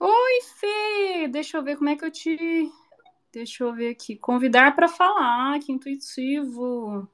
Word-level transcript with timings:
Oi, 0.00 0.40
Fê! 0.42 1.28
Deixa 1.28 1.56
eu 1.58 1.62
ver 1.62 1.76
como 1.76 1.88
é 1.90 1.96
que 1.96 2.04
eu 2.04 2.10
te. 2.10 2.70
Deixa 3.32 3.64
eu 3.64 3.74
ver 3.74 3.90
aqui. 3.90 4.16
Convidar 4.16 4.74
para 4.76 4.88
falar, 4.88 5.58
que 5.60 5.72
intuitivo. 5.72 7.08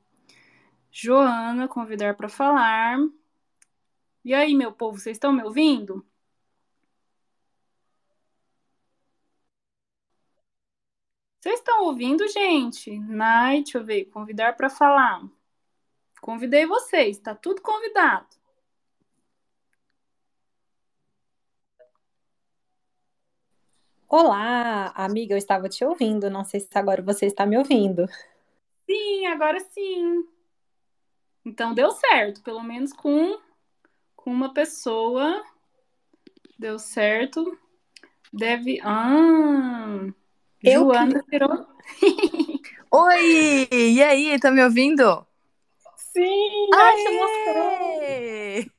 Joana, 0.90 1.68
convidar 1.68 2.16
para 2.16 2.28
falar. 2.28 2.98
E 4.24 4.34
aí, 4.34 4.54
meu 4.54 4.72
povo, 4.72 4.98
vocês 4.98 5.16
estão 5.16 5.32
me 5.32 5.42
ouvindo? 5.42 6.04
Vocês 11.40 11.58
estão 11.60 11.84
ouvindo, 11.84 12.26
gente? 12.28 12.98
Night, 12.98 13.64
deixa 13.64 13.78
eu 13.78 13.84
ver. 13.84 14.06
Convidar 14.06 14.56
para 14.56 14.70
falar. 14.70 15.22
Convidei 16.20 16.66
vocês, 16.66 17.18
tá 17.18 17.34
tudo 17.34 17.60
convidado. 17.62 18.26
Olá, 24.16 24.92
amiga, 24.94 25.34
eu 25.34 25.38
estava 25.38 25.68
te 25.68 25.84
ouvindo. 25.84 26.30
Não 26.30 26.44
sei 26.44 26.60
se 26.60 26.68
agora 26.74 27.02
você 27.02 27.26
está 27.26 27.44
me 27.44 27.58
ouvindo. 27.58 28.06
Sim, 28.86 29.26
agora 29.26 29.58
sim. 29.58 30.24
Então 31.44 31.74
deu 31.74 31.90
certo, 31.90 32.40
pelo 32.40 32.62
menos 32.62 32.92
com, 32.92 33.36
com 34.14 34.30
uma 34.30 34.54
pessoa. 34.54 35.44
Deu 36.56 36.78
certo. 36.78 37.58
Deve. 38.32 38.80
Ah! 38.84 40.06
Eu 40.62 40.84
Joana 40.84 41.24
virou. 41.28 41.66
Oi! 42.94 43.68
E 43.72 44.00
aí, 44.00 44.38
tá 44.38 44.48
me 44.52 44.62
ouvindo? 44.62 45.26
Sim! 45.96 46.70
Ai, 46.72 46.98
você 46.98 47.10
mostrou! 47.18 48.70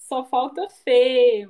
Só 0.00 0.24
falta 0.24 0.68
Fê. 0.82 1.46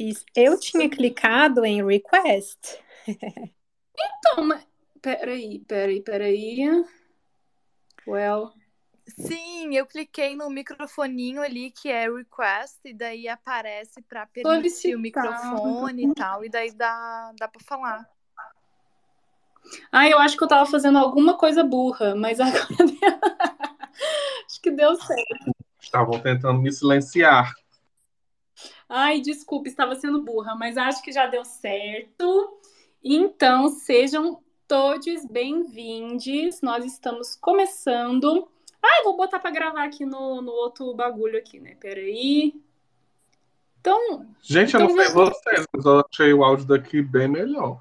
Isso. 0.00 0.24
Eu 0.34 0.58
tinha 0.58 0.88
clicado 0.88 1.62
em 1.62 1.84
request. 1.84 2.82
Então, 3.06 4.46
mas... 4.46 4.66
peraí, 5.02 5.58
peraí, 5.68 6.00
peraí. 6.00 6.84
Well. 8.06 8.50
Sim, 9.06 9.76
eu 9.76 9.84
cliquei 9.84 10.34
no 10.34 10.48
microfoninho 10.48 11.42
ali 11.42 11.70
que 11.70 11.90
é 11.90 12.08
request 12.08 12.78
e 12.82 12.94
daí 12.94 13.28
aparece 13.28 14.00
para 14.00 14.24
permitir 14.26 14.92
Solicitar. 14.92 14.96
o 14.96 15.00
microfone 15.00 16.06
e 16.06 16.14
tal, 16.14 16.44
e 16.44 16.48
daí 16.48 16.72
dá, 16.72 17.32
dá 17.38 17.46
para 17.46 17.62
falar. 17.62 18.08
Ah, 19.92 20.08
eu 20.08 20.18
acho 20.18 20.34
que 20.34 20.44
eu 20.44 20.48
tava 20.48 20.64
fazendo 20.64 20.96
alguma 20.96 21.36
coisa 21.36 21.62
burra, 21.62 22.14
mas 22.14 22.40
agora 22.40 22.64
acho 24.46 24.62
que 24.62 24.70
deu 24.70 24.94
certo. 24.96 25.52
Estavam 25.78 26.18
tentando 26.20 26.62
me 26.62 26.72
silenciar. 26.72 27.52
Ai, 28.92 29.20
desculpa, 29.20 29.68
estava 29.68 29.94
sendo 29.94 30.20
burra, 30.20 30.56
mas 30.56 30.76
acho 30.76 31.00
que 31.00 31.12
já 31.12 31.28
deu 31.28 31.44
certo. 31.44 32.58
Então, 33.04 33.68
sejam 33.68 34.42
todos 34.66 35.24
bem-vindos. 35.26 36.60
Nós 36.60 36.84
estamos 36.84 37.36
começando. 37.36 38.48
Ai, 38.82 39.04
vou 39.04 39.16
botar 39.16 39.38
para 39.38 39.52
gravar 39.52 39.84
aqui 39.84 40.04
no, 40.04 40.42
no 40.42 40.50
outro 40.50 40.92
bagulho 40.92 41.38
aqui, 41.38 41.60
né? 41.60 41.76
Peraí. 41.76 42.60
Então. 43.80 44.26
Gente, 44.42 44.74
eu 44.74 44.80
então 44.80 44.96
não 44.96 45.04
sei 45.04 45.14
vocês, 45.14 45.66
mas 45.72 45.86
eu 45.86 46.04
achei 46.10 46.34
o 46.34 46.42
áudio 46.42 46.66
daqui 46.66 47.00
bem 47.00 47.28
melhor. 47.28 47.80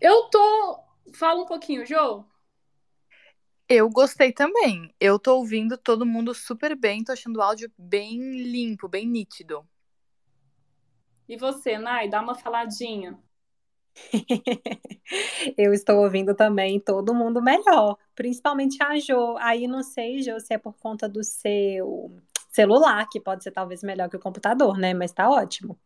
Eu 0.00 0.22
tô. 0.30 0.80
Fala 1.12 1.42
um 1.42 1.46
pouquinho, 1.46 1.84
Jô. 1.84 2.24
Eu 3.74 3.88
gostei 3.88 4.32
também. 4.32 4.94
Eu 5.00 5.18
tô 5.18 5.36
ouvindo 5.38 5.78
todo 5.78 6.04
mundo 6.04 6.34
super 6.34 6.76
bem, 6.76 7.02
tô 7.02 7.12
achando 7.12 7.36
o 7.38 7.42
áudio 7.42 7.72
bem 7.78 8.18
limpo, 8.42 8.86
bem 8.86 9.06
nítido. 9.06 9.66
E 11.28 11.36
você, 11.36 11.78
Nai, 11.78 12.08
dá 12.08 12.20
uma 12.20 12.34
faladinha. 12.34 13.18
Eu 15.56 15.72
estou 15.72 16.02
ouvindo 16.02 16.34
também 16.34 16.80
todo 16.80 17.14
mundo 17.14 17.42
melhor, 17.42 17.96
principalmente 18.14 18.82
a 18.82 18.98
Jo. 18.98 19.36
Aí 19.38 19.66
não 19.66 19.82
sei, 19.82 20.22
Jo, 20.22 20.38
se 20.40 20.54
é 20.54 20.58
por 20.58 20.74
conta 20.78 21.08
do 21.08 21.22
seu 21.24 22.10
celular, 22.50 23.06
que 23.10 23.20
pode 23.20 23.42
ser 23.42 23.50
talvez 23.52 23.82
melhor 23.82 24.08
que 24.08 24.16
o 24.16 24.20
computador, 24.20 24.76
né? 24.78 24.94
Mas 24.94 25.12
tá 25.12 25.28
ótimo. 25.30 25.78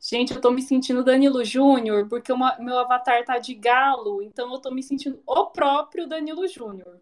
Gente, 0.00 0.34
eu 0.34 0.40
tô 0.40 0.50
me 0.50 0.62
sentindo 0.62 1.04
Danilo 1.04 1.44
Júnior, 1.44 2.08
porque 2.08 2.32
uma, 2.32 2.56
meu 2.58 2.78
avatar 2.78 3.22
tá 3.22 3.38
de 3.38 3.54
galo, 3.54 4.22
então 4.22 4.50
eu 4.50 4.58
tô 4.58 4.70
me 4.70 4.82
sentindo 4.82 5.22
o 5.26 5.46
próprio 5.46 6.08
Danilo 6.08 6.48
Júnior. 6.48 6.98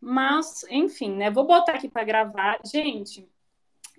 Mas, 0.00 0.64
enfim, 0.70 1.16
né? 1.16 1.30
Vou 1.30 1.44
botar 1.44 1.72
aqui 1.72 1.88
para 1.88 2.04
gravar. 2.04 2.60
Gente, 2.64 3.28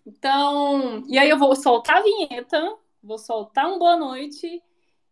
então. 0.05 1.03
E 1.07 1.17
aí 1.17 1.29
eu 1.29 1.37
vou 1.37 1.53
soltar 1.53 1.97
a 1.97 2.01
vinheta, 2.01 2.77
vou 3.03 3.17
soltar 3.17 3.67
um 3.67 3.77
boa 3.77 3.97
noite, 3.97 4.63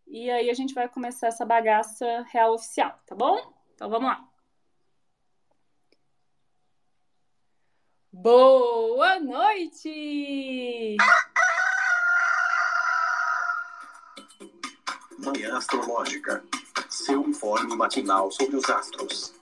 e 0.07 0.29
aí 0.29 0.49
a 0.49 0.53
gente 0.53 0.73
vai 0.73 0.87
começar 0.87 1.27
essa 1.27 1.45
bagaça 1.45 2.25
real 2.31 2.53
oficial, 2.53 2.97
tá 3.05 3.13
bom? 3.13 3.53
Então 3.75 3.89
vamos 3.89 4.09
lá. 4.09 4.25
Boa 8.13 9.19
noite! 9.19 10.97
Manhã 15.23 15.55
Astrológica. 15.55 16.43
Seu 16.89 17.21
informe 17.21 17.75
matinal 17.75 18.31
sobre 18.31 18.55
os 18.55 18.67
astros. 18.67 19.33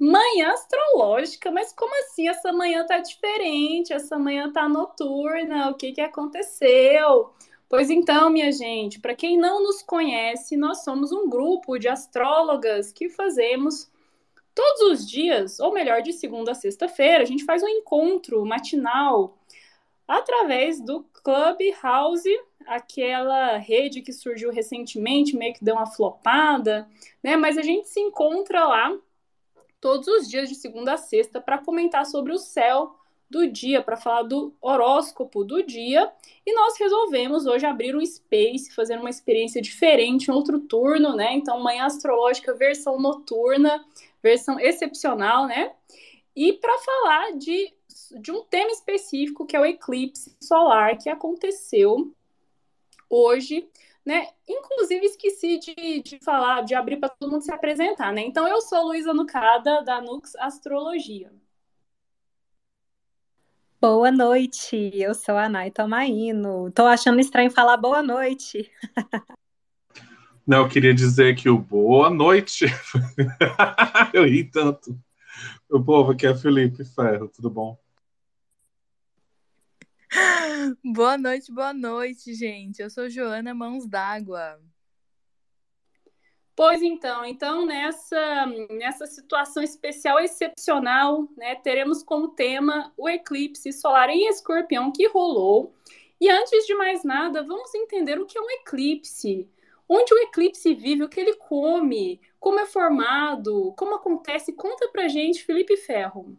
Manhã 0.00 0.52
astrológica, 0.52 1.50
mas 1.50 1.72
como 1.72 1.94
assim? 2.02 2.28
Essa 2.28 2.52
manhã 2.52 2.84
tá 2.86 2.98
diferente, 2.98 3.92
essa 3.92 4.18
manhã 4.18 4.50
tá 4.52 4.68
noturna, 4.68 5.70
o 5.70 5.74
que 5.74 5.92
que 5.92 6.00
aconteceu? 6.00 7.32
Pois 7.68 7.88
então, 7.88 8.30
minha 8.30 8.50
gente, 8.50 8.98
para 9.00 9.14
quem 9.14 9.38
não 9.38 9.62
nos 9.62 9.82
conhece, 9.82 10.56
nós 10.56 10.82
somos 10.82 11.12
um 11.12 11.28
grupo 11.28 11.78
de 11.78 11.88
astrólogas 11.88 12.90
que 12.90 13.08
fazemos 13.08 13.88
todos 14.54 14.80
os 14.92 15.08
dias, 15.08 15.60
ou 15.60 15.72
melhor, 15.72 16.02
de 16.02 16.12
segunda 16.12 16.50
a 16.50 16.54
sexta-feira, 16.54 17.22
a 17.22 17.26
gente 17.26 17.44
faz 17.44 17.62
um 17.62 17.68
encontro 17.68 18.44
matinal 18.44 19.37
através 20.08 20.80
do 20.80 21.04
Clubhouse, 21.22 22.28
aquela 22.66 23.58
rede 23.58 24.00
que 24.00 24.12
surgiu 24.12 24.50
recentemente, 24.50 25.36
meio 25.36 25.52
que 25.52 25.64
deu 25.64 25.74
uma 25.74 25.86
flopada, 25.86 26.88
né? 27.22 27.36
Mas 27.36 27.58
a 27.58 27.62
gente 27.62 27.88
se 27.88 28.00
encontra 28.00 28.66
lá 28.66 28.96
todos 29.80 30.08
os 30.08 30.28
dias 30.28 30.48
de 30.48 30.54
segunda 30.54 30.94
a 30.94 30.96
sexta 30.96 31.40
para 31.40 31.58
comentar 31.58 32.06
sobre 32.06 32.32
o 32.32 32.38
céu 32.38 32.96
do 33.30 33.46
dia, 33.46 33.82
para 33.82 33.96
falar 33.96 34.22
do 34.22 34.54
horóscopo 34.60 35.44
do 35.44 35.62
dia. 35.62 36.10
E 36.46 36.54
nós 36.54 36.78
resolvemos 36.78 37.46
hoje 37.46 37.66
abrir 37.66 37.94
um 37.94 38.04
space, 38.04 38.74
fazer 38.74 38.98
uma 38.98 39.10
experiência 39.10 39.60
diferente, 39.60 40.30
um 40.30 40.34
outro 40.34 40.58
turno, 40.60 41.14
né? 41.14 41.34
Então, 41.34 41.60
manhã 41.60 41.84
astrológica, 41.84 42.54
versão 42.54 42.98
noturna, 42.98 43.84
versão 44.22 44.58
excepcional, 44.58 45.46
né? 45.46 45.72
E 46.34 46.54
para 46.54 46.78
falar 46.78 47.32
de, 47.32 47.72
de 48.20 48.30
um 48.30 48.44
tema 48.44 48.70
específico, 48.70 49.46
que 49.46 49.56
é 49.56 49.60
o 49.60 49.66
eclipse 49.66 50.36
solar, 50.40 50.96
que 50.96 51.08
aconteceu 51.08 52.14
hoje, 53.08 53.68
né? 54.04 54.28
Inclusive, 54.48 55.06
esqueci 55.06 55.58
de, 55.58 56.02
de 56.02 56.18
falar, 56.22 56.62
de 56.62 56.74
abrir 56.74 56.98
para 56.98 57.08
todo 57.08 57.30
mundo 57.30 57.42
se 57.42 57.52
apresentar, 57.52 58.12
né? 58.12 58.22
Então, 58.22 58.46
eu 58.46 58.60
sou 58.60 58.86
Luísa 58.86 59.12
Nucada, 59.12 59.82
da 59.82 60.00
Nux 60.00 60.34
Astrologia. 60.36 61.32
Boa 63.80 64.10
noite, 64.10 64.90
eu 64.94 65.14
sou 65.14 65.36
a 65.36 65.48
Nay 65.48 65.70
Tomaino. 65.70 66.70
Tô 66.72 66.84
achando 66.84 67.20
estranho 67.20 67.50
falar 67.50 67.76
boa 67.76 68.02
noite. 68.02 68.70
Não, 70.44 70.62
eu 70.62 70.68
queria 70.68 70.94
dizer 70.94 71.36
que 71.36 71.48
o 71.48 71.58
boa 71.58 72.10
noite. 72.10 72.64
eu 74.12 74.24
ri 74.24 74.44
tanto. 74.44 74.98
O 75.70 75.80
povo 75.84 76.12
aqui 76.12 76.26
é 76.26 76.34
Felipe 76.34 76.84
Ferro, 76.84 77.28
tudo 77.28 77.50
bom? 77.50 77.78
Boa 80.84 81.18
noite, 81.18 81.52
boa 81.52 81.72
noite, 81.72 82.34
gente. 82.34 82.80
Eu 82.80 82.90
sou 82.90 83.08
Joana 83.08 83.54
Mãos 83.54 83.86
d'Água. 83.86 84.60
Pois 86.56 86.82
então, 86.82 87.24
então 87.24 87.64
nessa, 87.66 88.46
nessa 88.70 89.06
situação 89.06 89.62
especial 89.62 90.18
excepcional, 90.18 91.28
né, 91.36 91.54
teremos 91.54 92.02
como 92.02 92.30
tema 92.30 92.92
o 92.96 93.08
eclipse 93.08 93.72
solar 93.72 94.10
em 94.10 94.26
escorpião 94.26 94.90
que 94.90 95.06
rolou. 95.06 95.72
E 96.20 96.28
antes 96.28 96.66
de 96.66 96.74
mais 96.74 97.04
nada, 97.04 97.44
vamos 97.44 97.72
entender 97.74 98.18
o 98.18 98.26
que 98.26 98.36
é 98.36 98.40
um 98.40 98.50
eclipse. 98.50 99.48
Onde 99.88 100.12
o 100.12 100.18
eclipse 100.18 100.74
vive, 100.74 101.04
o 101.04 101.08
que 101.08 101.20
ele 101.20 101.34
come, 101.36 102.20
como 102.40 102.58
é 102.58 102.66
formado, 102.66 103.72
como 103.76 103.94
acontece. 103.94 104.52
Conta 104.52 104.88
pra 104.88 105.06
gente, 105.06 105.44
Felipe 105.44 105.76
Ferro. 105.76 106.36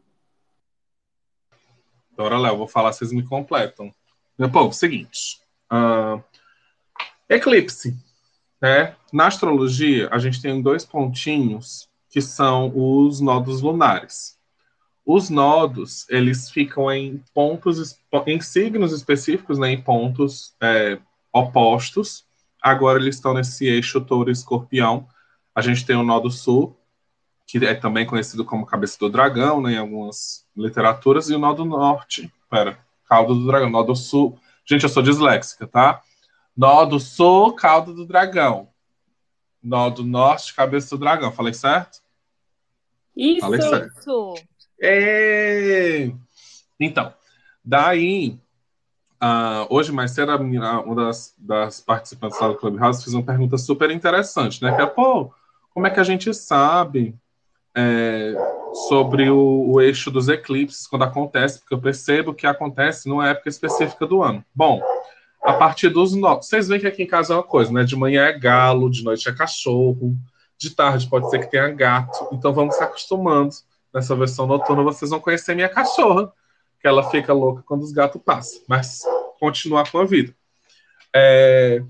Dora 2.20 2.38
Léo, 2.38 2.58
vou 2.58 2.68
falar, 2.68 2.92
vocês 2.92 3.14
me 3.14 3.24
completam. 3.24 3.94
Meu 4.38 4.52
povo, 4.52 4.74
seguinte. 4.74 5.40
Uh, 5.72 6.22
eclipse. 7.30 7.98
Né? 8.62 8.94
Na 9.14 9.28
astrologia, 9.28 10.10
a 10.12 10.20
gente 10.20 10.42
tem 10.42 10.62
dois 10.62 10.84
pontinhos 10.84 11.88
que 12.10 12.20
são 12.20 12.74
os 12.76 13.22
nodos 13.22 13.62
lunares. 13.62 14.38
Os 15.06 15.30
nodos, 15.30 16.06
eles 16.10 16.52
ficam 16.52 16.92
em 16.92 17.24
pontos, 17.34 17.98
em 18.28 18.42
signos 18.42 18.92
específicos, 18.92 19.58
né, 19.58 19.72
em 19.72 19.82
pontos 19.82 20.54
é, 20.62 21.00
opostos. 21.32 22.26
Agora 22.62 23.00
eles 23.00 23.16
estão 23.16 23.34
nesse 23.34 23.66
eixo 23.66 24.02
touro-escorpião. 24.02 25.08
A 25.56 25.62
gente 25.62 25.86
tem 25.86 25.96
o 25.96 26.04
nó 26.04 26.20
do 26.20 26.30
sul, 26.30 26.78
que 27.50 27.58
é 27.66 27.74
também 27.74 28.06
conhecido 28.06 28.46
como 28.46 28.64
cabeça 28.64 28.96
do 29.00 29.10
dragão, 29.10 29.60
né, 29.60 29.74
em 29.74 29.78
algumas 29.78 30.46
literaturas, 30.56 31.32
e 31.32 31.34
o 31.34 31.40
nó 31.40 31.52
do 31.52 31.66
norte, 31.66 32.32
pera, 32.48 32.78
cauda 33.08 33.34
do 33.34 33.48
dragão, 33.48 33.72
nó 33.72 33.82
do 33.82 33.96
sul. 33.96 34.40
Gente, 34.64 34.84
eu 34.84 34.90
sou 34.90 35.02
disléxica, 35.02 35.66
tá? 35.66 36.00
Nó 36.56 36.86
do 36.86 37.00
sul, 37.00 37.56
cauda 37.56 37.92
do 37.92 38.06
dragão. 38.06 38.70
Nó 39.64 39.90
do 39.90 40.04
norte, 40.04 40.54
cabeça 40.54 40.96
do 40.96 41.00
dragão. 41.00 41.32
Falei 41.32 41.52
certo? 41.52 42.04
Isso. 43.18 43.40
Falei 43.40 43.62
certo. 43.64 44.36
É... 44.80 46.12
Então, 46.80 47.12
daí, 47.66 48.40
uh, 49.24 49.66
hoje 49.72 49.92
mais 49.92 50.12
cedo, 50.12 50.36
uma 50.36 50.96
das, 50.96 51.34
das 51.36 51.82
participantes 51.82 52.40
lá 52.40 52.50
do 52.50 52.58
Clubhouse 52.58 53.04
fez 53.04 53.16
uma 53.16 53.26
pergunta 53.26 53.58
super 53.58 53.90
interessante, 53.90 54.64
né? 54.64 54.76
Que 54.76 54.84
é, 54.84 54.86
pô, 54.86 55.34
como 55.72 55.88
é 55.88 55.90
que 55.90 56.00
a 56.00 56.04
gente 56.04 56.32
sabe 56.32 57.18
é, 57.80 58.36
sobre 58.88 59.30
o, 59.30 59.72
o, 59.72 59.82
eixo 59.82 60.12
dos 60.12 60.28
eclipses 60.28 60.86
quando 60.86 61.04
acontece? 61.04 61.60
Porque 61.60 61.74
eu 61.74 61.80
percebo 61.80 62.34
que 62.34 62.46
acontece 62.46 63.08
numa 63.08 63.30
época 63.30 63.50
específica 63.50 64.06
do 64.06 64.22
ano. 64.22 64.44
Bom, 64.54 64.82
a 65.42 65.54
partir 65.54 65.90
dos 65.90 66.14
nove. 66.14 66.44
Vocês 66.44 66.68
veem 66.68 66.82
que 66.82 66.88
aqui 66.88 67.04
em 67.04 67.08
casa 67.08 67.34
é 67.34 67.38
uma 67.38 67.44
coisa, 67.44 67.72
né? 67.72 67.84
De 67.84 67.96
manhã 67.96 68.26
é 68.26 68.38
galo, 68.38 68.90
de 68.90 69.04
noite 69.04 69.30
é 69.30 69.34
cachorro, 69.34 70.18
de 70.58 70.72
tarde 70.72 71.08
pode 71.08 71.30
ser 71.30 71.40
que 71.40 71.50
tenha 71.50 71.70
gato. 71.70 72.28
Então 72.34 72.54
vamos 72.54 72.76
se 72.76 72.84
acostumando 72.84 73.56
nessa 73.94 74.16
versão 74.16 74.46
noturna, 74.46 74.84
vocês 74.84 75.10
vão 75.10 75.20
conhecer 75.20 75.56
minha 75.56 75.70
cachorra, 75.70 76.32
que 76.80 76.88
ela 76.88 77.10
fica 77.10 77.34
louca 77.34 77.64
quando 77.66 77.82
os 77.82 77.92
gatos 77.92 78.22
passam, 78.24 78.62
mas 78.68 79.02
continuar 79.40 79.90
com 79.90 79.98
a 79.98 80.06
vida. 80.06 80.36
É, 81.16 81.82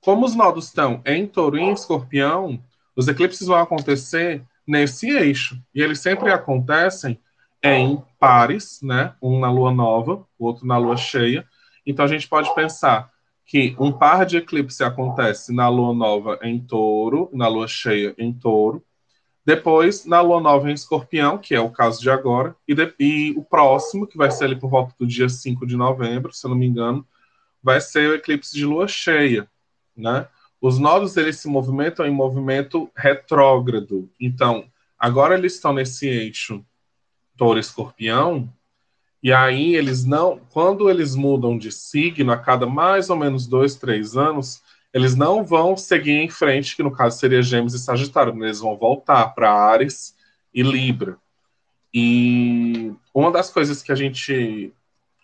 como 0.00 0.24
os 0.24 0.34
nodos 0.34 0.66
estão 0.66 1.02
em 1.04 1.26
touro 1.26 1.58
e 1.58 1.60
em 1.60 1.72
escorpião, 1.72 2.58
os 2.96 3.08
eclipses 3.08 3.46
vão 3.46 3.58
acontecer 3.58 4.42
nesse 4.68 5.10
eixo, 5.10 5.58
e 5.74 5.82
eles 5.82 5.98
sempre 5.98 6.30
acontecem 6.30 7.18
em 7.62 8.02
pares, 8.20 8.80
né? 8.82 9.14
Um 9.20 9.40
na 9.40 9.50
lua 9.50 9.72
nova, 9.72 10.26
o 10.38 10.46
outro 10.46 10.66
na 10.66 10.76
lua 10.76 10.96
cheia. 10.96 11.46
Então 11.86 12.04
a 12.04 12.08
gente 12.08 12.28
pode 12.28 12.54
pensar 12.54 13.10
que 13.44 13.74
um 13.80 13.90
par 13.90 14.26
de 14.26 14.36
eclipse 14.36 14.84
acontece 14.84 15.54
na 15.54 15.68
lua 15.68 15.94
nova 15.94 16.38
em 16.42 16.60
touro, 16.60 17.30
na 17.32 17.48
lua 17.48 17.66
cheia 17.66 18.14
em 18.18 18.32
touro, 18.32 18.84
depois, 19.48 20.04
na 20.04 20.20
lua 20.20 20.42
nova 20.42 20.70
em 20.70 20.74
escorpião, 20.74 21.38
que 21.38 21.54
é 21.54 21.60
o 21.60 21.70
caso 21.70 22.02
de 22.02 22.10
agora, 22.10 22.54
e, 22.68 22.74
de, 22.74 22.94
e, 23.00 23.32
o 23.34 23.42
próximo, 23.42 24.06
que 24.06 24.18
vai 24.18 24.30
ser 24.30 24.44
ali 24.44 24.54
por 24.54 24.68
volta 24.68 24.94
do 24.98 25.06
dia 25.06 25.26
5 25.26 25.66
de 25.66 25.74
novembro, 25.74 26.34
se 26.34 26.46
eu 26.46 26.50
não 26.50 26.56
me 26.58 26.66
engano, 26.66 27.06
vai 27.62 27.80
ser 27.80 28.10
o 28.10 28.14
eclipse 28.14 28.54
de 28.54 28.66
lua 28.66 28.86
cheia, 28.86 29.48
né? 29.96 30.28
Os 30.60 30.78
nodos, 30.78 31.16
eles 31.16 31.36
se 31.36 31.48
movimentam 31.48 32.04
em 32.06 32.10
movimento 32.10 32.90
retrógrado. 32.96 34.10
Então, 34.20 34.64
agora 34.98 35.36
eles 35.36 35.54
estão 35.54 35.72
nesse 35.72 36.08
eixo 36.08 36.64
touro-escorpião, 37.36 38.52
e 39.22 39.32
aí 39.32 39.74
eles 39.74 40.04
não... 40.04 40.40
Quando 40.50 40.90
eles 40.90 41.14
mudam 41.14 41.56
de 41.56 41.70
signo 41.70 42.32
a 42.32 42.36
cada 42.36 42.66
mais 42.66 43.10
ou 43.10 43.16
menos 43.16 43.46
dois, 43.46 43.76
três 43.76 44.16
anos, 44.16 44.62
eles 44.92 45.14
não 45.14 45.44
vão 45.44 45.76
seguir 45.76 46.12
em 46.12 46.28
frente, 46.28 46.74
que 46.74 46.82
no 46.82 46.90
caso 46.90 47.18
seria 47.18 47.42
Gêmeos 47.42 47.74
e 47.74 47.78
Sagitário, 47.78 48.34
eles 48.42 48.60
vão 48.60 48.76
voltar 48.76 49.28
para 49.34 49.52
Ares 49.52 50.16
e 50.52 50.62
Libra. 50.62 51.16
E 51.92 52.92
uma 53.14 53.30
das 53.30 53.50
coisas 53.50 53.82
que 53.82 53.92
a 53.92 53.94
gente 53.94 54.72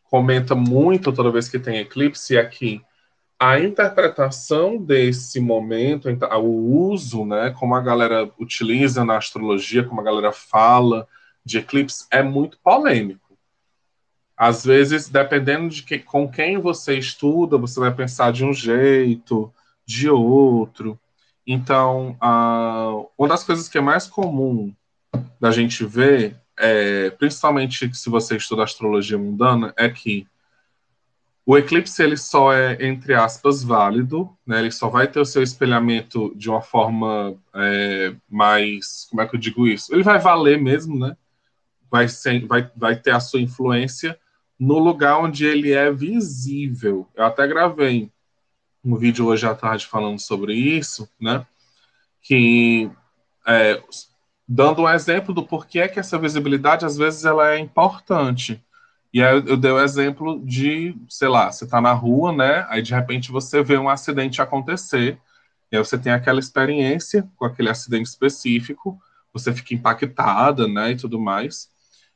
comenta 0.05 0.55
muito 0.55 1.13
toda 1.13 1.31
vez 1.31 1.49
que 1.49 1.59
tem 1.59 1.79
eclipse 1.79 2.37
é 2.37 2.45
que 2.45 2.81
a 3.39 3.59
interpretação 3.59 4.79
desse 4.79 5.41
momento, 5.41 6.09
o 6.09 6.89
uso, 6.91 7.25
né, 7.25 7.55
como 7.59 7.75
a 7.75 7.81
galera 7.81 8.31
utiliza 8.39 9.05
na 9.05 9.17
astrologia, 9.17 9.85
como 9.85 10.01
a 10.01 10.05
galera 10.05 10.33
fala 10.33 11.07
de 11.45 11.59
eclipse, 11.59 12.07
é 12.11 12.23
muito 12.23 12.59
polêmico. 12.59 13.37
Às 14.37 14.65
vezes, 14.65 15.09
dependendo 15.09 15.69
de 15.69 15.83
que, 15.83 15.99
com 15.99 16.29
quem 16.29 16.59
você 16.59 16.99
estuda, 16.99 17.59
você 17.59 17.79
vai 17.79 17.95
pensar 17.95 18.33
de 18.33 18.45
um 18.45 18.53
jeito, 18.53 19.53
de 19.87 20.09
outro. 20.09 20.99
Então, 21.47 22.17
uh, 22.23 23.09
uma 23.17 23.29
das 23.29 23.45
coisas 23.45 23.69
que 23.69 23.79
é 23.79 23.81
mais 23.81 24.07
comum 24.07 24.75
da 25.41 25.51
gente 25.51 25.85
ver, 25.85 26.41
é, 26.59 27.11
principalmente 27.11 27.95
se 27.95 28.09
você 28.09 28.37
estuda 28.37 28.65
astrologia 28.65 29.19
mundana, 29.19 29.73
é 29.77 29.89
que 29.89 30.27
o 31.47 31.59
eclipse 31.59 32.03
ele 32.03 32.17
só 32.17 32.53
é, 32.53 32.87
entre 32.87 33.13
aspas, 33.15 33.63
válido, 33.63 34.35
né? 34.47 34.61
ele 34.61 34.71
só 34.71 34.89
vai 34.89 35.07
ter 35.07 35.21
o 35.21 35.27
seu 35.27 35.43
espelhamento 35.43 36.33
de 36.35 36.49
uma 36.49 36.63
forma 36.63 37.37
é, 37.55 38.15
mais. 38.29 39.07
Como 39.11 39.21
é 39.21 39.29
que 39.29 39.37
eu 39.37 39.41
digo 39.41 39.67
isso? 39.67 39.95
Ele 39.95 40.03
vai 40.03 40.19
valer 40.19 40.59
mesmo, 40.59 40.99
né? 40.99 41.17
Vai, 41.91 42.09
ser, 42.09 42.47
vai, 42.47 42.71
vai 42.75 42.97
ter 42.97 43.11
a 43.11 43.21
sua 43.21 43.43
influência 43.43 44.19
no 44.59 44.79
lugar 44.79 45.19
onde 45.19 45.45
ele 45.45 45.73
é 45.73 45.93
visível. 45.93 47.07
Eu 47.15 47.27
até 47.27 47.47
gravei 47.47 48.11
um 48.83 48.97
vídeo 48.97 49.27
hoje 49.27 49.47
à 49.47 49.55
tarde 49.55 49.87
falando 49.87 50.19
sobre 50.19 50.55
isso, 50.55 51.07
né? 51.21 51.47
Que 52.23 52.91
é, 53.47 53.83
dando 54.49 54.83
um 54.83 54.89
exemplo 54.89 55.35
do 55.35 55.47
porquê 55.47 55.89
que 55.89 56.01
essa 56.01 56.19
visibilidade 56.19 56.87
às 56.87 56.97
vezes 56.97 57.27
ela 57.27 57.51
é 57.53 57.59
importante. 57.59 58.64
E 59.15 59.23
aí 59.23 59.37
eu 59.47 59.57
dei 59.57 59.71
o 59.71 59.81
exemplo 59.81 60.45
de, 60.45 60.93
sei 61.09 61.29
lá, 61.29 61.53
você 61.53 61.65
está 61.65 61.81
na 61.81 61.93
rua, 61.93 62.33
né? 62.33 62.67
Aí 62.69 62.83
de 62.83 62.93
repente 62.93 63.31
você 63.31 63.63
vê 63.63 63.79
um 63.79 63.89
acidente 63.89 64.43
acontecer, 64.43 65.17
e 65.71 65.77
aí 65.77 65.85
você 65.85 65.97
tem 65.97 66.13
aquela 66.13 66.41
experiência 66.41 67.25
com 67.37 67.45
aquele 67.45 67.71
acidente 67.71 68.09
específico, 68.09 69.01
você 69.33 69.53
fica 69.55 69.73
impactada, 69.73 70.67
né, 70.67 70.91
e 70.93 70.97
tudo 70.97 71.21
mais. 71.21 71.71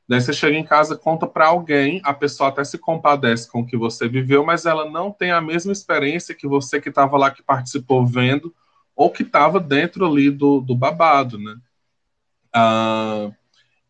Daí 0.09 0.21
você 0.21 0.33
chega 0.33 0.57
em 0.57 0.65
casa, 0.65 0.97
conta 0.97 1.25
para 1.25 1.47
alguém, 1.47 2.01
a 2.03 2.13
pessoa 2.13 2.49
até 2.49 2.65
se 2.65 2.79
compadece 2.79 3.49
com 3.49 3.61
o 3.61 3.67
que 3.67 3.77
você 3.77 4.09
viveu, 4.09 4.45
mas 4.45 4.67
ela 4.67 4.91
não 4.91 5.13
tem 5.13 5.31
a 5.31 5.41
mesma 5.41 5.73
experiência 5.73 6.35
que 6.35 6.49
você 6.49 6.81
que 6.81 6.89
estava 6.89 7.17
lá, 7.17 7.31
que 7.31 7.45
participou 7.45 8.05
vendo, 8.05 8.53
ou 8.97 9.09
que 9.09 9.23
estava 9.23 9.61
dentro 9.61 10.05
ali 10.05 10.31
do, 10.31 10.61
do 10.61 10.75
babado, 10.75 11.39
né? 11.39 11.57
Ah, 12.53 13.31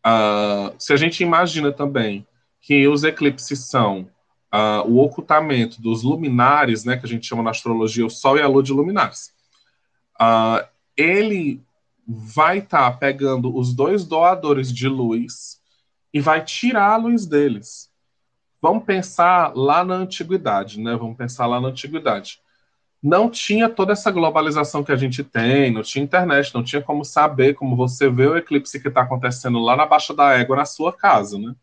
ah, 0.03 0.73
se 0.77 0.93
a 0.93 0.95
gente 0.95 1.23
imagina 1.23 1.71
também 1.71 2.27
que 2.61 2.87
os 2.87 3.03
eclipses 3.03 3.67
são 3.67 4.09
ah, 4.51 4.83
o 4.85 4.97
ocultamento 4.99 5.81
dos 5.81 6.03
luminares, 6.03 6.83
né, 6.83 6.97
que 6.97 7.05
a 7.05 7.09
gente 7.09 7.25
chama 7.27 7.43
na 7.43 7.51
astrologia 7.51 8.05
o 8.05 8.09
Sol 8.09 8.37
e 8.37 8.41
a 8.41 8.47
Lua 8.47 8.63
de 8.63 8.73
luminares, 8.73 9.33
ah, 10.19 10.67
ele 10.97 11.61
vai 12.07 12.57
estar 12.57 12.91
tá 12.91 12.97
pegando 12.97 13.55
os 13.55 13.73
dois 13.73 14.03
doadores 14.03 14.73
de 14.73 14.87
luz 14.87 15.59
e 16.13 16.19
vai 16.19 16.43
tirar 16.43 16.93
a 16.93 16.97
luz 16.97 17.25
deles. 17.25 17.89
Vamos 18.61 18.83
pensar 18.83 19.55
lá 19.55 19.85
na 19.85 19.95
antiguidade, 19.95 20.79
né? 20.81 20.95
Vamos 20.95 21.15
pensar 21.15 21.45
lá 21.45 21.61
na 21.61 21.69
antiguidade. 21.69 22.41
Não 23.01 23.29
tinha 23.29 23.69
toda 23.69 23.93
essa 23.93 24.11
globalização 24.11 24.83
que 24.83 24.91
a 24.91 24.95
gente 24.97 25.23
tem, 25.23 25.71
não 25.71 25.81
tinha 25.81 26.03
internet, 26.03 26.53
não 26.53 26.63
tinha 26.63 26.81
como 26.81 27.05
saber, 27.05 27.53
como 27.53 27.77
você 27.77 28.09
vê 28.09 28.27
o 28.27 28.35
eclipse 28.35 28.81
que 28.81 28.89
está 28.89 29.01
acontecendo 29.01 29.59
lá 29.59 29.77
na 29.77 29.85
Baixa 29.85 30.13
da 30.13 30.33
Égua 30.33 30.57
na 30.57 30.65
sua 30.65 30.91
casa, 30.91 31.37
né? 31.37 31.55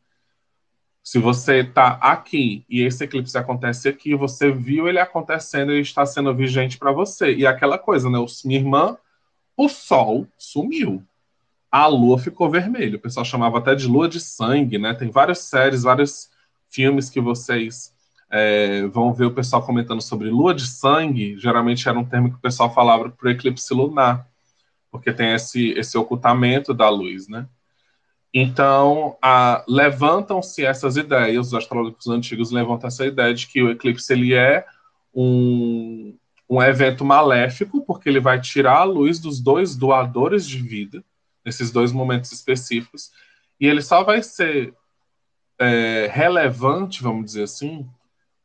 Se 1.06 1.20
você 1.20 1.58
está 1.60 1.90
aqui 2.02 2.64
e 2.68 2.82
esse 2.82 3.04
eclipse 3.04 3.38
acontece 3.38 3.88
aqui, 3.88 4.16
você 4.16 4.50
viu 4.50 4.88
ele 4.88 4.98
acontecendo 4.98 5.72
e 5.72 5.80
está 5.80 6.04
sendo 6.04 6.34
vigente 6.34 6.76
para 6.76 6.90
você. 6.90 7.32
E 7.32 7.46
aquela 7.46 7.78
coisa, 7.78 8.10
né? 8.10 8.18
Minha 8.44 8.58
irmã, 8.58 8.98
o 9.56 9.68
sol 9.68 10.26
sumiu 10.36 11.00
a 11.70 11.86
lua 11.86 12.18
ficou 12.18 12.50
vermelha. 12.50 12.96
O 12.96 13.00
pessoal 13.00 13.24
chamava 13.24 13.58
até 13.58 13.72
de 13.76 13.86
lua 13.86 14.08
de 14.08 14.18
sangue, 14.18 14.78
né? 14.78 14.94
Tem 14.94 15.08
várias 15.08 15.38
séries, 15.38 15.84
vários 15.84 16.28
filmes 16.68 17.08
que 17.08 17.20
vocês 17.20 17.94
é, 18.28 18.84
vão 18.88 19.12
ver 19.12 19.26
o 19.26 19.34
pessoal 19.34 19.62
comentando 19.64 20.00
sobre 20.00 20.28
lua 20.28 20.52
de 20.52 20.66
sangue. 20.66 21.38
Geralmente 21.38 21.88
era 21.88 21.96
um 21.96 22.04
termo 22.04 22.30
que 22.30 22.36
o 22.36 22.40
pessoal 22.40 22.74
falava 22.74 23.10
para 23.10 23.28
o 23.28 23.30
eclipse 23.30 23.72
lunar, 23.72 24.26
porque 24.90 25.12
tem 25.12 25.34
esse, 25.34 25.70
esse 25.78 25.96
ocultamento 25.96 26.74
da 26.74 26.88
luz, 26.88 27.28
né? 27.28 27.46
Então, 28.38 29.16
levantam-se 29.66 30.62
essas 30.62 30.98
ideias, 30.98 31.46
os 31.46 31.54
astrólogos 31.54 32.06
antigos 32.06 32.50
levantam 32.50 32.88
essa 32.88 33.06
ideia 33.06 33.32
de 33.32 33.46
que 33.46 33.62
o 33.62 33.70
eclipse 33.70 34.12
ele 34.12 34.34
é 34.34 34.66
um, 35.14 36.14
um 36.46 36.62
evento 36.62 37.02
maléfico, 37.02 37.82
porque 37.86 38.10
ele 38.10 38.20
vai 38.20 38.38
tirar 38.38 38.80
a 38.80 38.84
luz 38.84 39.18
dos 39.18 39.40
dois 39.40 39.74
doadores 39.74 40.46
de 40.46 40.58
vida, 40.58 41.02
nesses 41.42 41.70
dois 41.70 41.92
momentos 41.92 42.30
específicos, 42.30 43.10
e 43.58 43.66
ele 43.66 43.80
só 43.80 44.04
vai 44.04 44.22
ser 44.22 44.74
é, 45.58 46.06
relevante, 46.12 47.02
vamos 47.02 47.24
dizer 47.24 47.44
assim, 47.44 47.88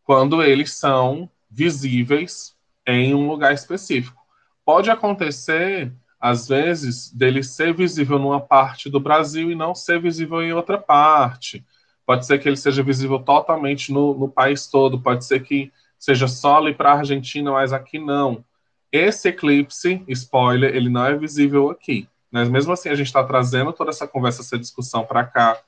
quando 0.06 0.42
eles 0.42 0.74
são 0.74 1.30
visíveis 1.50 2.56
em 2.88 3.14
um 3.14 3.28
lugar 3.28 3.54
específico. 3.54 4.22
Pode 4.64 4.90
acontecer 4.90 5.92
às 6.22 6.48
vezes, 6.48 7.12
dele 7.12 7.42
ser 7.42 7.74
visível 7.74 8.20
numa 8.20 8.40
parte 8.40 8.92
do 8.92 9.00
Brasil 9.00 9.52
e 9.52 9.56
não 9.56 9.74
ser 9.74 10.00
visível 10.00 10.40
em 10.44 10.54
outra 10.54 10.78
parte. 10.78 11.66
Pode 12.06 12.28
ser 12.28 12.38
que 12.38 12.48
ele 12.48 12.58
seja 12.58 12.84
visível 12.84 13.18
totalmente 13.18 13.92
no, 13.92 14.14
no 14.14 14.30
país 14.30 14.68
todo, 14.68 15.02
pode 15.02 15.26
ser 15.26 15.42
que 15.42 15.72
seja 15.98 16.28
só 16.28 16.58
ali 16.58 16.76
para 16.76 16.92
a 16.92 16.98
Argentina, 17.00 17.52
mas 17.52 17.74
aqui 17.74 17.98
não. 17.98 18.46
Esse 18.92 19.30
eclipse, 19.30 20.04
spoiler, 20.10 20.76
ele 20.76 20.90
não 20.90 21.06
é 21.06 21.18
visível 21.18 21.72
aqui. 21.72 22.08
Mas 22.30 22.48
mesmo 22.50 22.72
assim, 22.72 22.90
a 22.90 22.96
gente 22.96 23.08
está 23.08 23.24
trazendo 23.24 23.74
toda 23.74 23.90
essa 23.90 24.08
conversa, 24.08 24.42
essa 24.42 24.60
discussão 24.60 25.04
para 25.04 25.24
cá, 25.24 25.60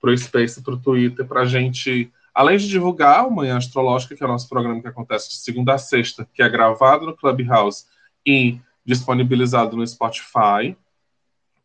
para 0.00 0.10
o 0.10 0.16
Space, 0.16 0.62
para 0.62 0.74
o 0.74 0.78
Twitter, 0.78 1.26
para 1.26 1.42
a 1.42 1.44
gente, 1.44 2.10
além 2.34 2.56
de 2.56 2.68
divulgar 2.68 3.26
o 3.26 3.30
Manhã 3.30 3.58
Astrológica, 3.58 4.16
que 4.16 4.22
é 4.22 4.26
o 4.26 4.30
nosso 4.30 4.48
programa 4.48 4.80
que 4.80 4.88
acontece 4.88 5.28
de 5.28 5.36
segunda 5.36 5.74
a 5.74 5.78
sexta, 5.78 6.26
que 6.32 6.42
é 6.42 6.48
gravado 6.48 7.04
no 7.04 7.16
Clubhouse 7.16 7.84
e 8.24 8.58
disponibilizado 8.88 9.76
no 9.76 9.86
Spotify, 9.86 10.74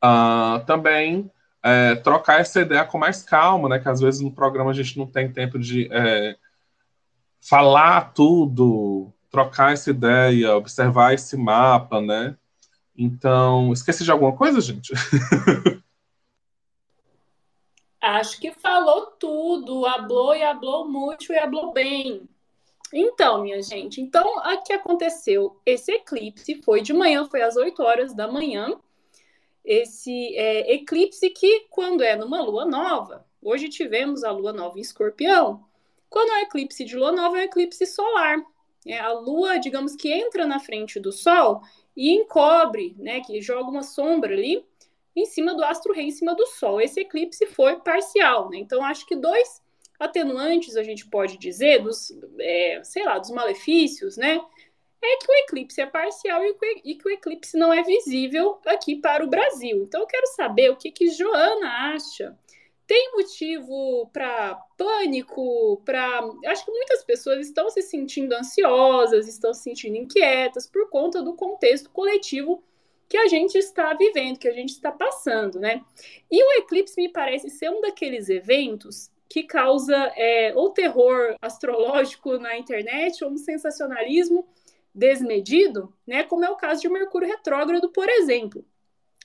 uh, 0.03 0.63
também 0.65 1.31
é, 1.63 1.95
trocar 1.95 2.41
essa 2.41 2.59
ideia 2.59 2.83
com 2.83 2.97
mais 2.97 3.23
calma, 3.23 3.69
né? 3.69 3.79
Que 3.79 3.87
às 3.87 4.01
vezes 4.01 4.19
no 4.19 4.29
programa 4.29 4.71
a 4.71 4.73
gente 4.73 4.97
não 4.97 5.07
tem 5.07 5.31
tempo 5.31 5.57
de 5.57 5.87
é, 5.89 6.35
falar 7.39 8.13
tudo, 8.13 9.09
trocar 9.31 9.71
essa 9.71 9.89
ideia, 9.89 10.57
observar 10.57 11.13
esse 11.13 11.37
mapa, 11.37 12.01
né? 12.01 12.35
Então, 12.95 13.71
esqueci 13.71 14.03
de 14.03 14.11
alguma 14.11 14.35
coisa, 14.35 14.59
gente? 14.59 14.91
Acho 18.01 18.37
que 18.37 18.51
falou 18.51 19.13
tudo, 19.17 19.85
hablou 19.85 20.35
e 20.35 20.43
hablou 20.43 20.85
muito 20.89 21.31
e 21.31 21.37
hablou 21.37 21.71
bem. 21.71 22.27
Então, 22.95 23.41
minha 23.41 23.59
gente, 23.59 23.99
então 23.99 24.37
aqui 24.41 24.71
aconteceu 24.71 25.59
esse 25.65 25.91
eclipse, 25.91 26.61
foi 26.61 26.79
de 26.79 26.93
manhã, 26.93 27.25
foi 27.25 27.41
às 27.41 27.55
8 27.57 27.81
horas 27.81 28.13
da 28.13 28.27
manhã. 28.31 28.79
Esse 29.65 30.35
é, 30.35 30.75
eclipse 30.75 31.27
que, 31.31 31.61
quando 31.71 32.03
é 32.03 32.15
numa 32.15 32.43
lua 32.43 32.65
nova, 32.65 33.25
hoje 33.41 33.67
tivemos 33.67 34.23
a 34.23 34.29
lua 34.29 34.53
nova 34.53 34.77
em 34.77 34.81
escorpião. 34.81 35.65
Quando 36.07 36.33
é 36.33 36.35
um 36.35 36.43
eclipse 36.43 36.85
de 36.85 36.95
lua 36.95 37.11
nova, 37.11 37.37
é 37.37 37.41
um 37.41 37.45
eclipse 37.45 37.83
solar. 37.87 38.37
É 38.85 38.99
a 38.99 39.11
lua, 39.11 39.57
digamos 39.57 39.95
que 39.95 40.13
entra 40.13 40.45
na 40.45 40.59
frente 40.59 40.99
do 40.99 41.11
sol 41.11 41.63
e 41.97 42.11
encobre, 42.11 42.95
né, 42.99 43.21
que 43.21 43.41
joga 43.41 43.71
uma 43.71 43.81
sombra 43.81 44.35
ali 44.35 44.63
em 45.15 45.25
cima 45.25 45.55
do 45.55 45.63
astro 45.63 45.93
rei, 45.93 46.05
em 46.05 46.11
cima 46.11 46.35
do 46.35 46.45
Sol. 46.47 46.81
Esse 46.81 47.01
eclipse 47.01 47.45
foi 47.45 47.77
parcial, 47.77 48.49
né? 48.49 48.57
Então, 48.57 48.83
acho 48.83 49.05
que 49.05 49.15
dois 49.15 49.61
atenuantes, 49.99 50.75
a 50.75 50.83
gente 50.83 51.07
pode 51.07 51.37
dizer, 51.37 51.81
dos, 51.81 52.11
é, 52.39 52.81
sei 52.83 53.03
lá, 53.03 53.17
dos 53.19 53.31
malefícios, 53.31 54.17
né? 54.17 54.39
É 55.01 55.17
que 55.17 55.29
o 55.29 55.35
eclipse 55.35 55.81
é 55.81 55.85
parcial 55.85 56.41
e, 56.45 56.95
que 56.95 57.07
o 57.07 57.11
eclipse 57.11 57.57
não 57.57 57.73
é 57.73 57.83
visível 57.83 58.59
aqui 58.65 58.95
para 58.95 59.23
o 59.23 59.29
Brasil. 59.29 59.83
Então, 59.83 60.01
eu 60.01 60.07
quero 60.07 60.27
saber 60.27 60.71
o 60.71 60.77
que, 60.77 60.91
que 60.91 61.09
Joana 61.09 61.93
acha. 61.93 62.37
Tem 62.87 63.11
motivo 63.13 64.09
para 64.13 64.55
pânico, 64.77 65.81
para. 65.85 66.21
Acho 66.45 66.65
que 66.65 66.71
muitas 66.71 67.03
pessoas 67.03 67.45
estão 67.45 67.69
se 67.69 67.81
sentindo 67.81 68.33
ansiosas, 68.33 69.27
estão 69.27 69.53
se 69.53 69.63
sentindo 69.63 69.97
inquietas 69.97 70.67
por 70.67 70.89
conta 70.89 71.21
do 71.21 71.33
contexto 71.33 71.89
coletivo 71.89 72.63
que 73.07 73.17
a 73.17 73.27
gente 73.27 73.57
está 73.57 73.93
vivendo, 73.93 74.39
que 74.39 74.47
a 74.47 74.53
gente 74.53 74.71
está 74.71 74.91
passando, 74.91 75.59
né? 75.59 75.83
E 76.31 76.43
o 76.43 76.59
eclipse 76.61 76.99
me 76.99 77.09
parece 77.09 77.49
ser 77.49 77.69
um 77.69 77.81
daqueles 77.81 78.29
eventos 78.29 79.12
que 79.33 79.41
causa 79.41 79.95
é, 80.15 80.53
ou 80.55 80.69
terror 80.69 81.35
astrológico 81.41 82.37
na 82.37 82.55
internet 82.55 83.25
ou 83.25 83.31
um 83.31 83.37
sensacionalismo 83.37 84.47
desmedido, 84.93 85.91
né? 86.05 86.23
Como 86.23 86.45
é 86.45 86.49
o 86.51 86.55
caso 86.55 86.81
de 86.81 86.87
Mercúrio 86.87 87.27
retrógrado, 87.27 87.89
por 87.89 88.07
exemplo. 88.07 88.63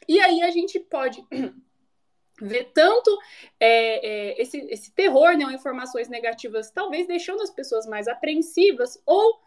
E 0.08 0.18
aí 0.18 0.40
a 0.40 0.50
gente 0.50 0.80
pode 0.80 1.22
ver 2.40 2.70
tanto 2.72 3.18
é, 3.60 4.30
é, 4.30 4.40
esse, 4.40 4.56
esse 4.70 4.90
terror, 4.92 5.36
né, 5.36 5.44
informações 5.52 6.08
negativas, 6.08 6.70
talvez 6.70 7.06
deixando 7.06 7.42
as 7.42 7.50
pessoas 7.50 7.86
mais 7.86 8.08
apreensivas, 8.08 8.98
ou 9.04 9.38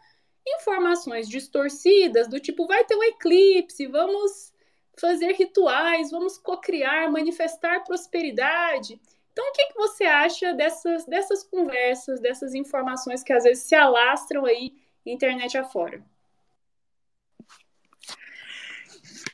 informações 0.46 1.28
distorcidas, 1.28 2.28
do 2.28 2.38
tipo, 2.38 2.68
vai 2.68 2.84
ter 2.84 2.94
um 2.94 3.02
eclipse, 3.02 3.88
vamos 3.88 4.52
fazer 4.96 5.32
rituais, 5.32 6.12
vamos 6.12 6.38
cocriar, 6.38 7.10
manifestar 7.10 7.82
prosperidade. 7.82 9.00
Então, 9.32 9.48
o 9.48 9.52
que, 9.52 9.66
que 9.68 9.74
você 9.74 10.04
acha 10.04 10.52
dessas, 10.52 11.06
dessas 11.06 11.42
conversas, 11.42 12.20
dessas 12.20 12.54
informações 12.54 13.22
que 13.22 13.32
às 13.32 13.44
vezes 13.44 13.64
se 13.64 13.74
alastram 13.74 14.44
aí 14.44 14.74
internet 15.04 15.56
afora? 15.56 16.04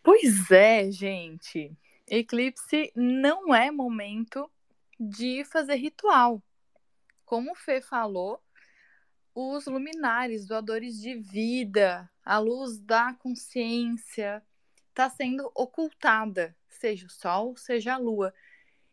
Pois 0.03 0.51
é, 0.51 0.91
gente. 0.91 1.77
Eclipse 2.07 2.93
não 2.95 3.55
é 3.55 3.71
momento 3.71 4.51
de 4.99 5.45
fazer 5.45 5.75
ritual. 5.75 6.43
Como 7.25 7.53
o 7.53 7.57
Fê 7.57 7.81
falou, 7.81 8.43
os 9.35 9.67
luminares, 9.67 10.47
doadores 10.47 10.99
de 11.01 11.15
vida, 11.15 12.11
a 12.25 12.39
luz 12.39 12.79
da 12.79 13.13
consciência, 13.15 14.43
está 14.89 15.11
sendo 15.11 15.51
ocultada, 15.55 16.57
seja 16.69 17.07
o 17.07 17.11
Sol, 17.11 17.57
seja 17.57 17.95
a 17.95 17.99
Lua. 17.99 18.33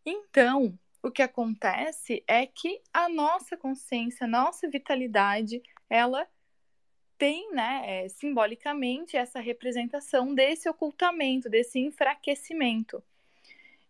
Então, 0.06 0.78
o 1.08 1.12
que 1.12 1.22
acontece 1.22 2.24
é 2.28 2.46
que 2.46 2.82
a 2.94 3.08
nossa 3.08 3.56
consciência, 3.56 4.26
a 4.26 4.30
nossa 4.30 4.70
vitalidade, 4.70 5.62
ela 5.90 6.28
tem, 7.18 7.52
né, 7.54 7.84
é, 7.86 8.10
simbolicamente, 8.10 9.16
essa 9.16 9.40
representação 9.40 10.34
desse 10.34 10.68
ocultamento, 10.68 11.50
desse 11.50 11.80
enfraquecimento. 11.80 13.04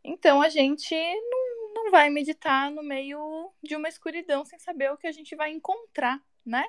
Então, 0.04 0.42
a 0.42 0.50
gente 0.50 0.94
não, 0.94 1.74
não 1.74 1.92
vai 1.92 2.10
meditar 2.10 2.70
no 2.70 2.84
meio 2.84 3.52
de 3.64 3.76
uma 3.76 3.90
escuridão 3.90 4.46
sem 4.46 4.60
saber 4.60 4.92
o 4.92 4.98
que 4.98 5.08
a 5.08 5.12
gente 5.12 5.36
vai 5.36 5.52
encontrar 5.52 6.22
né? 6.46 6.64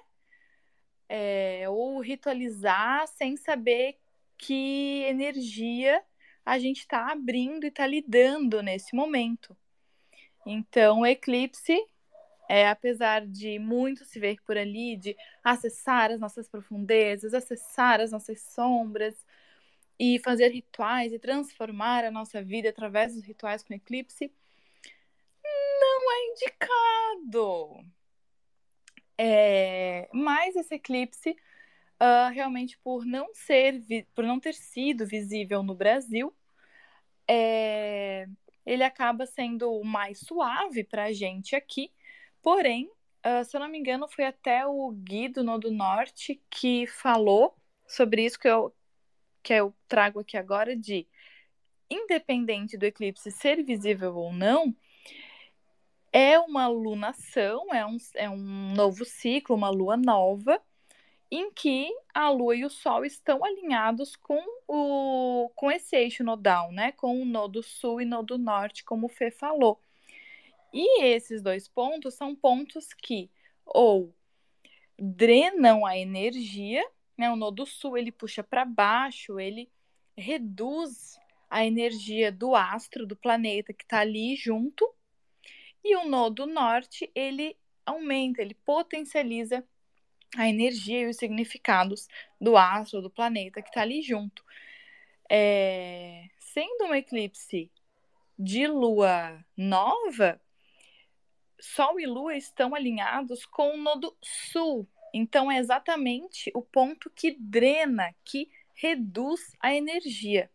É, 1.08 1.68
ou 1.68 2.00
ritualizar 2.00 3.06
sem 3.06 3.36
saber 3.36 3.96
que 4.38 5.04
energia 5.06 6.02
a 6.44 6.58
gente 6.58 6.80
está 6.80 7.12
abrindo 7.12 7.64
e 7.64 7.68
está 7.68 7.86
lidando 7.86 8.62
nesse 8.62 8.94
momento. 8.94 9.56
Então, 10.46 11.00
o 11.00 11.06
eclipse 11.06 11.76
é, 12.48 12.68
apesar 12.68 13.26
de 13.26 13.58
muito 13.58 14.04
se 14.04 14.18
ver 14.20 14.40
por 14.44 14.56
ali, 14.56 14.96
de 14.96 15.16
acessar 15.42 16.10
as 16.10 16.20
nossas 16.20 16.48
profundezas, 16.48 17.34
acessar 17.34 18.00
as 18.00 18.12
nossas 18.12 18.40
sombras 18.40 19.26
e 19.98 20.18
fazer 20.20 20.48
rituais 20.48 21.12
e 21.12 21.18
transformar 21.18 22.04
a 22.04 22.10
nossa 22.10 22.42
vida 22.42 22.68
através 22.68 23.14
dos 23.14 23.24
rituais 23.24 23.62
com 23.62 23.74
eclipse, 23.74 24.32
não 25.80 26.12
é 26.12 26.26
indicado. 26.26 27.84
É, 29.18 30.08
mas 30.12 30.54
esse 30.56 30.74
eclipse, 30.74 31.30
uh, 31.30 32.32
realmente 32.32 32.78
por 32.78 33.04
não 33.04 33.34
ser, 33.34 33.82
por 34.14 34.24
não 34.24 34.38
ter 34.38 34.54
sido 34.54 35.06
visível 35.06 35.62
no 35.62 35.74
Brasil, 35.74 36.34
é, 37.26 38.28
ele 38.66 38.82
acaba 38.82 39.24
sendo 39.24 39.82
mais 39.84 40.18
suave 40.18 40.82
para 40.82 41.04
a 41.04 41.12
gente 41.12 41.54
aqui. 41.54 41.90
Porém, 42.42 42.90
uh, 43.24 43.44
se 43.44 43.56
eu 43.56 43.60
não 43.60 43.68
me 43.68 43.78
engano, 43.78 44.08
foi 44.08 44.24
até 44.24 44.66
o 44.66 44.90
Gui 44.90 45.28
do 45.28 45.44
Norte 45.70 46.42
que 46.50 46.86
falou 46.88 47.56
sobre 47.86 48.24
isso 48.24 48.38
que 48.38 48.48
eu, 48.48 48.74
que 49.42 49.52
eu 49.52 49.72
trago 49.86 50.20
aqui 50.20 50.36
agora 50.36 50.76
de 50.76 51.06
independente 51.88 52.76
do 52.76 52.84
eclipse 52.84 53.30
ser 53.30 53.62
visível 53.62 54.16
ou 54.16 54.32
não, 54.32 54.74
é 56.12 56.38
uma 56.38 56.66
lunação, 56.66 57.72
é 57.72 57.86
um, 57.86 57.96
é 58.14 58.28
um 58.28 58.72
novo 58.74 59.04
ciclo, 59.04 59.54
uma 59.54 59.68
lua 59.68 59.96
nova, 59.96 60.60
em 61.30 61.50
que 61.50 61.88
a 62.14 62.30
lua 62.30 62.54
e 62.56 62.64
o 62.64 62.70
sol 62.70 63.04
estão 63.04 63.44
alinhados 63.44 64.14
com 64.16 64.42
o 64.68 65.50
com 65.54 65.70
esse 65.70 65.96
eixo 65.96 66.22
nodal, 66.24 66.72
né? 66.72 66.92
Com 66.92 67.20
o 67.20 67.24
nodo 67.24 67.62
sul 67.62 68.00
e 68.00 68.04
nodo 68.04 68.38
norte, 68.38 68.84
como 68.84 69.06
o 69.06 69.08
Fê 69.08 69.30
falou. 69.30 69.80
E 70.72 71.02
esses 71.04 71.42
dois 71.42 71.68
pontos 71.68 72.14
são 72.14 72.34
pontos 72.34 72.92
que 72.94 73.30
ou 73.64 74.14
drenam 74.98 75.84
a 75.84 75.96
energia, 75.96 76.84
né? 77.16 77.30
O 77.30 77.36
nodo 77.36 77.66
sul 77.66 77.96
ele 77.98 78.12
puxa 78.12 78.42
para 78.42 78.64
baixo, 78.64 79.40
ele 79.40 79.70
reduz 80.16 81.18
a 81.50 81.64
energia 81.64 82.32
do 82.32 82.54
astro, 82.54 83.06
do 83.06 83.16
planeta 83.16 83.72
que 83.72 83.84
está 83.84 84.00
ali 84.00 84.36
junto, 84.36 84.88
e 85.84 85.94
o 85.96 86.08
nodo 86.08 86.46
norte, 86.46 87.10
ele 87.14 87.56
aumenta, 87.84 88.42
ele 88.42 88.54
potencializa 88.54 89.64
a 90.42 90.48
energia 90.48 91.02
e 91.02 91.06
os 91.06 91.16
significados 91.16 92.08
do 92.40 92.56
astro, 92.56 93.02
do 93.02 93.10
planeta 93.10 93.62
que 93.62 93.68
está 93.68 93.82
ali 93.82 94.02
junto. 94.02 94.44
É... 95.30 96.28
Sendo 96.38 96.86
um 96.86 96.94
eclipse 96.94 97.70
de 98.38 98.66
lua 98.66 99.44
nova, 99.56 100.40
Sol 101.58 101.98
e 101.98 102.06
Lua 102.06 102.36
estão 102.36 102.74
alinhados 102.74 103.44
com 103.46 103.74
o 103.74 103.76
nodo 103.76 104.16
sul. 104.22 104.86
Então, 105.12 105.50
é 105.50 105.58
exatamente 105.58 106.50
o 106.54 106.62
ponto 106.62 107.10
que 107.10 107.36
drena, 107.38 108.14
que 108.24 108.50
reduz 108.74 109.52
a 109.60 109.74
energia. 109.74 110.50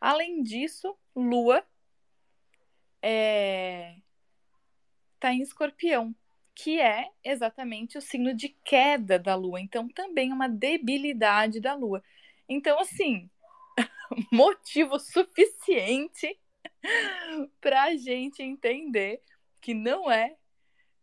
Além 0.00 0.42
disso, 0.42 0.96
Lua 1.14 1.64
é... 3.02 3.96
tá 5.18 5.32
em 5.32 5.42
escorpião, 5.42 6.14
que 6.54 6.80
é 6.80 7.08
exatamente 7.24 7.96
o 7.96 8.02
signo 8.02 8.34
de 8.34 8.50
queda 8.64 9.18
da 9.18 9.34
Lua. 9.34 9.60
Então, 9.60 9.88
também 9.88 10.32
uma 10.32 10.48
debilidade 10.48 11.60
da 11.60 11.74
Lua. 11.74 12.02
Então, 12.48 12.78
assim, 12.80 13.30
motivo 14.32 14.98
suficiente 14.98 16.38
para 17.60 17.84
a 17.84 17.96
gente 17.96 18.42
entender 18.42 19.22
que 19.60 19.74
não 19.74 20.10
é 20.10 20.36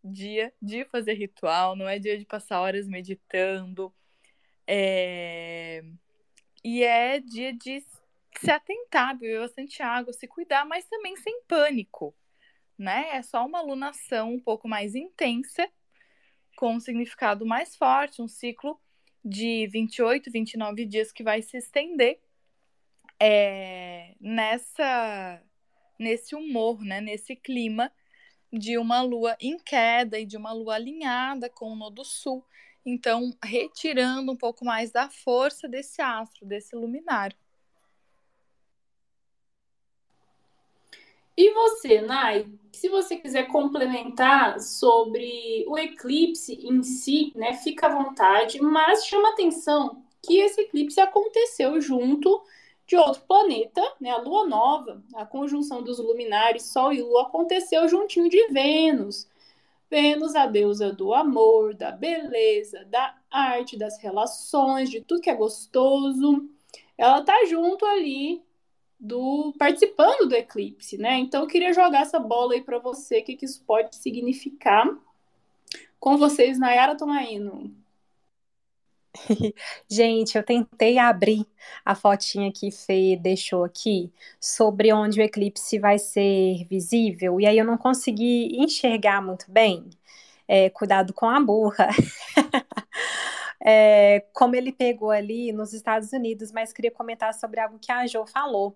dia 0.04 0.54
de 0.62 0.86
fazer 0.86 1.13
ritual, 1.13 1.75
não 1.75 1.88
é 1.88 2.00
dia 2.00 2.18
de 2.18 2.25
passar 2.25 2.62
horas 2.62 2.88
meditando, 2.88 3.94
é... 4.66 5.84
e 6.63 6.84
é 6.84 7.20
dia 7.20 7.54
de 7.54 7.84
se 8.39 8.51
atentar, 8.51 9.18
bastante 9.39 9.82
água, 9.82 10.13
se 10.13 10.27
cuidar, 10.27 10.66
mas 10.66 10.86
também 10.86 11.16
sem 11.18 11.42
pânico, 11.48 12.16
né? 12.77 13.10
É 13.17 13.22
só 13.22 13.46
uma 13.46 13.60
alunação 13.60 14.34
um 14.34 14.39
pouco 14.39 14.67
mais 14.67 14.96
intensa, 14.96 15.67
com 16.55 16.75
um 16.75 16.79
significado 16.79 17.46
mais 17.46 17.75
forte, 17.75 18.22
um 18.22 18.27
ciclo 18.27 18.79
de 19.24 19.67
28, 19.67 20.31
29 20.31 20.86
dias 20.86 21.12
que 21.12 21.24
vai 21.24 21.41
se 21.41 21.57
estender 21.57 22.19
é, 23.19 24.15
nessa 24.19 25.41
nesse 26.00 26.36
humor, 26.36 26.79
né, 26.84 27.01
nesse 27.01 27.36
clima 27.36 27.91
de 28.53 28.77
uma 28.77 29.01
lua 29.01 29.36
em 29.41 29.57
queda 29.57 30.19
e 30.19 30.25
de 30.25 30.38
uma 30.38 30.53
lua 30.53 30.75
alinhada 30.75 31.50
com 31.50 31.72
o 31.72 31.75
nodo 31.75 32.05
sul. 32.05 32.46
Então, 32.86 33.31
retirando 33.43 34.31
um 34.31 34.38
pouco 34.38 34.63
mais 34.63 34.91
da 34.91 35.10
força 35.10 35.67
desse 35.67 36.01
astro, 36.01 36.46
desse 36.46 36.75
luminar. 36.75 37.36
E 41.38 41.51
você, 41.51 42.01
Nai, 42.01 42.48
se 42.72 42.89
você 42.89 43.15
quiser 43.15 43.48
complementar 43.48 44.60
sobre 44.60 45.63
o 45.67 45.77
eclipse 45.77 46.53
em 46.53 46.82
si, 46.82 47.32
né, 47.36 47.53
fica 47.53 47.86
à 47.86 47.89
vontade, 47.89 48.60
mas 48.60 49.06
chama 49.06 49.29
atenção 49.29 50.01
que 50.20 50.39
esse 50.39 50.62
eclipse 50.62 51.00
aconteceu 51.00 51.79
junto 51.79 52.41
de 52.88 52.96
outro 52.96 53.22
planeta, 53.27 53.82
né, 54.01 54.10
a 54.10 54.17
Lua 54.17 54.48
nova, 54.48 55.03
a 55.13 55.27
conjunção 55.27 55.84
dos 55.84 56.00
luminares 56.00 56.63
Sol 56.63 56.91
e 56.91 57.03
Lua 57.03 57.24
aconteceu 57.24 57.88
juntinho 57.88 58.29
de 58.29 58.48
Vênus. 58.48 59.27
Vênus, 59.91 60.36
a 60.36 60.48
deusa 60.48 60.91
do 60.91 61.13
amor, 61.13 61.75
da 61.75 61.91
beleza, 61.91 62.84
da 62.86 63.15
arte, 63.29 63.77
das 63.77 64.00
relações, 64.00 64.89
de 64.89 65.01
tudo 65.01 65.22
que 65.22 65.29
é 65.29 65.36
gostoso. 65.36 66.50
Ela 66.98 67.22
tá 67.22 67.46
junto 67.46 67.86
ali 67.86 68.41
do 69.00 69.54
participando 69.58 70.27
do 70.27 70.36
eclipse, 70.36 70.98
né? 70.98 71.18
Então 71.18 71.42
eu 71.42 71.48
queria 71.48 71.74
jogar 71.74 72.01
essa 72.01 72.20
bola 72.20 72.54
aí 72.54 72.62
para 72.62 72.80
você, 72.80 73.20
o 73.20 73.24
que, 73.24 73.36
que 73.36 73.46
isso 73.46 73.63
pode 73.66 73.96
significar 73.96 74.88
com 76.00 76.18
vocês, 76.18 76.60
Nayara 76.60 76.96
Tomaino. 76.96 77.72
Gente, 79.90 80.38
eu 80.38 80.44
tentei 80.44 80.98
abrir 80.98 81.46
a 81.83 81.96
fotinha 81.96 82.51
que 82.51 82.72
Fê 82.72 83.18
deixou 83.20 83.64
aqui 83.64 84.12
sobre 84.40 84.94
onde 84.94 85.20
o 85.20 85.24
eclipse 85.24 85.79
vai 85.79 85.98
ser 85.98 86.66
visível, 86.70 87.40
e 87.40 87.46
aí 87.46 87.57
eu 87.57 87.66
não 87.66 87.77
consegui 87.77 88.57
enxergar 88.57 89.22
muito 89.22 89.46
bem. 89.50 89.90
É, 90.48 90.70
cuidado 90.70 91.14
com 91.14 91.27
a 91.27 91.40
burra. 91.42 91.90
é, 93.59 94.25
como 94.33 94.55
ele 94.55 94.72
pegou 94.72 95.11
ali 95.11 95.51
nos 95.51 95.74
Estados 95.74 96.11
Unidos, 96.11 96.51
mas 96.51 96.74
queria 96.74 96.91
comentar 96.91 97.33
sobre 97.33 97.59
algo 97.59 97.79
que 97.79 97.91
a 97.91 98.05
Jo 98.07 98.25
falou 98.25 98.75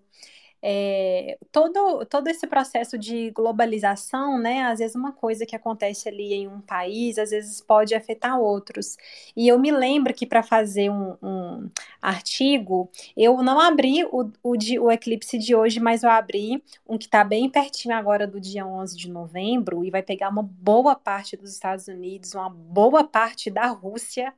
é, 0.63 1.39
todo, 1.52 2.06
todo 2.06 2.28
esse 2.28 2.46
processo 2.46 2.98
de 2.98 3.32
globalização, 3.32 4.38
né? 4.38 4.63
Às 4.63 4.80
vezes 4.80 4.96
uma 4.96 5.12
coisa 5.12 5.46
que 5.46 5.56
acontece 5.56 6.08
ali 6.08 6.34
em 6.34 6.48
um 6.48 6.62
país, 6.62 7.17
às 7.17 7.32
vezes 7.32 7.62
pode 7.62 7.96
afetar 7.96 8.39
outros. 8.39 8.96
E 9.36 9.48
eu 9.48 9.58
me 9.58 9.72
lembro 9.72 10.13
que 10.13 10.26
para 10.26 10.44
fazer 10.44 10.89
um, 10.91 11.17
um, 11.22 11.70
artigo, 12.02 12.89
eu 13.17 13.41
não 13.41 13.60
abri 13.60 14.04
o, 14.06 14.32
o, 14.44 14.56
o 14.82 14.91
eclipse 14.91 15.38
de 15.38 15.56
hoje, 15.56 15.80
mas 15.80 16.04
eu 16.04 16.10
abri 16.10 16.63
um 16.88 16.98
que 16.98 17.06
está 17.06 17.24
bem 17.24 17.50
pertinho 17.50 17.96
agora 17.96 18.28
do 18.28 18.39
dia 18.39 18.65
11 18.65 18.96
de 18.96 19.10
novembro 19.10 19.84
e 19.84 19.89
vai 19.89 20.04
pegar 20.04 20.30
uma 20.30 20.44
boa 20.44 20.96
parte 20.96 21.36
dos 21.36 21.52
Estados 21.52 21.88
Unidos, 21.88 22.36
uma 22.36 22.50
boa 22.50 23.04
parte 23.04 23.50
da 23.50 23.67
Rússia 23.67 24.32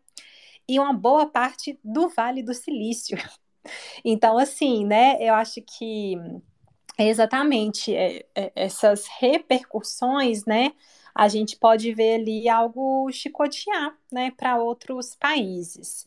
e 0.67 0.79
uma 0.79 0.93
boa 0.93 1.25
parte 1.25 1.79
do 1.83 2.09
Vale 2.09 2.43
do 2.43 2.53
Silício. 2.53 3.17
Então, 4.03 4.37
assim, 4.37 4.85
né, 4.85 5.15
eu 5.21 5.33
acho 5.35 5.61
que 5.61 6.17
exatamente 6.99 7.95
é, 7.95 8.25
é, 8.35 8.51
essas 8.55 9.07
repercussões, 9.07 10.43
né, 10.45 10.73
a 11.15 11.29
gente 11.29 11.55
pode 11.55 11.93
ver 11.93 12.15
ali 12.15 12.49
algo 12.49 13.09
chicotear, 13.09 13.97
né, 14.11 14.31
para 14.31 14.57
outros 14.57 15.15
países. 15.15 16.05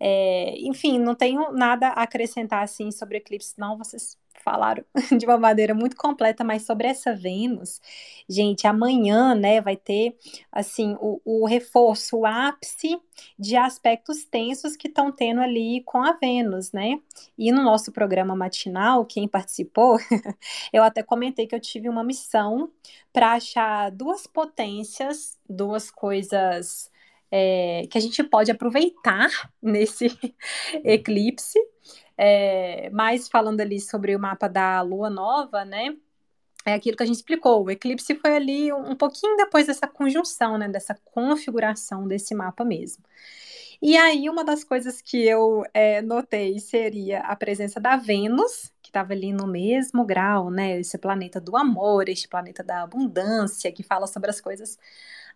É, 0.00 0.54
enfim, 0.60 0.98
não 0.98 1.14
tenho 1.14 1.52
nada 1.52 1.88
a 1.88 2.02
acrescentar 2.02 2.62
assim 2.64 2.90
sobre 2.90 3.18
eclipse, 3.18 3.54
não. 3.58 3.76
Vocês 3.76 4.18
falaram 4.42 4.84
de 5.18 5.26
uma 5.26 5.38
maneira 5.38 5.74
muito 5.74 5.96
completa, 5.96 6.42
mas 6.42 6.62
sobre 6.62 6.88
essa 6.88 7.14
Vênus, 7.14 7.80
gente, 8.28 8.66
amanhã, 8.66 9.34
né, 9.34 9.60
vai 9.60 9.76
ter, 9.76 10.16
assim, 10.50 10.96
o, 11.00 11.20
o 11.24 11.46
reforço, 11.46 12.18
o 12.18 12.26
ápice 12.26 12.98
de 13.38 13.56
aspectos 13.56 14.24
tensos 14.24 14.76
que 14.76 14.88
estão 14.88 15.12
tendo 15.12 15.40
ali 15.40 15.82
com 15.84 16.02
a 16.02 16.12
Vênus, 16.12 16.72
né? 16.72 16.98
E 17.36 17.52
no 17.52 17.62
nosso 17.62 17.92
programa 17.92 18.34
matinal, 18.34 19.04
quem 19.04 19.28
participou, 19.28 19.98
eu 20.72 20.82
até 20.82 21.02
comentei 21.02 21.46
que 21.46 21.54
eu 21.54 21.60
tive 21.60 21.88
uma 21.88 22.02
missão 22.02 22.70
para 23.12 23.32
achar 23.32 23.90
duas 23.90 24.26
potências, 24.26 25.38
duas 25.48 25.90
coisas 25.90 26.90
é, 27.30 27.86
que 27.90 27.96
a 27.96 28.00
gente 28.00 28.22
pode 28.24 28.50
aproveitar 28.50 29.28
nesse 29.62 30.06
eclipse 30.84 31.58
é, 32.22 32.90
mas 32.90 33.30
falando 33.30 33.62
ali 33.62 33.80
sobre 33.80 34.14
o 34.14 34.20
mapa 34.20 34.46
da 34.46 34.82
lua 34.82 35.08
nova, 35.08 35.64
né? 35.64 35.96
É 36.66 36.74
aquilo 36.74 36.94
que 36.94 37.02
a 37.02 37.06
gente 37.06 37.16
explicou. 37.16 37.64
O 37.64 37.70
eclipse 37.70 38.14
foi 38.14 38.36
ali 38.36 38.70
um 38.70 38.94
pouquinho 38.94 39.38
depois 39.38 39.66
dessa 39.66 39.88
conjunção, 39.88 40.58
né? 40.58 40.68
Dessa 40.68 40.94
configuração 41.14 42.06
desse 42.06 42.34
mapa 42.34 42.62
mesmo. 42.62 43.02
E 43.80 43.96
aí, 43.96 44.28
uma 44.28 44.44
das 44.44 44.62
coisas 44.62 45.00
que 45.00 45.26
eu 45.26 45.64
é, 45.72 46.02
notei 46.02 46.58
seria 46.58 47.20
a 47.20 47.34
presença 47.34 47.80
da 47.80 47.96
Vênus, 47.96 48.70
que 48.82 48.90
estava 48.90 49.14
ali 49.14 49.32
no 49.32 49.46
mesmo 49.46 50.04
grau, 50.04 50.50
né? 50.50 50.78
Esse 50.78 50.98
planeta 50.98 51.40
do 51.40 51.56
amor, 51.56 52.06
este 52.10 52.28
planeta 52.28 52.62
da 52.62 52.82
abundância, 52.82 53.72
que 53.72 53.82
fala 53.82 54.06
sobre 54.06 54.28
as 54.28 54.42
coisas 54.42 54.78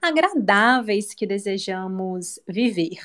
agradáveis 0.01 1.15
que 1.15 1.27
desejamos 1.27 2.39
viver. 2.47 2.99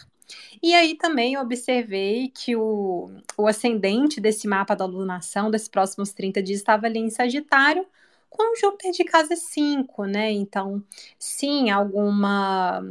E 0.62 0.74
aí 0.74 0.96
também 0.96 1.38
observei 1.38 2.30
que 2.30 2.56
o, 2.56 3.10
o 3.38 3.48
ascendente 3.48 4.22
desse 4.22 4.48
mapa 4.48 4.76
da 4.76 4.86
lunação, 4.86 5.50
desses 5.50 5.68
próximos 5.68 6.12
30 6.12 6.42
dias, 6.44 6.60
estava 6.60 6.86
ali 6.86 7.00
em 7.00 7.10
Sagitário, 7.10 7.86
com 8.30 8.56
Júpiter 8.56 8.92
de 8.92 9.04
casa 9.04 9.36
5, 9.36 10.06
né? 10.06 10.32
Então, 10.32 10.84
sim, 11.18 11.70
alguma 11.70 12.84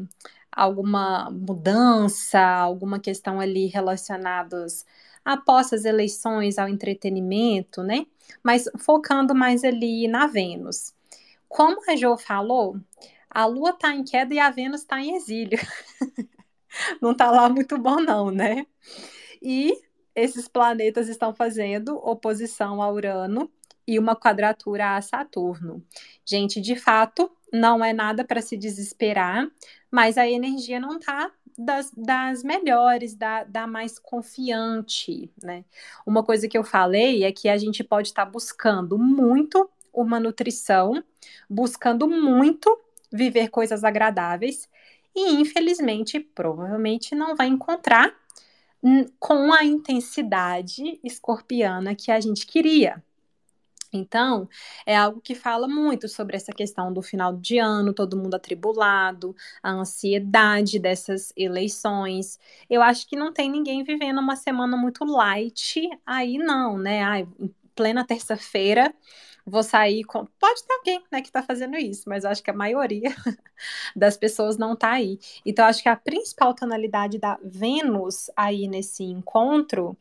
alguma 0.51 1.31
mudança, 1.31 2.41
alguma 2.41 2.99
questão 2.99 3.39
ali 3.41 3.67
relacionados 3.67 4.85
após 5.25 5.73
as 5.73 5.85
eleições 5.85 6.59
ao 6.59 6.69
entretenimento, 6.69 7.83
né? 7.83 8.07
Mas 8.43 8.65
focando 8.79 9.35
mais 9.35 9.63
ali 9.63 10.09
na 10.09 10.27
Vênus. 10.27 10.93
Como 11.49 11.81
a 11.89 11.95
Jo 11.97 12.17
falou, 12.17 12.77
a 13.39 13.47
Lua 13.47 13.71
está 13.71 13.95
em 13.95 14.03
queda 14.03 14.35
e 14.35 14.41
a 14.41 14.51
Vênus 14.51 14.81
está 14.81 15.01
em 15.01 15.15
exílio. 15.15 15.61
não 17.01 17.15
tá 17.15 17.31
lá 17.31 17.49
muito 17.49 17.79
bom, 17.79 18.01
não, 18.01 18.33
né? 18.33 18.67
E 19.41 19.81
esses 20.13 20.49
planetas 20.49 21.09
estão 21.09 21.33
fazendo 21.33 21.95
oposição 21.99 22.83
a 22.83 22.91
Urano 22.91 23.49
e 23.87 23.97
uma 23.97 24.17
quadratura 24.17 24.97
a 24.97 25.01
Saturno. 25.01 25.81
Gente, 26.25 26.61
de 26.61 26.75
fato, 26.75 27.31
não 27.53 27.85
é 27.85 27.93
nada 27.93 28.25
para 28.25 28.43
se 28.43 28.57
desesperar, 28.57 29.49
mas 29.89 30.19
a 30.19 30.29
energia 30.29 30.81
não 30.81 30.99
tá 30.99 31.31
das, 31.57 31.93
das 31.97 32.43
melhores, 32.43 33.15
da, 33.15 33.45
da 33.45 33.69
mais 33.69 34.01
confiante, 34.01 35.31
né? 35.41 35.65
Uma 36.05 36.25
coisa 36.25 36.49
que 36.49 36.59
eu 36.59 36.65
falei 36.65 37.23
é 37.23 37.31
que 37.31 37.49
a 37.49 37.57
gente 37.57 37.85
pode 37.85 38.09
estar 38.09 38.27
tá 38.27 38.33
buscando 38.33 38.99
muito 38.99 39.71
uma 39.93 40.19
nutrição, 40.19 41.05
buscando 41.49 42.09
muito 42.09 42.77
viver 43.13 43.49
coisas 43.49 43.85
agradáveis 43.85 44.69
e 45.15 45.41
infelizmente, 45.41 46.21
provavelmente 46.21 47.15
não 47.15 47.35
vai 47.35 47.49
encontrar 47.49 48.15
com 49.19 49.53
a 49.53 49.65
intensidade 49.65 51.01
escorpiana 51.03 51.95
que 51.95 52.13
a 52.13 52.21
gente 52.21 52.47
queria. 52.47 53.03
Então, 53.93 54.49
é 54.85 54.97
algo 54.97 55.21
que 55.21 55.35
fala 55.35 55.67
muito 55.67 56.09
sobre 56.09 56.37
essa 56.37 56.53
questão 56.53 56.93
do 56.93 57.03
final 57.03 57.35
de 57.37 57.59
ano, 57.59 57.95
todo 57.95 58.17
mundo 58.17 58.35
atribulado, 58.35 59.35
a 59.63 59.71
ansiedade 59.71 60.79
dessas 60.79 61.33
eleições. 61.37 62.39
Eu 62.69 62.83
acho 62.83 63.09
que 63.09 63.17
não 63.17 63.33
tem 63.33 63.51
ninguém 63.51 63.83
vivendo 63.83 64.21
uma 64.21 64.37
semana 64.37 64.77
muito 64.77 65.05
light 65.05 65.89
aí, 66.05 66.37
não, 66.37 66.77
né? 66.77 67.03
Ai, 67.03 67.27
plena 67.75 68.05
terça-feira, 68.05 68.95
vou 69.49 69.63
sair 69.63 70.05
com. 70.05 70.27
Pode 70.39 70.65
ter 70.65 70.73
alguém, 70.75 71.03
né, 71.11 71.21
que 71.21 71.29
está 71.29 71.43
fazendo 71.43 71.77
isso, 71.77 72.09
mas 72.09 72.25
acho 72.25 72.43
que 72.43 72.51
a 72.51 72.55
maioria 72.55 73.15
das 73.97 74.17
pessoas 74.17 74.57
não 74.57 74.75
está 74.75 74.93
aí. 74.93 75.19
Então, 75.45 75.65
acho 75.65 75.83
que 75.83 75.89
a 75.89 75.97
principal 75.97 76.55
tonalidade 76.55 77.19
da 77.19 77.39
Vênus 77.43 78.31
aí 78.37 78.69
nesse 78.69 79.05
encontro, 79.05 79.97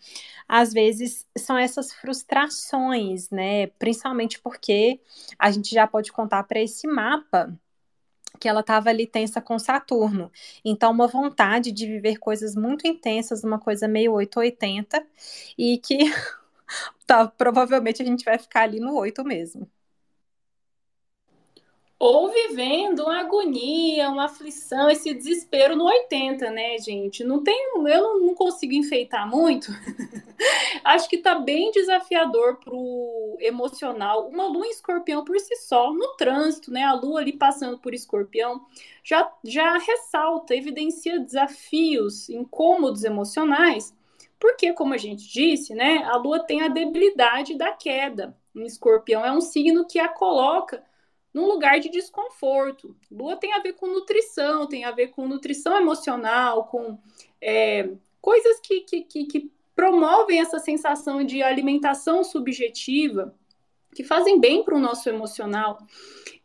às 0.48 0.74
vezes, 0.74 1.26
são 1.38 1.58
essas 1.58 1.94
frustrações, 1.94 3.30
né? 3.30 3.68
Principalmente 3.80 4.40
porque 4.40 5.00
a 5.38 5.52
gente 5.52 5.74
já 5.74 5.88
pode 5.88 6.12
contar 6.12 6.44
para 6.44 6.60
esse 6.60 6.88
mapa 6.88 7.58
que 8.40 8.48
ela 8.48 8.62
estava 8.62 8.90
ali 8.90 9.08
tensa 9.08 9.42
com 9.42 9.58
Saturno. 9.58 10.32
Então, 10.64 10.92
uma 10.92 11.08
vontade 11.08 11.72
de 11.72 11.86
viver 11.88 12.18
coisas 12.18 12.56
muito 12.56 12.88
intensas, 12.88 13.44
uma 13.44 13.60
coisa 13.60 13.88
meio 13.88 14.14
880, 14.14 15.06
e 15.58 15.78
que 15.78 15.98
tá, 17.06 17.28
provavelmente 17.28 18.02
a 18.02 18.06
gente 18.06 18.26
vai 18.26 18.38
ficar 18.38 18.64
ali 18.64 18.80
no 18.80 18.96
8 18.96 19.24
mesmo. 19.24 19.70
Ou 22.00 22.32
vivendo 22.32 23.00
uma 23.06 23.22
agonia, 23.22 24.12
uma 24.12 24.26
aflição, 24.26 24.88
esse 24.88 25.12
desespero 25.16 25.76
no 25.76 25.86
80, 25.86 26.52
né, 26.52 26.78
gente? 26.78 27.24
Não 27.24 27.44
tem, 27.44 27.72
eu 27.88 28.20
não 28.20 28.36
consigo 28.36 28.74
enfeitar 28.74 29.28
muito. 29.28 29.72
Acho 30.86 31.10
que 31.10 31.18
tá 31.18 31.40
bem 31.40 31.72
desafiador 31.72 32.58
pro 32.58 33.36
emocional. 33.40 34.28
Uma 34.28 34.46
lua 34.46 34.68
em 34.68 34.70
escorpião 34.70 35.26
por 35.26 35.40
si 35.40 35.56
só, 35.56 35.92
no 35.92 36.10
trânsito, 36.16 36.72
né? 36.72 36.84
A 36.84 36.94
lua 36.94 37.20
ali 37.20 37.34
passando 37.34 37.80
por 37.80 37.96
escorpião, 37.96 38.64
já, 39.04 39.32
já 39.44 39.80
ressalta, 39.80 40.56
evidencia 40.56 41.20
desafios, 41.20 42.30
incômodos 42.30 43.04
emocionais 43.04 43.97
porque, 44.40 44.74
como 44.74 44.94
a 44.94 44.98
gente 44.98 45.28
disse, 45.28 45.74
né, 45.74 46.04
a 46.04 46.18
Lua 46.18 46.40
tem 46.40 46.62
a 46.62 46.68
debilidade 46.68 47.58
da 47.58 47.72
queda. 47.72 48.38
Um 48.56 48.64
escorpião 48.64 49.26
é 49.26 49.32
um 49.32 49.42
signo 49.42 49.86
que 49.86 50.00
a 50.00 50.08
coloca 50.08 50.84
num 51.34 51.48
lugar 51.48 51.80
de 51.80 51.90
desconforto. 51.90 52.96
Lua 53.12 53.36
tem 53.36 53.54
a 53.54 53.60
ver 53.60 53.74
com 53.74 53.88
nutrição, 53.88 54.68
tem 54.68 54.86
a 54.86 54.92
ver 54.92 55.10
com 55.10 55.28
nutrição 55.28 55.76
emocional, 55.76 56.66
com 56.66 56.98
é, 57.42 57.90
coisas 58.20 58.60
que, 58.60 58.82
que, 58.82 59.02
que, 59.02 59.26
que 59.26 59.52
promovem 59.76 60.40
essa 60.40 60.58
sensação 60.58 61.24
de 61.24 61.44
alimentação 61.44 62.24
subjetiva, 62.24 63.36
que 63.94 64.04
fazem 64.04 64.40
bem 64.40 64.64
para 64.64 64.76
o 64.76 64.80
nosso 64.80 65.10
emocional. 65.10 65.80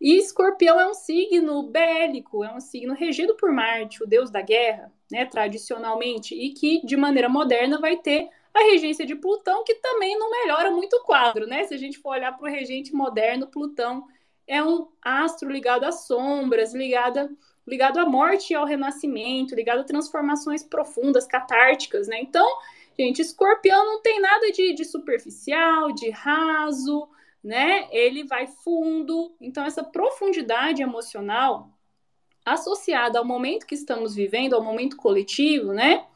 E 0.00 0.16
escorpião 0.16 0.80
é 0.80 0.88
um 0.88 0.94
signo 0.94 1.62
bélico, 1.64 2.42
é 2.42 2.52
um 2.54 2.60
signo 2.60 2.94
regido 2.94 3.34
por 3.36 3.52
Marte, 3.52 4.02
o 4.02 4.06
deus 4.06 4.30
da 4.30 4.40
guerra 4.40 4.92
né, 5.10 5.26
tradicionalmente, 5.26 6.34
e 6.34 6.54
que 6.54 6.84
de 6.84 6.96
maneira 6.96 7.28
moderna 7.28 7.78
vai 7.78 7.96
ter 7.98 8.28
a 8.54 8.60
regência 8.64 9.06
de 9.06 9.14
Plutão, 9.14 9.64
que 9.64 9.74
também 9.76 10.18
não 10.18 10.30
melhora 10.30 10.70
muito 10.70 10.96
o 10.96 11.02
quadro, 11.02 11.46
né? 11.46 11.64
Se 11.64 11.74
a 11.74 11.78
gente 11.78 11.98
for 11.98 12.10
olhar 12.10 12.36
para 12.36 12.48
o 12.48 12.50
regente 12.50 12.94
moderno, 12.94 13.46
Plutão 13.46 14.06
é 14.46 14.62
um 14.62 14.88
astro 15.00 15.50
ligado 15.50 15.84
às 15.84 16.06
sombras, 16.06 16.74
ligado, 16.74 17.36
ligado 17.66 17.98
à 17.98 18.06
morte 18.06 18.52
e 18.52 18.56
ao 18.56 18.66
renascimento, 18.66 19.54
ligado 19.54 19.80
a 19.80 19.84
transformações 19.84 20.62
profundas, 20.62 21.26
catárticas, 21.26 22.08
né? 22.08 22.20
Então, 22.20 22.46
gente, 22.98 23.22
escorpião 23.22 23.86
não 23.86 24.02
tem 24.02 24.20
nada 24.20 24.50
de, 24.52 24.74
de 24.74 24.84
superficial, 24.84 25.92
de 25.92 26.10
raso, 26.10 27.08
né? 27.42 27.88
Ele 27.90 28.24
vai 28.24 28.46
fundo. 28.46 29.34
Então, 29.40 29.64
essa 29.64 29.82
profundidade 29.82 30.82
emocional 30.82 31.70
associada 32.44 33.18
ao 33.18 33.24
momento 33.24 33.66
que 33.66 33.74
estamos 33.74 34.14
vivendo, 34.14 34.54
ao 34.54 34.62
momento 34.62 34.96
coletivo, 34.96 35.72
né? 35.72 36.06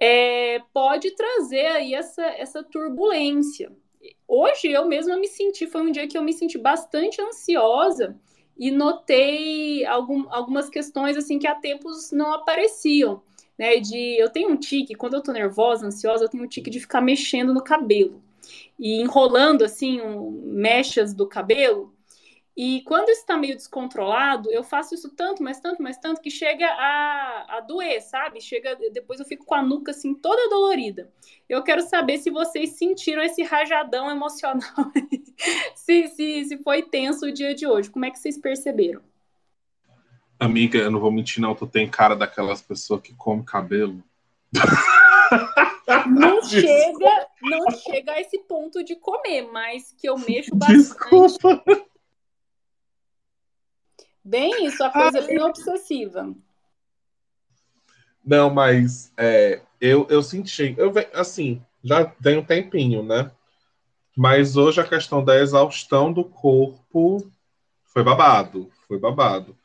É, 0.00 0.60
pode 0.72 1.10
trazer 1.12 1.66
aí 1.66 1.94
essa, 1.94 2.24
essa 2.24 2.62
turbulência. 2.62 3.72
Hoje 4.26 4.68
eu 4.68 4.86
mesma 4.86 5.16
me 5.16 5.26
senti, 5.26 5.66
foi 5.66 5.82
um 5.82 5.90
dia 5.90 6.06
que 6.06 6.16
eu 6.16 6.22
me 6.22 6.32
senti 6.32 6.56
bastante 6.56 7.20
ansiosa 7.20 8.16
e 8.56 8.70
notei 8.70 9.84
algum, 9.84 10.26
algumas 10.30 10.68
questões 10.68 11.16
assim 11.16 11.38
que 11.38 11.46
há 11.46 11.54
tempos 11.54 12.12
não 12.12 12.32
apareciam, 12.32 13.22
né? 13.58 13.76
De 13.78 14.16
eu 14.18 14.30
tenho 14.30 14.50
um 14.50 14.56
tique, 14.56 14.94
quando 14.94 15.14
eu 15.14 15.22
tô 15.22 15.32
nervosa, 15.32 15.86
ansiosa, 15.86 16.24
eu 16.24 16.28
tenho 16.28 16.44
um 16.44 16.48
tique 16.48 16.70
de 16.70 16.80
ficar 16.80 17.00
mexendo 17.00 17.52
no 17.52 17.62
cabelo 17.62 18.22
e 18.78 19.00
enrolando 19.00 19.64
assim 19.64 20.00
um, 20.00 20.42
mechas 20.44 21.12
do 21.12 21.26
cabelo 21.26 21.92
e 22.60 22.82
quando 22.82 23.08
está 23.10 23.36
meio 23.36 23.54
descontrolado, 23.54 24.50
eu 24.50 24.64
faço 24.64 24.92
isso 24.92 25.14
tanto, 25.14 25.44
mas 25.44 25.60
tanto, 25.60 25.80
mas 25.80 25.96
tanto, 25.96 26.20
que 26.20 26.28
chega 26.28 26.66
a, 26.66 27.58
a 27.58 27.60
doer, 27.60 28.02
sabe? 28.02 28.40
Chega, 28.40 28.76
depois 28.92 29.20
eu 29.20 29.26
fico 29.26 29.46
com 29.46 29.54
a 29.54 29.62
nuca 29.62 29.92
assim 29.92 30.12
toda 30.12 30.50
dolorida. 30.50 31.08
Eu 31.48 31.62
quero 31.62 31.82
saber 31.82 32.18
se 32.18 32.30
vocês 32.30 32.70
sentiram 32.70 33.22
esse 33.22 33.44
rajadão 33.44 34.10
emocional, 34.10 34.90
se, 35.76 36.08
se, 36.08 36.46
se 36.46 36.58
foi 36.58 36.82
tenso 36.82 37.26
o 37.26 37.32
dia 37.32 37.54
de 37.54 37.64
hoje. 37.64 37.90
Como 37.90 38.04
é 38.04 38.10
que 38.10 38.18
vocês 38.18 38.36
perceberam? 38.36 39.02
Amiga, 40.36 40.78
eu 40.78 40.90
não 40.90 40.98
vou 40.98 41.12
mentir, 41.12 41.40
não. 41.40 41.54
Tu 41.54 41.64
tem 41.64 41.88
cara 41.88 42.16
daquelas 42.16 42.60
pessoas 42.60 43.00
que 43.00 43.14
come 43.14 43.44
cabelo. 43.44 44.02
Não 46.06 46.42
chega, 46.48 47.28
não 47.42 47.70
chega 47.70 48.12
a 48.12 48.20
esse 48.20 48.38
ponto 48.40 48.82
de 48.82 48.96
comer, 48.96 49.42
mas 49.50 49.94
que 49.96 50.08
eu 50.08 50.18
mexo 50.18 50.54
bastante. 50.54 50.78
Desculpa. 50.78 51.62
Bem 54.24 54.66
isso, 54.66 54.82
a 54.84 54.90
coisa 54.90 55.22
bem 55.22 55.40
obsessiva. 55.40 56.34
Não, 58.24 58.50
mas 58.50 59.10
é, 59.16 59.62
eu, 59.80 60.06
eu 60.10 60.22
senti, 60.22 60.74
eu 60.76 60.92
assim, 61.14 61.62
já 61.82 62.04
tem 62.04 62.36
um 62.36 62.44
tempinho, 62.44 63.02
né? 63.02 63.30
Mas 64.14 64.56
hoje 64.56 64.80
a 64.80 64.86
questão 64.86 65.24
da 65.24 65.40
exaustão 65.40 66.12
do 66.12 66.24
corpo 66.24 67.32
foi 67.84 68.02
babado, 68.02 68.70
foi 68.86 68.98
babado. 68.98 69.56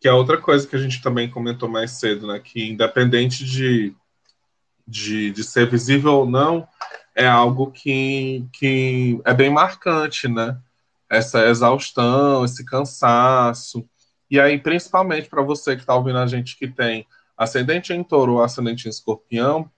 Que 0.00 0.08
é 0.08 0.12
outra 0.12 0.40
coisa 0.40 0.66
que 0.66 0.74
a 0.74 0.78
gente 0.78 1.02
também 1.02 1.30
comentou 1.30 1.68
mais 1.68 1.92
cedo, 1.92 2.26
né? 2.26 2.40
Que 2.40 2.68
independente 2.68 3.44
de, 3.44 3.94
de, 4.88 5.30
de 5.30 5.44
ser 5.44 5.70
visível 5.70 6.14
ou 6.14 6.26
não, 6.28 6.66
é 7.14 7.26
algo 7.26 7.70
que, 7.70 8.46
que 8.52 9.20
é 9.24 9.34
bem 9.34 9.50
marcante, 9.50 10.26
né? 10.26 10.58
Essa 11.10 11.46
exaustão, 11.46 12.44
esse 12.44 12.64
cansaço. 12.64 13.86
E 14.30 14.40
aí, 14.40 14.58
principalmente 14.58 15.28
para 15.28 15.42
você 15.42 15.74
que 15.76 15.82
está 15.82 15.94
ouvindo 15.94 16.18
a 16.18 16.26
gente 16.26 16.56
que 16.56 16.66
tem 16.66 17.06
ascendente 17.36 17.92
em 17.92 18.02
touro 18.02 18.34
ou 18.34 18.42
ascendente 18.42 18.86
em 18.86 18.90
escorpião, 18.90 19.70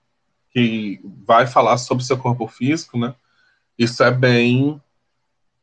que 0.51 1.01
vai 1.25 1.45
falar 1.45 1.77
sobre 1.77 2.03
seu 2.03 2.17
corpo 2.17 2.47
físico, 2.47 2.97
né? 2.97 3.13
Isso 3.77 4.03
é 4.03 4.11
bem 4.11 4.81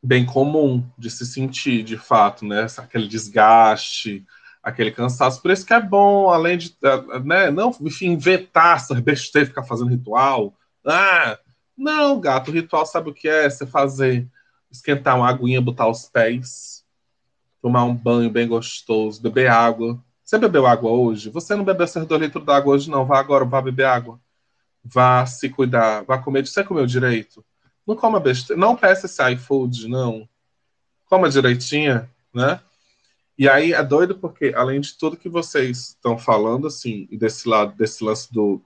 bem 0.01 0.25
comum 0.25 0.89
de 0.97 1.09
se 1.09 1.25
sentir, 1.25 1.83
de 1.83 1.97
fato, 1.97 2.45
né? 2.45 2.67
Aquele 2.77 3.07
desgaste, 3.07 4.25
aquele 4.61 4.91
cansaço. 4.91 5.41
Por 5.41 5.51
isso 5.51 5.65
que 5.65 5.73
é 5.73 5.81
bom, 5.81 6.29
além 6.29 6.57
de, 6.57 6.75
eh, 6.83 7.19
né? 7.19 7.51
Não, 7.51 7.75
enfim, 7.81 8.17
vetar 8.17 8.77
essa 8.77 8.93
besteira, 8.95 9.47
ficar 9.47 9.63
fazendo 9.63 9.89
ritual. 9.89 10.53
Ah, 10.85 11.37
não, 11.77 12.19
gato, 12.19 12.51
ritual 12.51 12.85
sabe 12.85 13.09
o 13.09 13.13
que 13.13 13.27
é? 13.27 13.49
Você 13.49 13.65
fazer, 13.65 14.27
esquentar 14.71 15.17
uma 15.17 15.29
aguinha, 15.29 15.61
botar 15.61 15.87
os 15.87 16.05
pés, 16.05 16.83
tomar 17.61 17.83
um 17.85 17.95
banho 17.95 18.29
bem 18.29 18.47
gostoso, 18.47 19.21
beber 19.21 19.49
água. 19.49 20.01
Você 20.23 20.37
bebeu 20.37 20.67
água 20.67 20.91
hoje? 20.91 21.29
Você 21.29 21.55
não 21.55 21.63
bebeu 21.63 21.87
seus 21.87 22.05
dois 22.05 22.21
litros 22.21 22.45
d'água 22.45 22.75
hoje, 22.75 22.89
não. 22.89 23.05
Vá 23.05 23.19
agora, 23.19 23.45
vá 23.45 23.61
beber 23.61 23.85
água. 23.85 24.19
Vá 24.83 25.25
se 25.25 25.49
cuidar, 25.49 26.03
vá 26.03 26.17
comer. 26.17 26.45
Você 26.45 26.63
comeu 26.63 26.85
direito? 26.85 27.43
Não 27.85 27.95
coma 27.95 28.19
besteira. 28.19 28.59
Não 28.59 28.75
peça 28.75 29.07
esse 29.07 29.31
iFood, 29.31 29.87
não. 29.87 30.29
Coma 31.05 31.29
direitinha, 31.29 32.09
né? 32.33 32.59
E 33.39 33.49
aí 33.49 33.73
é 33.73 33.83
doido 33.83 34.19
porque, 34.19 34.53
além 34.55 34.81
de 34.81 34.95
tudo 34.97 35.17
que 35.17 35.29
vocês 35.29 35.89
estão 35.89 36.17
falando, 36.17 36.67
assim, 36.67 37.07
desse 37.11 37.49
lado, 37.49 37.75
desse 37.75 38.03
lance 38.03 38.31
do, 38.31 38.61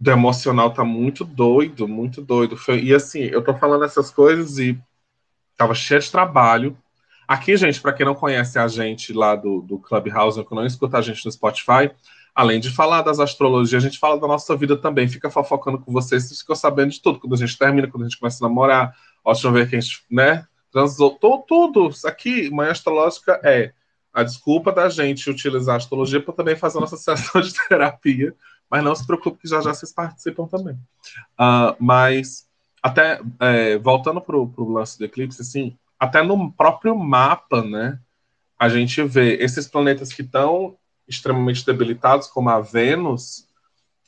do 0.00 0.10
emocional 0.10 0.72
tá 0.72 0.82
muito 0.82 1.24
doido, 1.24 1.86
muito 1.86 2.20
doido. 2.20 2.56
E 2.82 2.92
assim, 2.92 3.20
eu 3.20 3.44
tô 3.44 3.54
falando 3.54 3.84
essas 3.84 4.10
coisas 4.10 4.58
e 4.58 4.80
tava 5.56 5.74
cheio 5.74 6.00
de 6.00 6.10
trabalho, 6.10 6.76
Aqui, 7.32 7.56
gente, 7.56 7.80
para 7.80 7.94
quem 7.94 8.04
não 8.04 8.14
conhece 8.14 8.58
a 8.58 8.68
gente 8.68 9.10
lá 9.10 9.34
do, 9.34 9.62
do 9.62 9.78
Clubhouse, 9.78 10.44
que 10.44 10.54
não 10.54 10.66
escuta 10.66 10.98
a 10.98 11.00
gente 11.00 11.24
no 11.24 11.32
Spotify, 11.32 11.90
além 12.34 12.60
de 12.60 12.70
falar 12.70 13.00
das 13.00 13.18
astrologias, 13.20 13.82
a 13.82 13.88
gente 13.88 13.98
fala 13.98 14.20
da 14.20 14.26
nossa 14.26 14.54
vida 14.54 14.76
também, 14.76 15.08
fica 15.08 15.30
fofocando 15.30 15.78
com 15.78 15.90
vocês, 15.90 16.24
vocês 16.24 16.40
ficam 16.40 16.54
sabendo 16.54 16.90
de 16.90 17.00
tudo, 17.00 17.18
quando 17.18 17.34
a 17.34 17.38
gente 17.38 17.56
termina, 17.56 17.88
quando 17.88 18.02
a 18.04 18.08
gente 18.08 18.18
começa 18.18 18.44
a 18.44 18.48
namorar, 18.48 18.94
ó, 19.24 19.32
deixa 19.32 19.48
eu 19.48 19.52
ver 19.52 19.70
quem, 19.70 19.80
né, 20.10 20.46
transou, 20.72 21.10
tudo, 21.10 21.90
aqui, 22.06 22.50
Manhã 22.50 22.70
Astrológica 22.70 23.40
é 23.44 23.72
a 24.12 24.22
desculpa 24.22 24.72
da 24.72 24.88
gente 24.88 25.30
utilizar 25.30 25.74
a 25.74 25.78
astrologia 25.78 26.20
para 26.20 26.34
também 26.34 26.56
fazer 26.56 26.78
a 26.78 26.80
nossa 26.80 26.96
sessão 26.98 27.40
de 27.40 27.52
terapia, 27.68 28.34
mas 28.70 28.82
não 28.82 28.94
se 28.94 29.06
preocupe 29.06 29.42
que 29.42 29.48
já 29.48 29.60
já 29.60 29.72
vocês 29.72 29.92
participam 29.92 30.46
também. 30.46 30.74
Uh, 31.34 31.76
mas, 31.78 32.48
até, 32.82 33.20
é, 33.38 33.78
voltando 33.78 34.20
para 34.20 34.36
o 34.36 34.72
lance 34.72 34.98
do 34.98 35.04
eclipse, 35.04 35.42
assim, 35.42 35.76
até 35.98 36.22
no 36.22 36.50
próprio 36.52 36.96
mapa, 36.96 37.62
né? 37.62 37.98
A 38.58 38.68
gente 38.68 39.02
vê 39.02 39.34
esses 39.36 39.68
planetas 39.68 40.12
que 40.12 40.22
estão 40.22 40.76
extremamente 41.06 41.64
debilitados, 41.66 42.28
como 42.28 42.48
a 42.48 42.60
Vênus, 42.60 43.46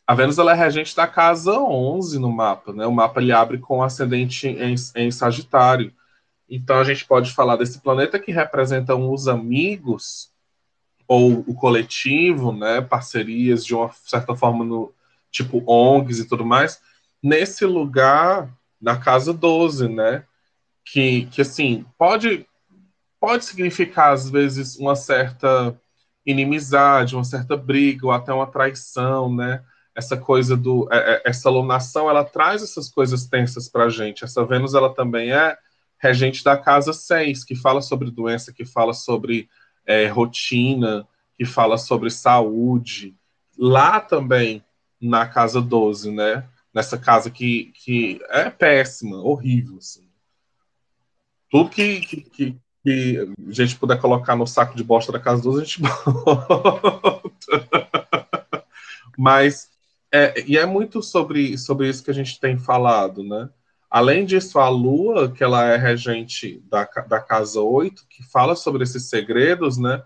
a 0.07 0.15
Vênus 0.15 0.39
ela 0.39 0.53
é 0.53 0.55
regente 0.55 0.95
da 0.95 1.07
casa 1.07 1.59
11 1.59 2.19
no 2.19 2.31
mapa, 2.31 2.73
né? 2.73 2.87
O 2.87 2.93
mapa 2.93 3.21
ele 3.21 3.33
abre 3.33 3.59
com 3.59 3.83
ascendente 3.83 4.47
em, 4.47 4.75
em 4.95 5.11
Sagitário. 5.11 5.93
Então 6.49 6.79
a 6.79 6.85
gente 6.85 7.05
pode 7.05 7.33
falar 7.33 7.57
desse 7.57 7.81
planeta 7.81 8.19
que 8.19 8.33
representa 8.33 8.95
os 8.95 9.29
amigos 9.29 10.31
ou 11.07 11.45
o 11.47 11.55
coletivo, 11.55 12.53
né? 12.53 12.81
Parcerias 12.81 13.65
de 13.65 13.75
uma 13.75 13.91
certa 14.05 14.35
forma 14.35 14.65
no 14.65 14.93
tipo 15.31 15.63
ONGs 15.67 16.21
e 16.21 16.29
tudo 16.29 16.45
mais, 16.45 16.81
nesse 17.23 17.65
lugar 17.65 18.49
da 18.81 18.97
casa 18.97 19.33
12, 19.33 19.89
né? 19.89 20.25
Que, 20.85 21.27
que 21.27 21.41
assim, 21.41 21.85
pode 21.99 22.47
pode 23.21 23.47
significar 23.47 24.13
às 24.13 24.29
vezes 24.29 24.77
uma 24.77 24.95
certa 24.95 25.75
inimizade, 26.27 27.15
uma 27.15 27.25
certa 27.25 27.57
briga 27.57 28.07
ou 28.07 28.13
até 28.13 28.33
uma 28.33 28.47
traição, 28.47 29.35
né? 29.35 29.63
Essa 29.95 30.17
coisa 30.17 30.57
do 30.57 30.89
é, 30.93 31.15
é, 31.15 31.23
essa 31.25 31.49
alunação, 31.49 32.11
ela 32.11 32.25
traz 32.25 32.63
essas 32.63 32.91
coisas 32.91 33.27
tensas 33.27 33.69
para 33.69 33.85
a 33.85 33.89
gente. 33.89 34.25
Essa 34.25 34.45
Vênus, 34.45 34.75
ela 34.75 34.93
também 34.93 35.33
é 35.33 35.57
regente 36.05 36.45
da 36.45 36.55
casa 36.55 36.93
6, 36.93 37.45
que 37.45 37.55
fala 37.55 37.81
sobre 37.81 38.11
doença, 38.11 38.53
que 38.53 38.67
fala 38.67 38.93
sobre 38.93 39.49
é, 39.87 40.07
rotina, 40.07 41.09
que 41.35 41.47
fala 41.47 41.79
sobre 41.79 42.11
saúde. 42.11 43.17
Lá 43.57 44.01
também, 44.01 44.63
na 45.01 45.27
casa 45.27 45.63
12, 45.63 46.11
né? 46.11 46.47
Nessa 46.75 46.99
casa 46.99 47.31
que, 47.31 47.73
que 47.75 48.21
é 48.29 48.51
péssima, 48.51 49.17
horrível. 49.17 49.79
Assim. 49.79 50.07
Tudo 51.51 51.71
que, 51.71 52.01
que, 52.01 52.21
que, 52.21 52.57
que 52.83 53.35
a 53.49 53.53
gente 53.53 53.77
puder 53.77 53.99
colocar 53.99 54.37
no 54.37 54.47
saco 54.47 54.77
de 54.77 54.85
bosta 54.85 55.11
da 55.11 55.19
casa 55.19 55.43
12, 55.43 55.63
a 55.63 55.65
gente 55.65 55.81
bota. 55.81 57.69
Mas, 59.17 59.71
é, 60.13 60.45
e 60.47 60.59
é 60.59 60.67
muito 60.67 61.03
sobre, 61.03 61.57
sobre 61.57 61.89
isso 61.89 62.05
que 62.05 62.11
a 62.11 62.15
gente 62.15 62.39
tem 62.39 62.59
falado, 62.59 63.23
né? 63.23 63.49
Além 63.95 64.25
disso, 64.25 64.59
a 64.59 64.69
Lua, 64.69 65.31
que 65.31 65.45
ela 65.45 65.67
é 65.67 65.77
regente 65.77 66.61
da, 66.69 66.83
da 67.09 67.21
casa 67.21 67.61
8, 67.61 68.05
que 68.11 68.25
fala 68.25 68.57
sobre 68.57 68.83
esses 68.83 69.09
segredos, 69.09 69.79
né? 69.79 70.03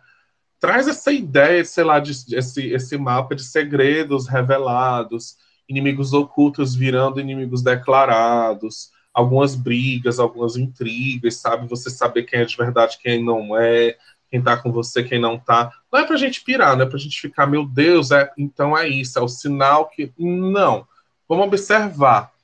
Traz 0.60 0.86
essa 0.86 1.10
ideia, 1.10 1.64
sei 1.64 1.84
lá, 1.84 1.98
de, 1.98 2.12
esse, 2.36 2.66
esse 2.66 2.98
mapa 2.98 3.34
de 3.34 3.42
segredos 3.42 4.28
revelados, 4.28 5.38
inimigos 5.66 6.12
ocultos 6.12 6.74
virando 6.74 7.18
inimigos 7.18 7.62
declarados, 7.62 8.90
algumas 9.10 9.54
brigas, 9.54 10.18
algumas 10.18 10.58
intrigas, 10.58 11.36
sabe? 11.36 11.66
Você 11.66 11.88
saber 11.88 12.24
quem 12.24 12.40
é 12.40 12.44
de 12.44 12.58
verdade, 12.58 12.98
quem 13.00 13.24
não 13.24 13.56
é, 13.56 13.96
quem 14.30 14.42
tá 14.42 14.58
com 14.58 14.70
você, 14.70 15.02
quem 15.02 15.18
não 15.18 15.38
tá. 15.38 15.72
Não 15.90 16.00
é 16.00 16.06
pra 16.06 16.18
gente 16.18 16.44
pirar, 16.44 16.76
não 16.76 16.84
é 16.84 16.86
pra 16.86 16.98
gente 16.98 17.18
ficar, 17.18 17.46
meu 17.46 17.64
Deus, 17.64 18.10
é, 18.10 18.30
então 18.36 18.76
é 18.76 18.86
isso, 18.86 19.18
é 19.18 19.22
o 19.22 19.28
sinal 19.28 19.88
que. 19.88 20.12
Não. 20.18 20.86
Vamos 21.26 21.46
observar. 21.46 22.36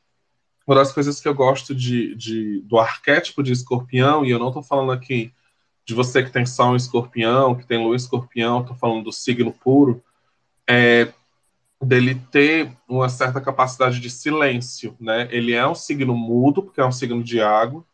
Uma 0.66 0.77
das 0.77 0.92
coisas 0.92 1.20
que 1.20 1.29
eu 1.29 1.35
gosto 1.35 1.74
de, 1.74 2.14
de 2.14 2.61
do 2.62 2.79
arquétipo 2.79 3.42
de 3.42 3.53
escorpião, 3.53 4.24
e 4.24 4.31
eu 4.31 4.38
não 4.38 4.53
tô 4.53 4.62
falando 4.62 4.92
aqui 4.92 5.33
de 5.85 5.94
você 5.94 6.22
que 6.22 6.31
tem 6.31 6.46
Sol 6.46 6.72
em 6.72 6.77
escorpião, 6.77 7.55
que 7.55 7.66
tem 7.66 7.79
Lua 7.79 7.96
escorpião, 7.96 8.64
tô 8.64 8.74
falando 8.74 9.05
do 9.05 9.12
signo 9.12 9.53
puro, 9.53 10.03
é 10.66 11.12
dele 11.83 12.14
ter 12.31 12.72
uma 12.88 13.09
certa 13.09 13.40
capacidade 13.40 14.00
de 14.00 14.09
silêncio, 14.09 14.96
né? 14.98 15.29
Ele 15.31 15.53
é 15.53 15.66
um 15.66 15.74
signo 15.74 16.16
mudo, 16.16 16.62
porque 16.62 16.81
é 16.81 16.87
um 16.87 16.92
signo 16.92 17.22
de 17.22 17.42
água. 17.42 17.85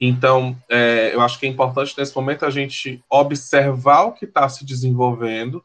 Então, 0.00 0.56
é, 0.68 1.14
eu 1.14 1.20
acho 1.20 1.38
que 1.38 1.46
é 1.46 1.48
importante 1.48 1.94
nesse 1.96 2.14
momento 2.16 2.44
a 2.44 2.50
gente 2.50 3.02
observar 3.08 4.02
o 4.02 4.12
que 4.12 4.24
está 4.24 4.48
se 4.48 4.64
desenvolvendo, 4.64 5.64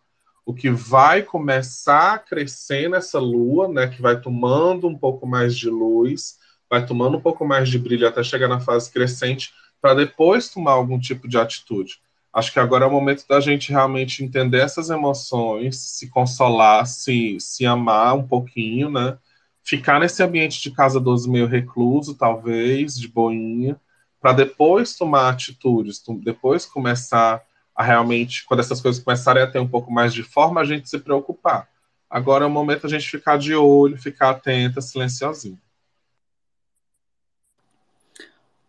o 0.50 0.54
que 0.54 0.72
vai 0.72 1.22
começar 1.22 2.16
a 2.16 2.18
crescer 2.18 2.90
nessa 2.90 3.20
lua, 3.20 3.68
né? 3.68 3.86
Que 3.86 4.02
vai 4.02 4.20
tomando 4.20 4.88
um 4.88 4.98
pouco 4.98 5.28
mais 5.28 5.56
de 5.56 5.70
luz, 5.70 6.40
vai 6.68 6.84
tomando 6.84 7.18
um 7.18 7.22
pouco 7.22 7.46
mais 7.46 7.70
de 7.70 7.78
brilho 7.78 8.08
até 8.08 8.24
chegar 8.24 8.48
na 8.48 8.60
fase 8.60 8.92
crescente, 8.92 9.54
para 9.80 9.94
depois 9.94 10.50
tomar 10.50 10.72
algum 10.72 11.00
tipo 11.00 11.28
de 11.28 11.38
atitude. 11.38 12.00
Acho 12.34 12.52
que 12.52 12.60
agora 12.60 12.84
é 12.84 12.88
o 12.88 12.92
momento 12.92 13.28
da 13.28 13.40
gente 13.40 13.70
realmente 13.70 14.24
entender 14.24 14.62
essas 14.62 14.90
emoções, 14.90 15.78
se 15.78 16.10
consolar, 16.10 16.88
se, 16.88 17.38
se 17.40 17.64
amar 17.68 18.16
um 18.16 18.28
pouquinho, 18.28 18.90
né? 18.90 19.20
Ficar 19.64 20.00
nesse 20.00 20.24
ambiente 20.24 20.60
de 20.64 20.72
casa 20.72 21.00
12 21.00 21.30
meio 21.30 21.46
recluso, 21.46 22.16
talvez, 22.16 22.98
de 22.98 23.08
boinha, 23.08 23.80
para 24.20 24.34
depois 24.34 24.96
tomar 24.96 25.30
atitudes, 25.30 26.02
depois 26.24 26.66
começar 26.66 27.40
a 27.80 27.84
realmente, 27.84 28.46
quando 28.46 28.60
essas 28.60 28.82
coisas 28.82 29.02
começarem 29.02 29.42
a 29.42 29.50
ter 29.50 29.58
um 29.58 29.68
pouco 29.68 29.90
mais 29.90 30.14
de 30.14 30.22
forma, 30.22 30.60
a 30.60 30.66
gente 30.66 30.90
se 30.90 31.00
preocupar. 31.00 31.70
Agora 32.10 32.44
é 32.44 32.48
o 32.48 32.50
momento 32.50 32.86
a 32.86 32.90
gente 32.90 33.10
ficar 33.10 33.38
de 33.38 33.56
olho, 33.56 33.98
ficar 33.98 34.32
atenta, 34.32 34.82
silenciosinho. 34.82 35.58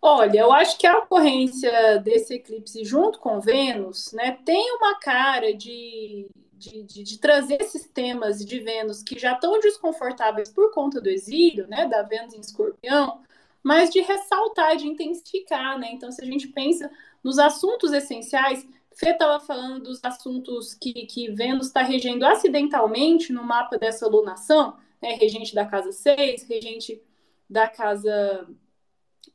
Olha, 0.01 0.39
eu 0.39 0.53
acho 0.53 0.79
que 0.79 0.87
a 0.87 0.99
ocorrência 0.99 1.99
desse 1.99 2.35
eclipse 2.35 2.85
junto 2.85 3.19
com 3.19 3.41
Vênus, 3.41 4.13
né, 4.13 4.39
tem 4.47 4.77
uma 4.77 4.95
cara 5.01 5.53
de, 5.57 6.31
de, 6.53 6.85
de, 6.85 7.03
de 7.03 7.19
trazer 7.19 7.61
esses 7.61 7.89
temas 7.89 8.39
de 8.45 8.61
Vênus 8.61 9.03
que 9.03 9.19
já 9.19 9.33
estão 9.33 9.59
desconfortáveis 9.59 10.51
por 10.51 10.73
conta 10.73 11.01
do 11.01 11.09
exílio, 11.09 11.67
né, 11.67 11.85
da 11.89 12.03
Vênus 12.03 12.33
em 12.33 12.41
Escorpião, 12.41 13.23
mas 13.61 13.91
de 13.91 14.03
ressaltar, 14.03 14.77
de 14.77 14.87
intensificar, 14.87 15.79
né? 15.81 15.91
Então, 15.93 16.13
se 16.13 16.23
a 16.23 16.25
gente 16.25 16.47
pensa 16.47 16.89
nos 17.23 17.39
assuntos 17.39 17.93
essenciais, 17.93 18.67
Fê 19.01 19.13
estava 19.13 19.41
falando 19.41 19.85
dos 19.85 20.05
assuntos 20.05 20.75
que, 20.75 20.93
que 21.07 21.31
Vênus 21.33 21.69
está 21.69 21.81
regendo 21.81 22.27
acidentalmente 22.27 23.33
no 23.33 23.43
mapa 23.43 23.79
dessa 23.79 24.07
lunação, 24.07 24.77
né? 25.01 25.15
Regente 25.15 25.55
da 25.55 25.65
casa 25.65 25.91
6, 25.91 26.47
regente 26.47 27.03
da 27.49 27.67
casa 27.67 28.47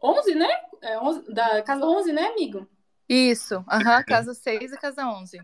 11, 0.01 0.35
né? 0.35 0.47
É, 0.83 0.99
11, 0.99 1.33
da 1.33 1.63
casa 1.63 1.83
11, 1.83 2.13
né, 2.13 2.27
amigo? 2.27 2.67
Isso, 3.09 3.55
uhum, 3.55 4.03
casa 4.07 4.35
6 4.35 4.73
e 4.73 4.77
casa 4.77 5.07
11. 5.07 5.41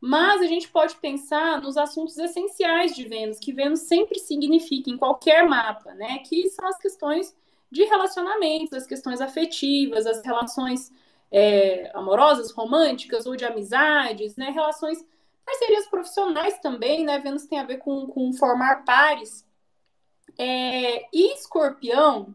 Mas 0.00 0.40
a 0.40 0.46
gente 0.46 0.68
pode 0.68 0.96
pensar 0.96 1.60
nos 1.60 1.76
assuntos 1.76 2.16
essenciais 2.16 2.96
de 2.96 3.06
Vênus, 3.06 3.38
que 3.38 3.52
Vênus 3.52 3.80
sempre 3.80 4.18
significa 4.18 4.88
em 4.88 4.96
qualquer 4.96 5.46
mapa, 5.46 5.92
né? 5.92 6.20
Que 6.20 6.48
são 6.48 6.66
as 6.66 6.78
questões 6.78 7.36
de 7.70 7.84
relacionamentos, 7.84 8.72
as 8.72 8.86
questões 8.86 9.20
afetivas, 9.20 10.06
as 10.06 10.24
relações 10.24 10.90
é, 11.30 11.90
amorosas, 11.94 12.50
românticas 12.50 13.26
ou 13.26 13.36
de 13.36 13.44
amizades, 13.44 14.36
né? 14.36 14.50
Relações, 14.50 15.04
parcerias 15.44 15.86
profissionais 15.86 16.58
também, 16.60 17.04
né? 17.04 17.18
Vênus 17.18 17.46
tem 17.46 17.58
a 17.58 17.64
ver 17.64 17.78
com, 17.78 18.06
com 18.06 18.32
formar 18.32 18.84
pares. 18.84 19.46
É, 20.38 21.06
e 21.12 21.34
escorpião 21.34 22.34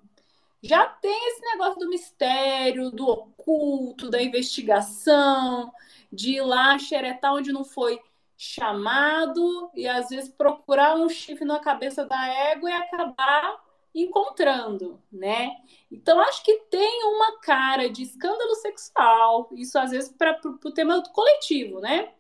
já 0.62 0.86
tem 0.86 1.30
esse 1.30 1.42
negócio 1.42 1.80
do 1.80 1.90
mistério, 1.90 2.90
do 2.90 3.08
oculto, 3.08 4.10
da 4.10 4.22
investigação, 4.22 5.72
de 6.12 6.38
ir 6.38 6.42
lá 6.42 6.78
xeretar 6.80 7.34
onde 7.34 7.52
não 7.52 7.64
foi 7.64 8.02
chamado 8.38 9.70
e 9.76 9.88
às 9.88 10.10
vezes 10.10 10.30
procurar 10.30 10.96
um 10.96 11.08
chifre 11.08 11.46
na 11.46 11.60
cabeça 11.60 12.06
da 12.06 12.28
égua 12.28 12.70
e 12.70 12.74
acabar 12.74 13.65
encontrando, 13.96 15.02
né? 15.12 15.52
Então 15.90 16.20
acho 16.20 16.44
que 16.44 16.54
tem 16.70 17.04
uma 17.06 17.40
cara 17.40 17.90
de 17.90 18.04
escândalo 18.04 18.54
sexual, 18.56 19.50
isso 19.54 19.80
às 19.80 19.92
vezes 19.92 20.12
para 20.12 20.38
o 20.44 20.72
tema 20.72 21.02
coletivo, 21.14 21.80
né? 21.80 22.12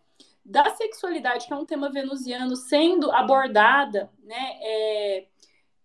Da 0.43 0.69
sexualidade, 0.71 1.47
que 1.47 1.53
é 1.53 1.55
um 1.55 1.65
tema 1.65 1.89
venusiano, 1.89 2.55
sendo 2.55 3.11
abordada, 3.11 4.09
né? 4.23 4.57
É, 4.61 5.25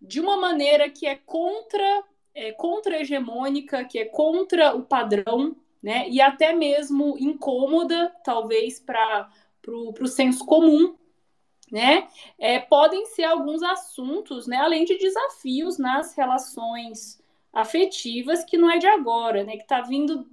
de 0.01 0.21
uma 0.21 0.37
maneira 0.37 0.89
que 0.89 1.05
é 1.05 1.15
contra 1.15 2.03
é, 2.33 2.51
contra-hegemônica, 2.53 3.83
que 3.83 3.99
é 3.99 4.05
contra 4.05 4.73
o 4.73 4.83
padrão, 4.83 5.55
né? 5.83 6.07
E 6.09 6.21
até 6.21 6.53
mesmo 6.53 7.17
incômoda, 7.19 8.13
talvez, 8.23 8.79
para 8.79 9.29
o 9.67 10.07
senso 10.07 10.45
comum, 10.45 10.95
né? 11.71 12.07
É, 12.37 12.59
podem 12.59 13.05
ser 13.05 13.23
alguns 13.23 13.63
assuntos, 13.63 14.45
né? 14.45 14.57
Além 14.57 14.83
de 14.83 14.97
desafios 14.97 15.77
nas 15.77 16.13
relações 16.15 17.21
afetivas, 17.53 18.43
que 18.43 18.57
não 18.57 18.69
é 18.69 18.77
de 18.77 18.87
agora, 18.87 19.43
né? 19.43 19.55
Que 19.55 19.63
está 19.63 19.81
vindo 19.81 20.27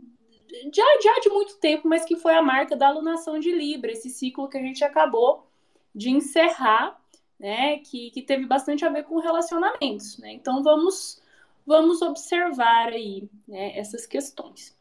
já, 0.75 0.85
já 1.03 1.21
de 1.21 1.29
muito 1.29 1.57
tempo, 1.59 1.87
mas 1.87 2.05
que 2.05 2.17
foi 2.17 2.35
a 2.35 2.43
marca 2.43 2.75
da 2.75 2.89
alunação 2.89 3.39
de 3.39 3.53
Libra, 3.53 3.93
esse 3.93 4.09
ciclo 4.11 4.49
que 4.49 4.57
a 4.57 4.63
gente 4.63 4.83
acabou 4.83 5.47
de 5.95 6.11
encerrar, 6.11 7.01
né? 7.39 7.79
Que, 7.79 8.11
que 8.11 8.23
teve 8.23 8.47
bastante 8.47 8.85
a 8.85 8.89
ver 8.89 9.05
com 9.05 9.19
relacionamentos, 9.21 10.19
né? 10.19 10.33
Então 10.33 10.63
vamos 10.63 11.23
vamos 11.67 12.01
observar 12.01 12.89
aí 12.89 13.29
né, 13.47 13.79
essas 13.79 14.07
questões. 14.07 14.78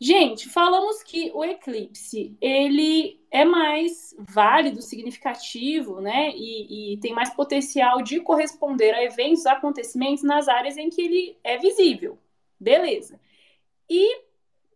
Gente, 0.00 0.48
falamos 0.48 1.02
que 1.02 1.32
o 1.34 1.44
eclipse 1.44 2.36
ele 2.40 3.20
é 3.32 3.44
mais 3.44 4.14
válido, 4.18 4.80
significativo, 4.80 6.00
né? 6.00 6.30
E, 6.36 6.94
e, 6.94 6.98
tem 6.98 7.12
mais 7.12 7.30
potencial 7.34 8.00
de 8.00 8.20
corresponder 8.20 8.94
a 8.94 9.02
eventos, 9.02 9.44
acontecimentos 9.44 10.22
nas 10.22 10.46
áreas 10.46 10.76
em 10.76 10.88
que 10.88 11.02
ele 11.02 11.38
é 11.42 11.58
visível. 11.58 12.16
Beleza. 12.60 13.20
E 13.90 14.22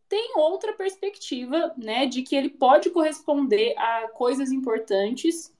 tem 0.08 0.32
outra 0.36 0.72
perspectiva, 0.74 1.72
né, 1.76 2.04
de 2.06 2.22
que 2.22 2.36
ele 2.36 2.50
pode 2.50 2.90
corresponder 2.90 3.74
a 3.78 4.08
coisas 4.08 4.52
importantes 4.52 5.54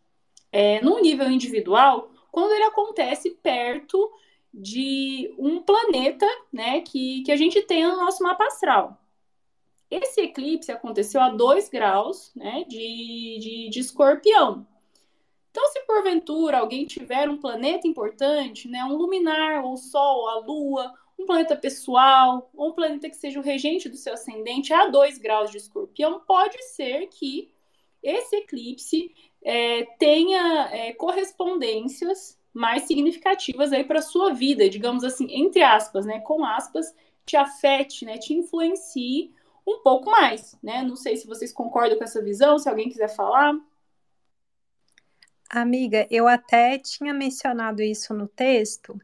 é, 0.53 0.83
no 0.83 1.01
nível 1.01 1.31
individual 1.31 2.11
quando 2.31 2.53
ele 2.53 2.65
acontece 2.65 3.31
perto 3.31 4.13
de 4.53 5.35
um 5.39 5.63
planeta 5.63 6.27
né, 6.53 6.81
que, 6.83 7.23
que 7.23 7.33
a 7.33 7.37
gente 7.37 7.63
tem 7.63 7.85
no 7.87 7.97
nosso 7.97 8.23
mapa 8.23 8.45
astral. 8.45 9.02
Esse 9.93 10.23
eclipse 10.23 10.73
aconteceu 10.73 11.21
a 11.21 11.29
2 11.29 11.69
graus 11.69 12.33
né, 12.35 12.65
de, 12.67 13.39
de, 13.39 13.69
de 13.69 13.79
escorpião. 13.79 14.67
Então, 15.51 15.69
se 15.69 15.81
porventura 15.81 16.61
alguém 16.61 16.87
tiver 16.87 17.29
um 17.29 17.37
planeta 17.37 17.87
importante, 17.87 18.69
né, 18.69 18.83
um 18.85 18.97
luminar, 18.97 19.63
o 19.67 19.77
Sol, 19.77 20.31
a 20.31 20.39
Lua, 20.39 20.95
um 21.19 21.27
planeta 21.27 21.55
pessoal, 21.55 22.51
ou 22.55 22.71
um 22.71 22.73
planeta 22.73 23.11
que 23.11 23.17
seja 23.17 23.39
o 23.39 23.43
regente 23.43 23.87
do 23.91 23.99
seu 23.99 24.15
ascendente 24.15 24.73
a 24.73 24.87
2 24.87 25.19
graus 25.19 25.51
de 25.51 25.59
escorpião, 25.59 26.21
pode 26.21 26.57
ser 26.69 27.09
que 27.09 27.53
esse 28.03 28.35
eclipse 28.37 29.15
é, 29.45 29.85
tenha 29.99 30.71
é, 30.73 30.95
correspondências 30.95 32.41
mais 32.51 32.85
significativas 32.85 33.75
aí 33.75 33.85
para 33.85 34.01
sua 34.01 34.33
vida, 34.33 34.71
digamos 34.71 35.05
assim, 35.05 35.27
entre 35.31 35.63
aspas, 35.63 36.07
né, 36.07 36.21
com 36.21 36.47
aspas, 36.47 36.95
te 37.27 37.37
afete, 37.37 38.07
né, 38.07 38.17
te 38.17 38.33
influencie 38.33 39.35
um 39.67 39.81
pouco 39.83 40.11
mais, 40.11 40.57
né? 40.63 40.83
Não 40.83 40.97
sei 40.97 41.17
se 41.17 41.27
vocês 41.27 41.53
concordam 41.53 41.99
com 41.99 42.05
essa 42.05 42.23
visão, 42.23 42.59
se 42.59 42.69
alguém 42.69 42.89
quiser 42.89 43.09
falar. 43.09 43.55
Amiga, 45.51 46.07
eu 46.11 46.27
até 46.27 46.79
tinha 46.79 47.13
mencionado 47.13 47.83
isso 47.83 48.15
no 48.15 48.27
texto, 48.27 48.99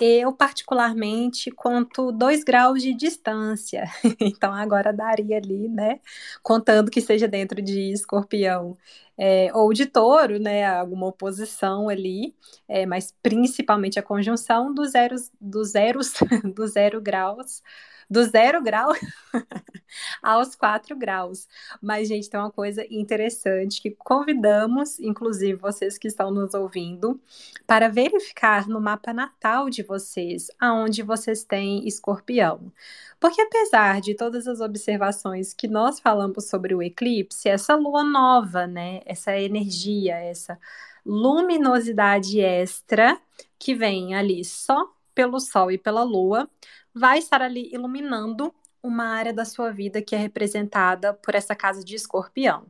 eu, 0.00 0.32
particularmente, 0.32 1.50
conto 1.50 2.10
dois 2.10 2.42
graus 2.42 2.82
de 2.82 2.94
distância. 2.94 3.84
Então, 4.20 4.54
agora 4.54 4.92
daria 4.92 5.36
ali, 5.36 5.68
né? 5.68 6.00
Contando 6.42 6.90
que 6.90 7.00
seja 7.00 7.28
dentro 7.28 7.60
de 7.60 7.92
escorpião 7.92 8.78
é, 9.18 9.50
ou 9.54 9.72
de 9.72 9.86
touro, 9.86 10.38
né? 10.38 10.64
Alguma 10.64 11.08
oposição 11.08 11.88
ali, 11.88 12.34
é, 12.66 12.86
mas 12.86 13.14
principalmente 13.22 13.98
a 13.98 14.02
conjunção 14.02 14.72
dos 14.72 14.92
zeros, 14.92 15.30
dos 15.40 15.70
zeros, 15.72 16.14
do 16.54 16.66
zero 16.66 17.00
graus 17.00 17.62
do 18.10 18.24
zero 18.24 18.60
grau 18.60 18.92
aos 20.20 20.56
quatro 20.56 20.96
graus. 20.96 21.46
Mas, 21.80 22.08
gente, 22.08 22.28
tem 22.28 22.40
uma 22.40 22.50
coisa 22.50 22.84
interessante 22.90 23.80
que 23.80 23.92
convidamos, 23.92 24.98
inclusive 24.98 25.54
vocês 25.54 25.96
que 25.96 26.08
estão 26.08 26.30
nos 26.30 26.52
ouvindo, 26.52 27.20
para 27.66 27.88
verificar 27.88 28.66
no 28.66 28.80
mapa 28.80 29.12
natal 29.12 29.70
de 29.70 29.82
vocês 29.82 30.48
aonde 30.58 31.02
vocês 31.02 31.44
têm 31.44 31.86
escorpião. 31.86 32.72
Porque 33.20 33.40
apesar 33.40 34.00
de 34.00 34.14
todas 34.14 34.48
as 34.48 34.60
observações 34.60 35.52
que 35.54 35.68
nós 35.68 36.00
falamos 36.00 36.48
sobre 36.48 36.74
o 36.74 36.82
eclipse, 36.82 37.48
essa 37.48 37.76
lua 37.76 38.02
nova, 38.02 38.66
né, 38.66 39.02
essa 39.04 39.38
energia, 39.38 40.16
essa 40.16 40.58
luminosidade 41.04 42.40
extra 42.40 43.20
que 43.58 43.74
vem 43.74 44.14
ali 44.14 44.44
só 44.44 44.90
pelo 45.14 45.38
sol 45.38 45.70
e 45.70 45.78
pela 45.78 46.02
lua, 46.02 46.48
vai 46.94 47.18
estar 47.18 47.42
ali 47.42 47.70
iluminando 47.72 48.54
uma 48.82 49.04
área 49.04 49.32
da 49.32 49.44
sua 49.44 49.70
vida 49.70 50.00
que 50.00 50.14
é 50.14 50.18
representada 50.18 51.12
por 51.12 51.34
essa 51.34 51.54
casa 51.54 51.84
de 51.84 51.94
escorpião. 51.94 52.66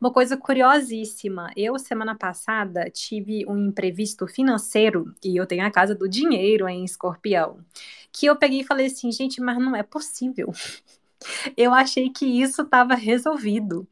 Uma 0.00 0.12
coisa 0.12 0.36
curiosíssima, 0.36 1.52
eu 1.56 1.78
semana 1.78 2.16
passada 2.16 2.90
tive 2.90 3.46
um 3.46 3.56
imprevisto 3.68 4.26
financeiro 4.26 5.14
e 5.24 5.36
eu 5.36 5.46
tenho 5.46 5.64
a 5.64 5.70
casa 5.70 5.94
do 5.94 6.08
dinheiro 6.08 6.68
em 6.68 6.84
escorpião, 6.84 7.64
que 8.12 8.26
eu 8.26 8.34
peguei 8.36 8.60
e 8.60 8.64
falei 8.64 8.86
assim, 8.86 9.12
gente, 9.12 9.40
mas 9.40 9.58
não 9.58 9.76
é 9.76 9.82
possível. 9.82 10.52
Eu 11.56 11.72
achei 11.72 12.10
que 12.10 12.26
isso 12.26 12.62
estava 12.62 12.94
resolvido. 12.96 13.86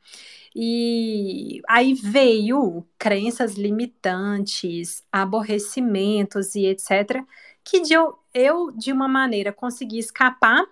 E 0.54 1.62
aí 1.68 1.94
veio 1.94 2.84
crenças 2.98 3.54
limitantes, 3.54 5.04
aborrecimentos 5.12 6.56
e 6.56 6.66
etc 6.66 7.24
que 7.64 7.80
de 7.80 7.92
eu, 7.92 8.18
eu, 8.32 8.70
de 8.72 8.92
uma 8.92 9.08
maneira, 9.08 9.52
consegui 9.52 9.98
escapar, 9.98 10.64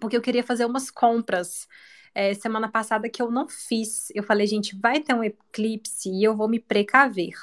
porque 0.00 0.16
eu 0.16 0.22
queria 0.22 0.42
fazer 0.42 0.64
umas 0.64 0.90
compras 0.90 1.68
é, 2.14 2.34
semana 2.34 2.68
passada 2.68 3.08
que 3.08 3.20
eu 3.20 3.30
não 3.30 3.48
fiz. 3.48 4.10
Eu 4.14 4.22
falei, 4.22 4.46
gente, 4.46 4.76
vai 4.76 5.00
ter 5.00 5.14
um 5.14 5.24
eclipse 5.24 6.10
e 6.10 6.24
eu 6.24 6.36
vou 6.36 6.48
me 6.48 6.58
precaver. 6.58 7.34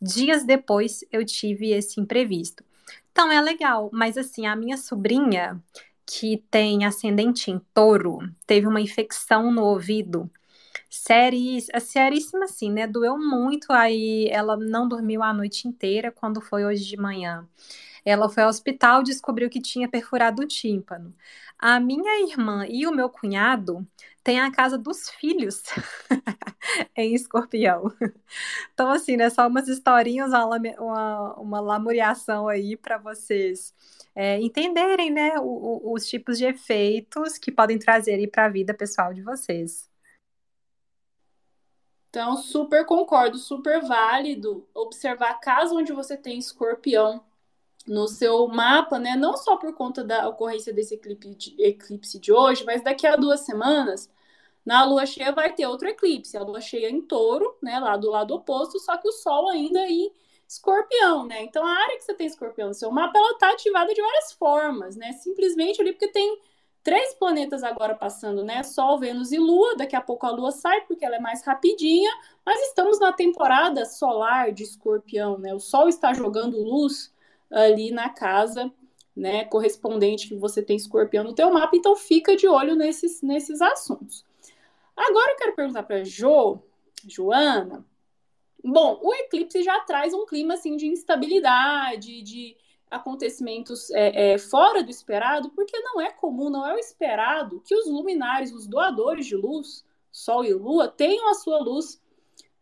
Dias 0.00 0.44
depois 0.44 1.04
eu 1.10 1.24
tive 1.24 1.70
esse 1.70 2.00
imprevisto. 2.00 2.64
Então 3.10 3.30
é 3.30 3.40
legal, 3.40 3.90
mas 3.92 4.18
assim, 4.18 4.46
a 4.46 4.56
minha 4.56 4.76
sobrinha, 4.76 5.62
que 6.06 6.42
tem 6.50 6.84
ascendente 6.84 7.50
em 7.50 7.60
touro, 7.72 8.18
teve 8.46 8.66
uma 8.66 8.80
infecção 8.80 9.50
no 9.50 9.62
ouvido. 9.62 10.30
Séries, 10.90 11.68
seríssima 11.80 12.44
assim, 12.44 12.70
né? 12.70 12.86
Doeu 12.86 13.16
muito, 13.18 13.72
aí 13.72 14.28
ela 14.30 14.56
não 14.56 14.88
dormiu 14.88 15.22
a 15.22 15.32
noite 15.32 15.66
inteira 15.66 16.12
quando 16.12 16.40
foi 16.40 16.64
hoje 16.64 16.84
de 16.84 16.96
manhã. 16.96 17.48
Ela 18.04 18.28
foi 18.28 18.42
ao 18.42 18.48
hospital 18.48 19.00
e 19.00 19.04
descobriu 19.04 19.48
que 19.48 19.60
tinha 19.60 19.88
perfurado 19.88 20.42
o 20.42 20.46
tímpano. 20.46 21.14
A 21.58 21.80
minha 21.80 22.28
irmã 22.28 22.66
e 22.68 22.86
o 22.86 22.92
meu 22.92 23.08
cunhado 23.08 23.86
têm 24.22 24.40
a 24.40 24.50
casa 24.50 24.76
dos 24.76 25.08
filhos 25.10 25.62
em 26.96 27.14
escorpião. 27.14 27.92
Então, 28.72 28.90
assim, 28.90 29.16
né? 29.16 29.30
Só 29.30 29.46
umas 29.46 29.68
historinhas, 29.68 30.30
uma, 30.30 30.46
uma, 30.78 31.34
uma 31.34 31.60
lamuriação 31.60 32.48
aí 32.48 32.76
para 32.76 32.98
vocês 32.98 33.74
é, 34.14 34.38
entenderem, 34.40 35.10
né? 35.10 35.38
O, 35.38 35.90
o, 35.90 35.92
os 35.94 36.06
tipos 36.08 36.38
de 36.38 36.46
efeitos 36.46 37.38
que 37.38 37.52
podem 37.52 37.78
trazer 37.78 38.26
para 38.30 38.46
a 38.46 38.48
vida 38.48 38.74
pessoal 38.74 39.14
de 39.14 39.22
vocês. 39.22 39.90
Então, 42.10 42.36
super 42.36 42.86
concordo, 42.86 43.36
super 43.38 43.82
válido 43.82 44.68
observar 44.72 45.32
a 45.32 45.34
casa 45.34 45.74
onde 45.74 45.92
você 45.92 46.16
tem 46.16 46.38
escorpião 46.38 47.24
no 47.86 48.08
seu 48.08 48.48
mapa, 48.48 48.98
né? 48.98 49.16
Não 49.16 49.36
só 49.36 49.56
por 49.56 49.74
conta 49.74 50.02
da 50.02 50.28
ocorrência 50.28 50.72
desse 50.72 50.94
eclipse 51.58 52.18
de, 52.18 52.32
hoje, 52.32 52.64
mas 52.64 52.82
daqui 52.82 53.06
a 53.06 53.16
duas 53.16 53.40
semanas, 53.40 54.10
na 54.64 54.84
lua 54.84 55.04
cheia 55.06 55.32
vai 55.32 55.52
ter 55.52 55.66
outro 55.66 55.88
eclipse, 55.88 56.36
a 56.36 56.42
lua 56.42 56.60
cheia 56.60 56.90
em 56.90 57.02
touro, 57.02 57.56
né? 57.62 57.78
Lá 57.78 57.96
do 57.96 58.10
lado 58.10 58.34
oposto, 58.34 58.78
só 58.78 58.96
que 58.96 59.08
o 59.08 59.12
sol 59.12 59.50
ainda 59.50 59.80
em 59.86 60.10
escorpião, 60.48 61.26
né? 61.26 61.42
Então 61.42 61.66
a 61.66 61.70
área 61.70 61.96
que 61.98 62.04
você 62.04 62.14
tem 62.14 62.26
escorpião 62.26 62.68
no 62.68 62.74
seu 62.74 62.90
mapa, 62.90 63.18
ela 63.18 63.38
tá 63.38 63.50
ativada 63.52 63.92
de 63.92 64.00
várias 64.00 64.32
formas, 64.32 64.96
né? 64.96 65.12
Simplesmente 65.12 65.80
ali 65.80 65.92
porque 65.92 66.08
tem 66.08 66.38
três 66.82 67.14
planetas 67.14 67.62
agora 67.64 67.94
passando, 67.94 68.44
né? 68.44 68.62
Sol, 68.62 68.98
Vênus 68.98 69.32
e 69.32 69.38
Lua. 69.38 69.76
Daqui 69.76 69.96
a 69.96 70.00
pouco 70.00 70.26
a 70.26 70.30
Lua 70.30 70.52
sai 70.52 70.82
porque 70.82 71.04
ela 71.04 71.16
é 71.16 71.20
mais 71.20 71.42
rapidinha, 71.42 72.10
mas 72.44 72.60
estamos 72.68 73.00
na 73.00 73.12
temporada 73.12 73.84
solar 73.86 74.52
de 74.52 74.62
Escorpião, 74.62 75.38
né? 75.38 75.54
O 75.54 75.60
Sol 75.60 75.88
está 75.88 76.12
jogando 76.12 76.62
luz 76.62 77.13
ali 77.54 77.90
na 77.90 78.08
casa, 78.08 78.72
né, 79.16 79.44
correspondente 79.44 80.28
que 80.28 80.34
você 80.34 80.60
tem 80.60 80.76
escorpião 80.76 81.22
no 81.22 81.34
teu 81.34 81.52
mapa, 81.52 81.76
então 81.76 81.94
fica 81.94 82.34
de 82.34 82.48
olho 82.48 82.74
nesses, 82.74 83.22
nesses 83.22 83.62
assuntos. 83.62 84.24
Agora 84.96 85.32
eu 85.32 85.36
quero 85.36 85.54
perguntar 85.54 85.84
para 85.84 86.04
Jo, 86.04 86.58
Joana, 87.06 87.84
bom, 88.62 88.98
o 89.02 89.14
eclipse 89.14 89.62
já 89.62 89.80
traz 89.80 90.12
um 90.12 90.26
clima 90.26 90.54
assim 90.54 90.76
de 90.76 90.86
instabilidade, 90.86 92.22
de 92.22 92.56
acontecimentos 92.90 93.90
é, 93.90 94.32
é, 94.32 94.38
fora 94.38 94.82
do 94.82 94.90
esperado, 94.90 95.50
porque 95.50 95.78
não 95.80 96.00
é 96.00 96.10
comum, 96.10 96.50
não 96.50 96.66
é 96.66 96.74
o 96.74 96.78
esperado 96.78 97.60
que 97.64 97.74
os 97.74 97.86
luminares, 97.86 98.52
os 98.52 98.66
doadores 98.66 99.26
de 99.26 99.36
luz, 99.36 99.84
Sol 100.10 100.44
e 100.44 100.54
Lua, 100.54 100.88
tenham 100.88 101.28
a 101.28 101.34
sua 101.34 101.58
luz 101.58 102.00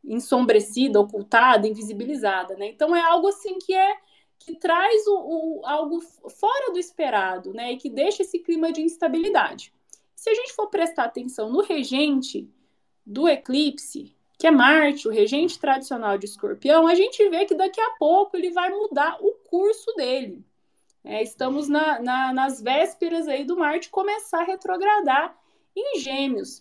ensombrecida, 0.03 0.99
ocultada, 0.99 1.69
invisibilizada, 1.69 2.57
né? 2.57 2.67
Então 2.69 2.97
é 2.97 3.01
algo 3.01 3.29
assim 3.29 3.59
que 3.59 3.75
é 3.75 3.97
que 4.45 4.57
traz 4.57 5.07
o, 5.07 5.15
o, 5.61 5.67
algo 5.67 6.01
fora 6.01 6.73
do 6.73 6.79
esperado, 6.79 7.53
né? 7.53 7.73
E 7.73 7.77
que 7.77 7.89
deixa 7.89 8.23
esse 8.23 8.39
clima 8.39 8.73
de 8.73 8.83
instabilidade. 8.83 9.73
Se 10.15 10.31
a 10.31 10.35
gente 10.35 10.53
for 10.53 10.69
prestar 10.69 11.05
atenção 11.05 11.51
no 11.51 11.63
regente 11.63 12.49
do 13.05 13.29
eclipse, 13.29 14.15
que 14.39 14.47
é 14.47 14.51
Marte, 14.51 15.09
o 15.09 15.11
regente 15.11 15.59
tradicional 15.59 16.19
de 16.19 16.27
Escorpião, 16.27 16.87
a 16.87 16.95
gente 16.95 17.29
vê 17.29 17.45
que 17.45 17.55
daqui 17.55 17.81
a 17.81 17.91
pouco 17.91 18.37
ele 18.37 18.51
vai 18.51 18.71
mudar 18.71 19.17
o 19.21 19.33
curso 19.49 19.93
dele. 19.95 20.45
É, 21.05 21.23
estamos 21.23 21.69
na, 21.69 22.01
na, 22.01 22.33
nas 22.33 22.61
vésperas 22.61 23.27
aí 23.27 23.45
do 23.45 23.57
Marte 23.57 23.91
começar 23.91 24.43
a 24.43 24.45
retrogradar 24.45 25.37
em 25.77 25.99
Gêmeos. 25.99 26.59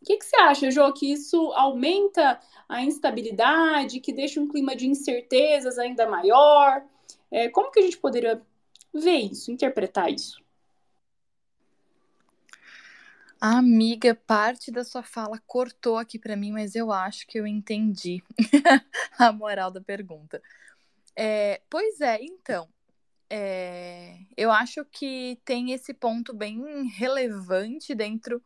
O 0.00 0.04
que, 0.04 0.16
que 0.16 0.24
você 0.24 0.36
acha, 0.36 0.70
Jô, 0.70 0.92
que 0.92 1.12
isso 1.12 1.52
aumenta 1.52 2.40
a 2.68 2.82
instabilidade, 2.82 4.00
que 4.00 4.12
deixa 4.12 4.40
um 4.40 4.48
clima 4.48 4.74
de 4.74 4.88
incertezas 4.88 5.78
ainda 5.78 6.08
maior? 6.08 6.84
É, 7.32 7.48
como 7.48 7.70
que 7.70 7.80
a 7.80 7.82
gente 7.82 7.96
poderia 7.96 8.40
ver 8.92 9.18
isso, 9.20 9.50
interpretar 9.50 10.12
isso? 10.12 10.42
Amiga, 13.40 14.14
parte 14.14 14.70
da 14.70 14.84
sua 14.84 15.02
fala 15.02 15.42
cortou 15.46 15.96
aqui 15.96 16.18
para 16.18 16.36
mim, 16.36 16.52
mas 16.52 16.76
eu 16.76 16.92
acho 16.92 17.26
que 17.26 17.40
eu 17.40 17.46
entendi 17.46 18.22
a 19.18 19.32
moral 19.32 19.70
da 19.70 19.80
pergunta. 19.80 20.40
É, 21.16 21.60
pois 21.68 22.00
é, 22.00 22.22
então, 22.22 22.68
é, 23.28 24.18
eu 24.36 24.52
acho 24.52 24.84
que 24.84 25.40
tem 25.44 25.72
esse 25.72 25.94
ponto 25.94 26.34
bem 26.34 26.86
relevante 26.86 27.94
dentro 27.94 28.40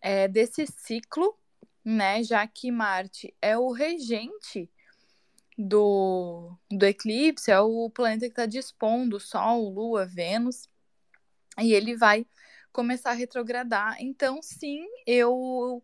é, 0.00 0.26
desse 0.26 0.66
ciclo, 0.66 1.38
né? 1.84 2.22
Já 2.24 2.46
que 2.46 2.70
Marte 2.70 3.34
é 3.40 3.56
o 3.56 3.70
regente 3.70 4.68
do, 5.62 6.56
do 6.70 6.84
eclipse 6.84 7.50
é 7.50 7.60
o 7.60 7.88
planeta 7.90 8.26
que 8.26 8.32
está 8.32 8.46
dispondo 8.46 9.20
Sol, 9.20 9.68
Lua, 9.70 10.04
Vênus, 10.04 10.68
e 11.60 11.72
ele 11.72 11.96
vai 11.96 12.26
começar 12.72 13.10
a 13.10 13.14
retrogradar. 13.14 13.96
Então, 14.00 14.40
sim, 14.42 14.84
eu 15.06 15.82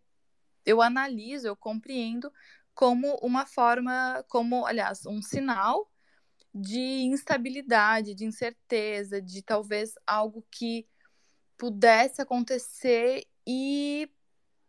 eu 0.67 0.83
analiso, 0.83 1.47
eu 1.47 1.57
compreendo 1.57 2.31
como 2.75 3.17
uma 3.23 3.47
forma, 3.47 4.25
como, 4.29 4.67
aliás, 4.67 5.07
um 5.07 5.23
sinal 5.23 5.91
de 6.55 6.79
instabilidade, 6.79 8.15
de 8.15 8.25
incerteza, 8.25 9.21
de 9.23 9.43
talvez 9.43 9.95
algo 10.07 10.45
que 10.51 10.87
pudesse 11.57 12.21
acontecer 12.21 13.27
e 13.47 14.11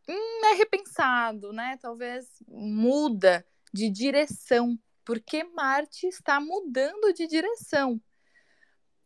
hum, 0.08 0.46
é 0.46 0.54
repensado, 0.54 1.52
né? 1.52 1.78
Talvez 1.82 2.28
muda 2.48 3.46
de 3.74 3.90
direção, 3.90 4.80
porque 5.10 5.44
Marte 5.44 6.06
está 6.06 6.40
mudando 6.40 7.12
de 7.12 7.26
direção 7.26 8.00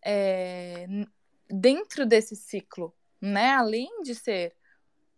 é, 0.04 0.86
dentro 1.50 2.06
desse 2.06 2.36
ciclo, 2.36 2.94
né? 3.22 3.52
Além 3.52 4.02
de 4.02 4.14
ser 4.14 4.54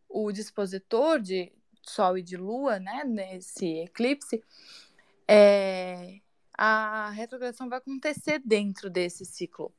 o 0.07 0.31
dispositor 0.31 1.19
de 1.19 1.51
Sol 1.81 2.19
e 2.19 2.21
de 2.21 2.37
Lua, 2.37 2.77
né? 2.77 3.03
Nesse 3.03 3.65
eclipse, 3.79 4.43
é, 5.27 6.19
a 6.55 7.09
retrogradação 7.09 7.67
vai 7.67 7.79
acontecer 7.79 8.39
dentro 8.45 8.87
desse 8.87 9.25
ciclo. 9.25 9.73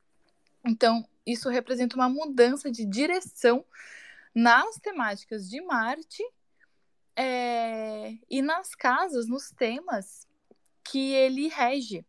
Então, 0.65 1.07
isso 1.25 1.47
representa 1.47 1.95
uma 1.95 2.09
mudança 2.09 2.69
de 2.69 2.85
direção 2.85 3.65
nas 4.35 4.75
temáticas 4.75 5.49
de 5.49 5.61
Marte 5.61 6.21
é, 7.15 8.17
e 8.29 8.41
nas 8.41 8.75
casas, 8.75 9.25
nos 9.25 9.51
temas 9.51 10.27
que 10.89 11.13
ele 11.13 11.47
rege, 11.47 12.05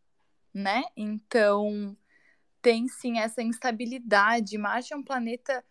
né? 0.52 0.82
Então, 0.96 1.96
tem 2.62 2.88
sim 2.88 3.18
essa 3.18 3.42
instabilidade. 3.42 4.58
Marte 4.58 4.92
é 4.92 4.96
um 4.96 5.02
planeta 5.02 5.64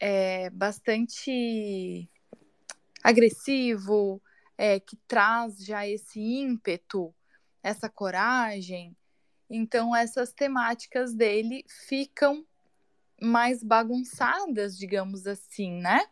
é, 0.00 0.50
bastante 0.50 2.08
agressivo, 3.02 4.22
é, 4.56 4.80
que 4.80 4.96
traz 5.06 5.58
já 5.58 5.86
esse 5.86 6.20
ímpeto 6.20 7.14
essa 7.62 7.88
coragem. 7.88 8.96
Então, 9.48 9.94
essas 9.96 10.32
temáticas 10.32 11.14
dele 11.14 11.64
ficam 11.86 12.44
mais 13.20 13.62
bagunçadas, 13.62 14.76
digamos 14.76 15.26
assim, 15.26 15.72
né? 15.80 16.06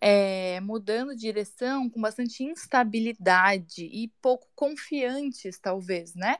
É, 0.00 0.60
mudando 0.60 1.14
de 1.14 1.20
direção 1.20 1.90
com 1.90 2.00
bastante 2.00 2.42
instabilidade 2.42 3.84
e 3.84 4.08
pouco 4.22 4.48
confiantes, 4.54 5.58
talvez, 5.58 6.14
né? 6.14 6.38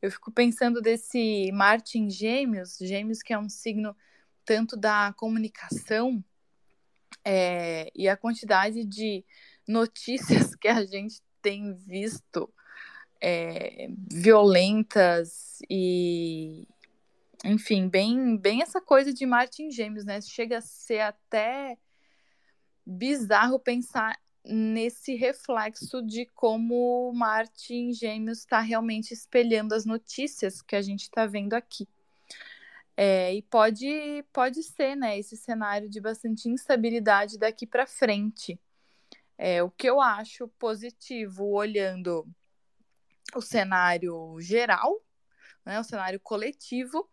Eu 0.00 0.10
fico 0.10 0.30
pensando 0.30 0.80
desse 0.80 1.50
Marte 1.52 1.98
em 1.98 2.08
Gêmeos, 2.08 2.78
Gêmeos 2.80 3.22
que 3.22 3.32
é 3.32 3.38
um 3.38 3.48
signo 3.48 3.96
tanto 4.44 4.76
da 4.76 5.12
comunicação 5.16 6.22
é, 7.24 7.90
e 7.94 8.08
a 8.08 8.16
quantidade 8.16 8.84
de 8.84 9.24
notícias 9.66 10.54
que 10.56 10.68
a 10.68 10.84
gente 10.84 11.20
tem 11.40 11.74
visto 11.74 12.52
é, 13.20 13.88
violentas 14.10 15.58
e 15.70 16.66
enfim, 17.44 17.88
bem, 17.88 18.36
bem 18.36 18.62
essa 18.62 18.80
coisa 18.80 19.12
de 19.12 19.26
Martin 19.26 19.70
Gêmeos, 19.70 20.04
né? 20.04 20.20
Chega 20.20 20.58
a 20.58 20.60
ser 20.60 21.00
até 21.00 21.76
bizarro 22.84 23.58
pensar 23.58 24.18
nesse 24.44 25.14
reflexo 25.14 26.02
de 26.02 26.26
como 26.34 27.12
Martin 27.14 27.92
Gêmeos 27.92 28.38
está 28.38 28.60
realmente 28.60 29.12
espelhando 29.14 29.74
as 29.74 29.84
notícias 29.84 30.60
que 30.60 30.74
a 30.74 30.82
gente 30.82 31.02
está 31.02 31.26
vendo 31.26 31.54
aqui. 31.54 31.88
É, 32.96 33.34
e 33.34 33.42
pode, 33.42 34.24
pode 34.32 34.62
ser, 34.62 34.96
né, 34.96 35.18
esse 35.18 35.36
cenário 35.36 35.88
de 35.88 36.00
bastante 36.00 36.48
instabilidade 36.48 37.38
daqui 37.38 37.66
para 37.66 37.86
frente. 37.86 38.60
É, 39.38 39.62
o 39.62 39.70
que 39.70 39.88
eu 39.88 40.00
acho 40.00 40.48
positivo 40.58 41.46
olhando 41.52 42.26
o 43.34 43.40
cenário 43.40 44.36
geral, 44.40 45.00
né, 45.64 45.80
o 45.80 45.84
cenário 45.84 46.20
coletivo, 46.20 47.08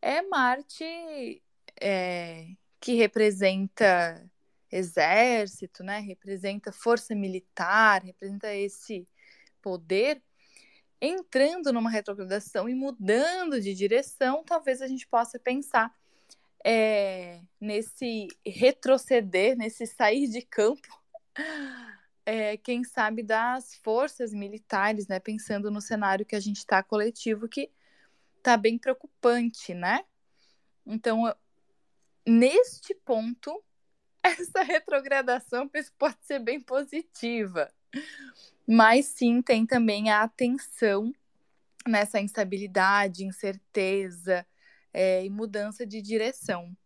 é 0.00 0.22
Marte 0.22 1.42
é, 1.80 2.46
que 2.80 2.94
representa 2.94 4.24
exército, 4.70 5.82
né, 5.82 5.98
representa 6.00 6.72
força 6.72 7.14
militar, 7.14 8.02
representa 8.02 8.54
esse 8.54 9.08
poder, 9.62 10.22
entrando 11.00 11.72
numa 11.72 11.90
retrogradação 11.90 12.68
e 12.68 12.74
mudando 12.74 13.60
de 13.60 13.74
direção, 13.74 14.42
talvez 14.44 14.82
a 14.82 14.86
gente 14.86 15.06
possa 15.06 15.38
pensar 15.38 15.94
é, 16.64 17.40
nesse 17.60 18.28
retroceder, 18.44 19.56
nesse 19.56 19.86
sair 19.86 20.28
de 20.28 20.42
campo 20.42 20.88
é, 22.26 22.56
quem 22.58 22.82
sabe, 22.84 23.22
das 23.22 23.76
forças 23.76 24.32
militares, 24.32 25.06
né? 25.06 25.20
Pensando 25.20 25.70
no 25.70 25.80
cenário 25.80 26.26
que 26.26 26.36
a 26.36 26.40
gente 26.40 26.58
está 26.58 26.82
coletivo, 26.82 27.48
que 27.48 27.70
está 28.36 28.56
bem 28.56 28.78
preocupante, 28.78 29.72
né? 29.72 30.04
Então, 30.84 31.32
neste 32.26 32.94
ponto, 32.94 33.62
essa 34.28 34.62
retrogradação 34.62 35.70
pode 35.98 36.16
ser 36.22 36.38
bem 36.38 36.60
positiva. 36.60 37.70
Mas 38.66 39.06
sim, 39.06 39.40
tem 39.40 39.64
também 39.66 40.10
a 40.10 40.22
atenção 40.22 41.12
nessa 41.86 42.20
instabilidade, 42.20 43.24
incerteza 43.24 44.46
é, 44.92 45.24
e 45.24 45.30
mudança 45.30 45.86
de 45.86 46.02
direção. 46.02 46.76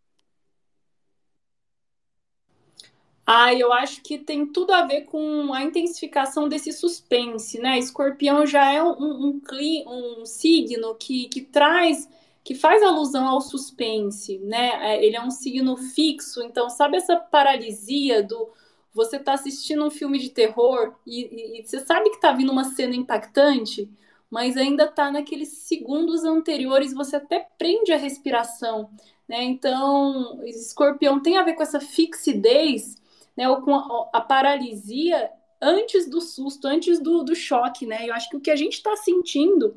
Ah, 3.25 3.55
eu 3.55 3.73
acho 3.73 4.03
que 4.03 4.19
tem 4.19 4.47
tudo 4.47 4.73
a 4.73 4.85
ver 4.85 5.03
com 5.03 5.55
a 5.55 5.63
intensificação 5.63 6.49
desse 6.49 6.73
suspense, 6.73 7.59
né? 7.59 7.79
Escorpião 7.79 8.45
já 8.45 8.73
é 8.73 8.83
um, 8.83 8.91
um, 8.91 9.41
um, 9.87 10.27
signo 10.27 10.95
que, 10.97 11.29
que 11.29 11.41
traz, 11.41 12.09
que 12.45 12.55
faz 12.55 12.83
alusão 12.83 13.27
ao 13.27 13.41
suspense, 13.41 14.39
né? 14.39 14.95
É, 14.95 15.05
ele 15.05 15.17
é 15.17 15.23
um 15.23 15.31
signo 15.31 15.77
fixo, 15.77 16.43
então 16.43 16.69
sabe 16.69 16.97
essa 16.97 17.17
paralisia 17.17 18.23
do 18.23 18.51
você 18.95 19.19
tá 19.19 19.33
assistindo 19.33 19.85
um 19.85 19.91
filme 19.91 20.19
de 20.19 20.29
terror 20.29 20.95
e, 21.07 21.23
e, 21.23 21.61
e 21.61 21.67
você 21.67 21.81
sabe 21.81 22.11
que 22.11 22.21
tá 22.21 22.31
vindo 22.33 22.53
uma 22.53 22.65
cena 22.65 22.95
impactante, 22.95 23.91
mas 24.31 24.57
ainda 24.57 24.87
tá 24.87 25.11
naqueles 25.11 25.49
segundos 25.49 26.25
anteriores, 26.25 26.93
você 26.93 27.17
até 27.17 27.49
prende 27.57 27.93
a 27.93 27.97
respiração, 27.97 28.91
né? 29.29 29.43
Então, 29.45 30.43
escorpião 30.45 31.21
tem 31.21 31.39
a 31.39 31.43
ver 31.43 31.55
com 31.55 31.63
essa 31.63 31.81
fixidez 31.81 33.01
né, 33.37 33.49
ou 33.49 33.63
com 33.63 33.75
a, 33.75 34.11
a 34.13 34.21
paralisia 34.21 35.31
antes 35.61 36.09
do 36.09 36.21
susto, 36.21 36.67
antes 36.67 36.99
do, 37.01 37.23
do 37.23 37.35
choque, 37.35 37.87
né? 37.87 38.09
Eu 38.09 38.15
acho 38.15 38.29
que 38.29 38.37
o 38.37 38.41
que 38.41 38.51
a 38.51 38.57
gente 38.57 38.75
está 38.75 38.97
sentindo 38.97 39.77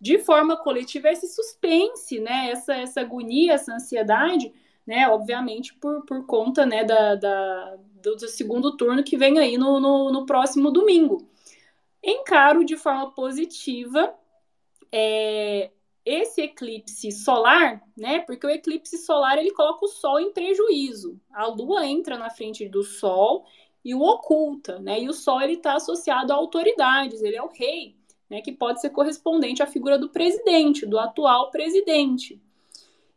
de 0.00 0.18
forma 0.18 0.56
coletiva 0.56 1.10
esse 1.10 1.28
suspense, 1.28 2.18
né? 2.20 2.50
Essa, 2.50 2.74
essa 2.74 3.00
agonia, 3.00 3.52
essa 3.52 3.74
ansiedade, 3.74 4.52
né? 4.86 5.08
Obviamente 5.08 5.74
por, 5.74 6.04
por 6.06 6.24
conta 6.26 6.64
né, 6.64 6.84
da, 6.84 7.14
da 7.16 7.76
do, 8.02 8.16
do, 8.16 8.28
segundo 8.28 8.76
turno 8.76 9.04
que 9.04 9.16
vem 9.16 9.38
aí 9.38 9.58
no, 9.58 9.78
no, 9.78 10.10
no 10.10 10.24
próximo 10.24 10.70
domingo. 10.70 11.28
Encaro 12.02 12.64
de 12.64 12.78
forma 12.78 13.10
positiva 13.12 14.14
é, 14.90 15.70
esse 16.04 16.40
eclipse 16.40 17.12
solar, 17.12 17.82
né? 17.94 18.20
Porque 18.20 18.46
o 18.46 18.50
eclipse 18.50 18.96
solar 18.98 19.36
ele 19.36 19.52
coloca 19.52 19.84
o 19.84 19.88
Sol 19.88 20.18
em 20.18 20.32
prejuízo. 20.32 21.20
A 21.30 21.46
Lua 21.46 21.86
entra 21.86 22.16
na 22.16 22.30
frente 22.30 22.66
do 22.66 22.82
Sol 22.82 23.44
e 23.84 23.94
o 23.94 24.00
oculta, 24.00 24.78
né? 24.78 25.00
E 25.00 25.08
o 25.10 25.12
Sol 25.12 25.42
ele 25.42 25.54
está 25.54 25.74
associado 25.74 26.32
a 26.32 26.36
autoridades, 26.36 27.22
ele 27.22 27.36
é 27.36 27.42
o 27.42 27.52
rei, 27.52 27.99
né? 28.30 28.40
Que 28.40 28.52
pode 28.52 28.80
ser 28.80 28.90
correspondente 28.90 29.62
à 29.62 29.66
figura 29.66 29.98
do 29.98 30.08
presidente, 30.08 30.86
do 30.86 30.98
atual 30.98 31.50
presidente. 31.50 32.40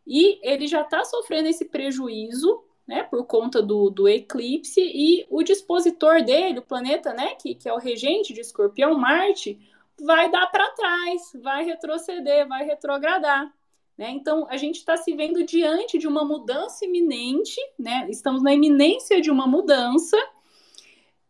E 0.05 0.39
ele 0.41 0.67
já 0.67 0.81
está 0.81 1.03
sofrendo 1.05 1.47
esse 1.47 1.65
prejuízo, 1.65 2.63
né? 2.87 3.03
Por 3.03 3.25
conta 3.25 3.61
do, 3.61 3.89
do 3.89 4.07
eclipse 4.07 4.81
e 4.81 5.25
o 5.29 5.43
dispositor 5.43 6.23
dele, 6.23 6.59
o 6.59 6.63
planeta, 6.63 7.13
né? 7.13 7.35
Que, 7.35 7.53
que 7.55 7.69
é 7.69 7.73
o 7.73 7.77
regente 7.77 8.33
de 8.33 8.41
Escorpião, 8.41 8.97
Marte 8.97 9.59
vai 10.01 10.29
dar 10.29 10.47
para 10.47 10.69
trás, 10.71 11.31
vai 11.41 11.63
retroceder, 11.63 12.47
vai 12.47 12.65
retrogradar. 12.65 13.53
Né? 13.97 14.09
Então, 14.11 14.47
a 14.49 14.57
gente 14.57 14.77
está 14.77 14.97
se 14.97 15.13
vendo 15.15 15.43
diante 15.43 15.97
de 15.97 16.07
uma 16.07 16.25
mudança 16.25 16.85
iminente, 16.85 17.59
né? 17.77 18.07
estamos 18.09 18.41
na 18.41 18.53
iminência 18.53 19.21
de 19.21 19.29
uma 19.29 19.47
mudança, 19.47 20.17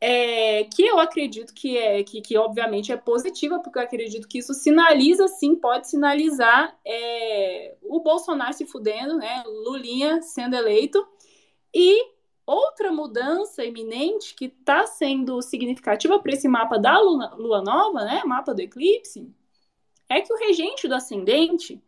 é, 0.06 0.66
que 0.66 0.84
eu 0.84 0.99
acredito 0.99 1.54
que 1.54 1.78
é 1.78 2.04
que, 2.04 2.20
que, 2.20 2.38
obviamente 2.38 2.91
é 2.91 2.97
positiva, 2.97 3.62
porque 3.62 3.80
eu 3.80 3.84
acredito 3.84 4.28
que 4.28 4.39
isso 4.39 4.54
sinaliza, 4.54 5.30
sim, 5.30 5.56
pode 5.56 5.88
sinalizar 5.88 6.78
é, 6.86 7.78
o 7.82 8.01
Bolsonaro 8.01 8.51
se 8.51 8.66
fudendo, 8.66 9.16
né? 9.16 9.43
Lulinha 9.47 10.22
sendo 10.22 10.58
eleito, 10.58 11.08
e 11.74 12.06
outra 12.45 12.91
mudança 12.91 13.64
iminente 13.64 14.36
que 14.36 14.47
está 14.47 14.86
sendo 14.86 15.41
significativa 15.41 16.20
para 16.20 16.34
esse 16.34 16.49
mapa 16.49 16.78
da 16.78 16.99
lua, 16.99 17.34
lua, 17.38 17.62
nova, 17.62 18.04
né, 18.04 18.24
mapa 18.26 18.54
do 18.54 18.60
eclipse, 18.60 19.34
é 20.10 20.20
que 20.20 20.34
o 20.34 20.38
regente 20.38 20.86
do 20.86 20.95
ascendente, 20.95 21.82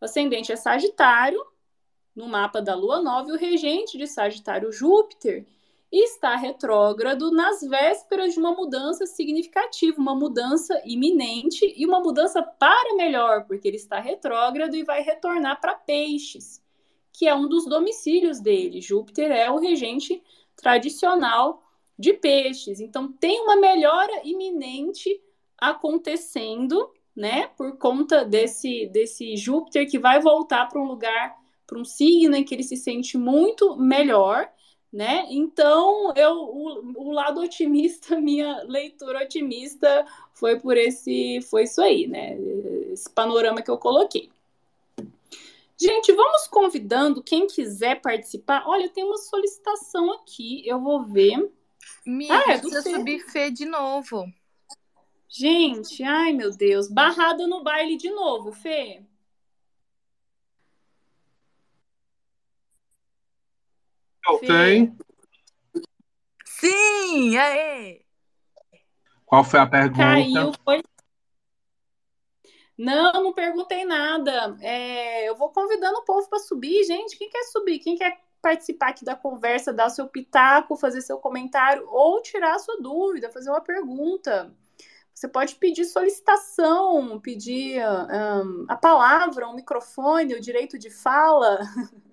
o 0.00 0.04
ascendente 0.04 0.52
é 0.52 0.56
Sagitário, 0.56 1.44
no 2.14 2.28
mapa 2.28 2.62
da 2.62 2.76
lua 2.76 3.02
nova, 3.02 3.30
e 3.30 3.32
o 3.32 3.36
regente 3.36 3.98
de 3.98 4.06
Sagitário, 4.06 4.70
Júpiter, 4.70 5.44
está 5.90 6.36
retrógrado 6.36 7.30
nas 7.30 7.60
vésperas 7.60 8.34
de 8.34 8.38
uma 8.38 8.52
mudança 8.52 9.06
significativa, 9.06 9.98
uma 9.98 10.14
mudança 10.14 10.80
iminente 10.84 11.74
e 11.76 11.86
uma 11.86 12.00
mudança 12.00 12.42
para 12.42 12.94
melhor, 12.94 13.46
porque 13.46 13.68
ele 13.68 13.76
está 13.76 13.98
retrógrado 13.98 14.74
e 14.74 14.84
vai 14.84 15.02
retornar 15.02 15.60
para 15.60 15.74
Peixes 15.74 16.62
que 17.18 17.26
é 17.26 17.34
um 17.34 17.48
dos 17.48 17.66
domicílios 17.66 18.38
dele. 18.38 18.80
Júpiter 18.80 19.32
é 19.32 19.50
o 19.50 19.58
regente 19.58 20.22
tradicional 20.54 21.64
de 21.98 22.12
peixes. 22.12 22.78
Então 22.78 23.10
tem 23.10 23.40
uma 23.40 23.56
melhora 23.56 24.20
iminente 24.22 25.20
acontecendo, 25.58 26.88
né, 27.16 27.48
por 27.56 27.76
conta 27.76 28.24
desse 28.24 28.86
desse 28.86 29.36
Júpiter 29.36 29.90
que 29.90 29.98
vai 29.98 30.20
voltar 30.20 30.68
para 30.68 30.80
um 30.80 30.86
lugar, 30.86 31.36
para 31.66 31.76
um 31.76 31.84
signo 31.84 32.36
em 32.36 32.44
que 32.44 32.54
ele 32.54 32.62
se 32.62 32.76
sente 32.76 33.18
muito 33.18 33.76
melhor, 33.76 34.48
né? 34.92 35.26
Então, 35.28 36.12
eu 36.16 36.32
o, 36.32 37.08
o 37.08 37.12
lado 37.12 37.40
otimista, 37.40 38.16
minha 38.20 38.62
leitura 38.64 39.22
otimista 39.22 40.06
foi 40.32 40.58
por 40.58 40.76
esse 40.76 41.40
foi 41.42 41.64
isso 41.64 41.80
aí, 41.80 42.06
né? 42.06 42.36
Esse 42.92 43.08
panorama 43.10 43.62
que 43.62 43.70
eu 43.70 43.78
coloquei. 43.78 44.30
Gente, 45.80 46.12
vamos 46.12 46.48
convidando 46.48 47.22
quem 47.22 47.46
quiser 47.46 48.00
participar. 48.00 48.64
Olha, 48.66 48.88
tem 48.88 49.04
uma 49.04 49.16
solicitação 49.16 50.12
aqui, 50.12 50.66
eu 50.66 50.80
vou 50.80 51.04
ver. 51.04 51.52
Miga, 52.04 52.34
ah, 52.34 52.52
é 52.52 52.58
precisa 52.58 52.82
subir 52.82 53.20
Fê 53.20 53.50
de 53.50 53.64
novo. 53.64 54.26
Gente, 55.28 56.02
ai 56.02 56.32
meu 56.32 56.50
Deus, 56.50 56.88
barrada 56.88 57.46
no 57.46 57.62
baile 57.62 57.96
de 57.96 58.10
novo, 58.10 58.50
Fê. 58.50 59.02
Ok. 64.28 64.92
Sim, 66.44 67.36
aê! 67.36 68.02
Qual 69.24 69.44
foi 69.44 69.60
a 69.60 69.66
pergunta? 69.66 69.98
Caiu, 69.98 70.52
foi 70.64 70.82
não, 72.78 73.24
não 73.24 73.32
perguntei 73.32 73.84
nada. 73.84 74.56
É, 74.60 75.28
eu 75.28 75.34
vou 75.34 75.50
convidando 75.50 75.98
o 75.98 76.04
povo 76.04 76.28
para 76.28 76.38
subir, 76.38 76.84
gente. 76.84 77.18
Quem 77.18 77.28
quer 77.28 77.42
subir? 77.44 77.80
Quem 77.80 77.96
quer 77.96 78.20
participar 78.40 78.90
aqui 78.90 79.04
da 79.04 79.16
conversa, 79.16 79.72
dar 79.72 79.90
seu 79.90 80.06
pitaco, 80.06 80.76
fazer 80.76 81.00
seu 81.00 81.18
comentário 81.18 81.84
ou 81.88 82.22
tirar 82.22 82.54
a 82.54 82.58
sua 82.60 82.80
dúvida, 82.80 83.32
fazer 83.32 83.50
uma 83.50 83.60
pergunta? 83.60 84.54
Você 85.12 85.26
pode 85.26 85.56
pedir 85.56 85.84
solicitação, 85.86 87.18
pedir 87.18 87.82
um, 87.82 88.66
a 88.68 88.76
palavra, 88.76 89.48
um 89.48 89.56
microfone, 89.56 90.34
o 90.34 90.40
direito 90.40 90.78
de 90.78 90.88
fala. 90.88 91.58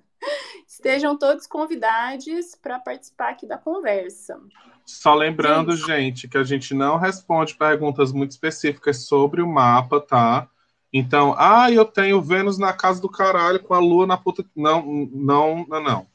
Estejam 0.68 1.18
todos 1.18 1.48
convidados 1.48 2.56
para 2.62 2.80
participar 2.80 3.30
aqui 3.30 3.48
da 3.48 3.58
conversa. 3.58 4.40
Só 4.86 5.16
lembrando, 5.16 5.76
gente. 5.76 5.88
gente, 5.88 6.28
que 6.28 6.38
a 6.38 6.44
gente 6.44 6.74
não 6.74 6.98
responde 6.98 7.56
perguntas 7.56 8.12
muito 8.12 8.32
específicas 8.32 9.06
sobre 9.06 9.42
o 9.42 9.48
mapa, 9.48 10.00
tá? 10.00 10.48
Então, 10.94 11.36
ah, 11.38 11.70
eu 11.72 11.84
tenho 11.84 12.22
Vênus 12.22 12.58
na 12.58 12.72
casa 12.72 13.02
do 13.02 13.10
caralho 13.10 13.60
com 13.60 13.74
a 13.74 13.80
Lua 13.80 14.08
na 14.08 14.18
puta. 14.18 14.46
Não, 14.56 14.86
não, 15.12 15.66
não, 15.68 15.84
não. 15.84 16.08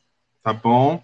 Tá 0.43 0.53
bom? 0.53 1.03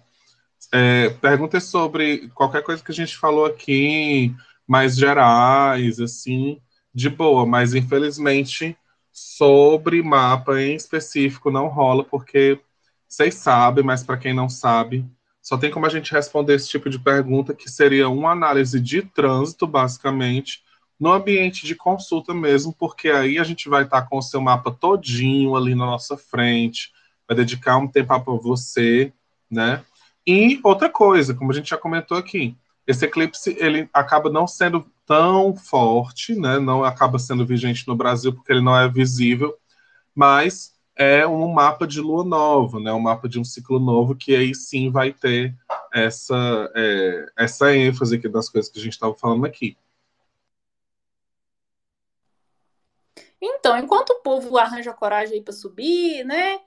É, 0.73 1.09
perguntas 1.21 1.65
sobre 1.65 2.29
qualquer 2.29 2.63
coisa 2.63 2.83
que 2.83 2.91
a 2.91 2.95
gente 2.95 3.15
falou 3.17 3.45
aqui, 3.45 4.35
mais 4.67 4.95
gerais, 4.95 5.99
assim, 5.99 6.59
de 6.93 7.09
boa, 7.09 7.45
mas 7.45 7.73
infelizmente 7.73 8.77
sobre 9.11 10.01
mapa 10.03 10.61
em 10.61 10.75
específico 10.75 11.49
não 11.49 11.67
rola, 11.67 12.03
porque 12.03 12.59
vocês 13.07 13.35
sabem, 13.35 13.83
mas 13.83 14.03
para 14.03 14.17
quem 14.17 14.33
não 14.33 14.49
sabe, 14.49 15.05
só 15.41 15.57
tem 15.57 15.71
como 15.71 15.85
a 15.85 15.89
gente 15.89 16.11
responder 16.11 16.55
esse 16.55 16.67
tipo 16.67 16.89
de 16.89 16.99
pergunta, 16.99 17.53
que 17.53 17.69
seria 17.69 18.09
uma 18.09 18.31
análise 18.31 18.79
de 18.79 19.01
trânsito, 19.01 19.65
basicamente, 19.65 20.61
no 20.99 21.13
ambiente 21.13 21.65
de 21.65 21.75
consulta 21.75 22.33
mesmo, 22.33 22.73
porque 22.73 23.09
aí 23.09 23.37
a 23.37 23.43
gente 23.43 23.69
vai 23.69 23.83
estar 23.83 24.01
com 24.03 24.17
o 24.17 24.21
seu 24.21 24.41
mapa 24.41 24.71
todinho 24.71 25.55
ali 25.55 25.73
na 25.73 25.85
nossa 25.85 26.17
frente, 26.17 26.91
vai 27.27 27.37
dedicar 27.37 27.77
um 27.77 27.87
tempo 27.87 28.07
para 28.07 28.33
você, 28.33 29.13
né? 29.49 29.83
E 30.25 30.59
outra 30.63 30.89
coisa, 30.89 31.33
como 31.33 31.51
a 31.51 31.55
gente 31.55 31.69
já 31.69 31.77
comentou 31.77 32.17
aqui, 32.17 32.55
esse 32.85 33.05
eclipse 33.05 33.55
ele 33.59 33.89
acaba 33.93 34.29
não 34.29 34.47
sendo 34.47 34.85
tão 35.05 35.55
forte, 35.55 36.35
né? 36.35 36.59
Não 36.59 36.83
acaba 36.83 37.19
sendo 37.19 37.45
vigente 37.45 37.87
no 37.87 37.95
Brasil 37.95 38.33
porque 38.33 38.51
ele 38.51 38.61
não 38.61 38.77
é 38.77 38.89
visível, 38.89 39.55
mas 40.13 40.73
é 40.97 41.25
um 41.27 41.47
mapa 41.47 41.85
de 41.85 42.01
lua 42.01 42.23
nova, 42.23 42.79
né? 42.79 42.91
Um 42.91 42.99
mapa 42.99 43.29
de 43.29 43.39
um 43.39 43.43
ciclo 43.43 43.79
novo 43.79 44.15
que 44.15 44.35
aí 44.35 44.53
sim 44.55 44.89
vai 44.89 45.13
ter 45.13 45.55
essa 45.93 46.71
é, 46.75 47.25
essa 47.37 47.73
ênfase 47.75 48.15
aqui 48.15 48.27
das 48.27 48.49
coisas 48.49 48.71
que 48.71 48.79
a 48.79 48.81
gente 48.81 48.93
estava 48.93 49.13
falando 49.13 49.45
aqui. 49.45 49.77
Então, 53.41 53.77
enquanto 53.77 54.11
o 54.11 54.21
povo 54.21 54.57
arranja 54.57 54.93
coragem 54.93 55.43
para 55.43 55.53
subir, 55.53 56.23
né? 56.23 56.59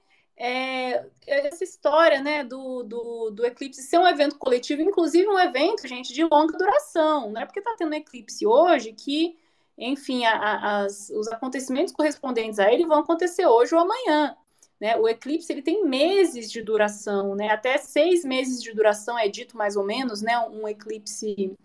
É, 0.43 1.05
essa 1.27 1.63
história 1.63 2.23
né, 2.23 2.43
do, 2.43 2.83
do, 2.83 3.31
do, 3.31 3.45
eclipse 3.45 3.83
ser 3.83 3.99
um 3.99 4.07
evento 4.09 4.39
coletivo, 4.39 4.81
inclusive 4.81 5.29
um 5.29 5.39
evento, 5.39 5.87
gente, 5.87 6.15
de 6.15 6.25
longa 6.25 6.57
duração. 6.57 7.31
Não 7.31 7.43
é 7.43 7.45
porque 7.45 7.59
está 7.59 7.75
tendo 7.77 7.95
eclipse 7.95 8.47
hoje 8.47 8.95
que, 8.95 9.37
enfim, 9.81 10.25
a, 10.27 10.33
a, 10.33 10.85
as, 10.85 11.11
os 11.11 11.27
acontecimentos 11.29 11.93
correspondentes 11.93 12.59
a 12.59 12.73
ele 12.73 12.87
vão 12.87 12.99
acontecer 13.01 13.47
hoje 13.47 13.75
ou 13.75 13.81
amanhã. 13.81 14.37
Né? 14.79 14.97
O 14.97 15.09
eclipse 15.09 15.53
ele 15.53 15.63
tem 15.63 15.85
meses 15.85 16.51
de 16.51 16.63
duração, 16.63 17.35
né? 17.35 17.49
até 17.51 17.79
seis 17.79 18.25
meses 18.25 18.63
de 18.63 18.73
duração 18.73 19.19
é 19.19 19.29
dito 19.29 19.57
mais 19.57 19.77
ou 19.77 19.85
menos, 19.85 20.21
né? 20.23 20.39
um 20.39 20.69
eclipse 20.69 21.57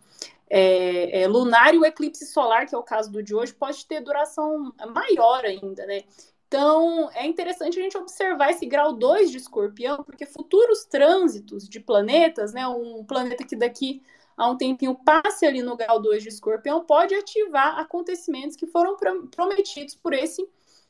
é, 0.50 1.22
é, 1.22 1.28
lunar 1.28 1.74
e 1.74 1.78
o 1.78 1.86
eclipse 1.86 2.26
solar, 2.26 2.68
que 2.68 2.74
é 2.74 2.78
o 2.78 2.84
caso 2.84 3.12
do 3.12 3.22
de 3.22 3.36
hoje, 3.36 3.54
pode 3.54 3.86
ter 3.86 4.02
duração 4.02 4.74
maior 4.94 5.44
ainda, 5.44 5.86
né? 5.86 6.04
Então, 6.48 7.10
é 7.14 7.26
interessante 7.26 7.80
a 7.80 7.82
gente 7.82 7.98
observar 7.98 8.52
esse 8.52 8.66
grau 8.66 8.94
2 8.94 9.32
de 9.32 9.38
escorpião, 9.38 10.04
porque 10.04 10.26
futuros 10.26 10.86
trânsitos 10.86 11.68
de 11.68 11.80
planetas, 11.80 12.54
né, 12.54 12.66
um 12.68 13.04
planeta 13.04 13.44
que 13.44 13.56
daqui 13.56 14.02
a 14.38 14.50
um 14.50 14.58
tempinho 14.58 14.96
passe 14.96 15.46
ali 15.46 15.62
no 15.62 15.78
grau 15.78 16.02
2 16.02 16.24
de 16.24 16.30
escorpião, 16.30 16.86
pode 16.86 17.16
ativar 17.16 17.80
acontecimentos 17.80 18.56
que 18.56 18.68
foram 18.68 18.98
prometidos 19.32 19.96
por 19.96 20.14
esse 20.14 20.48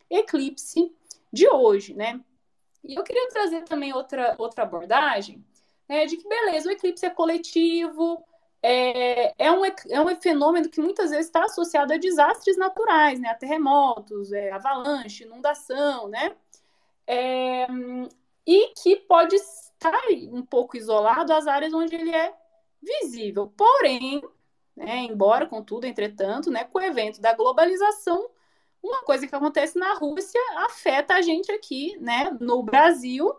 eclipse 0.09 0.91
de 1.31 1.47
hoje, 1.47 1.93
né? 1.93 2.19
E 2.83 2.95
eu 2.95 3.03
queria 3.03 3.27
trazer 3.29 3.63
também 3.63 3.93
outra, 3.93 4.35
outra 4.37 4.63
abordagem, 4.63 5.43
né, 5.87 6.05
de 6.05 6.17
que, 6.17 6.27
beleza, 6.27 6.69
o 6.69 6.71
eclipse 6.71 7.05
é 7.05 7.09
coletivo, 7.09 8.23
é, 8.61 9.33
é, 9.37 9.51
um, 9.51 9.63
é 9.63 10.01
um 10.01 10.15
fenômeno 10.19 10.69
que 10.69 10.81
muitas 10.81 11.11
vezes 11.11 11.27
está 11.27 11.45
associado 11.45 11.93
a 11.93 11.97
desastres 11.97 12.57
naturais, 12.57 13.19
né? 13.19 13.29
A 13.29 13.35
terremotos, 13.35 14.31
é, 14.31 14.51
avalanche, 14.51 15.23
inundação, 15.23 16.07
né? 16.07 16.35
É, 17.05 17.67
e 18.47 18.73
que 18.81 18.95
pode 18.95 19.35
estar 19.35 19.93
um 20.31 20.43
pouco 20.43 20.75
isolado 20.77 21.31
às 21.31 21.45
áreas 21.45 21.73
onde 21.73 21.95
ele 21.95 22.09
é 22.09 22.33
visível. 22.82 23.51
Porém, 23.55 24.21
né, 24.76 24.99
embora, 24.99 25.47
contudo, 25.47 25.86
entretanto, 25.86 26.51
né, 26.51 26.63
com 26.65 26.80
o 26.80 26.82
evento 26.82 27.21
da 27.21 27.34
globalização, 27.34 28.30
uma 28.84 29.01
coisa 29.03 29.26
que 29.26 29.36
acontece 29.36 29.80
na 29.80 29.93
Rússia 29.95 30.39
afeta 30.57 31.15
a 31.15 31.21
gente 31.21 31.51
aqui, 31.51 31.97
né, 31.99 32.36
no 32.39 32.61
Brasil. 32.61 33.34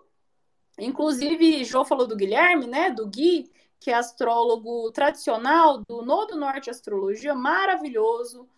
Inclusive, 0.79 1.65
Jô 1.65 1.85
falou 1.85 2.07
do 2.07 2.17
Guilherme, 2.17 2.67
né, 2.67 2.91
do 2.91 3.07
Gui, 3.07 3.51
que 3.79 3.91
é 3.91 3.95
astrólogo 3.95 4.91
tradicional 4.91 5.83
do 5.89 6.03
Nodo 6.03 6.37
Norte 6.37 6.71
Astrologia, 6.71 7.35
maravilhoso. 7.35 8.49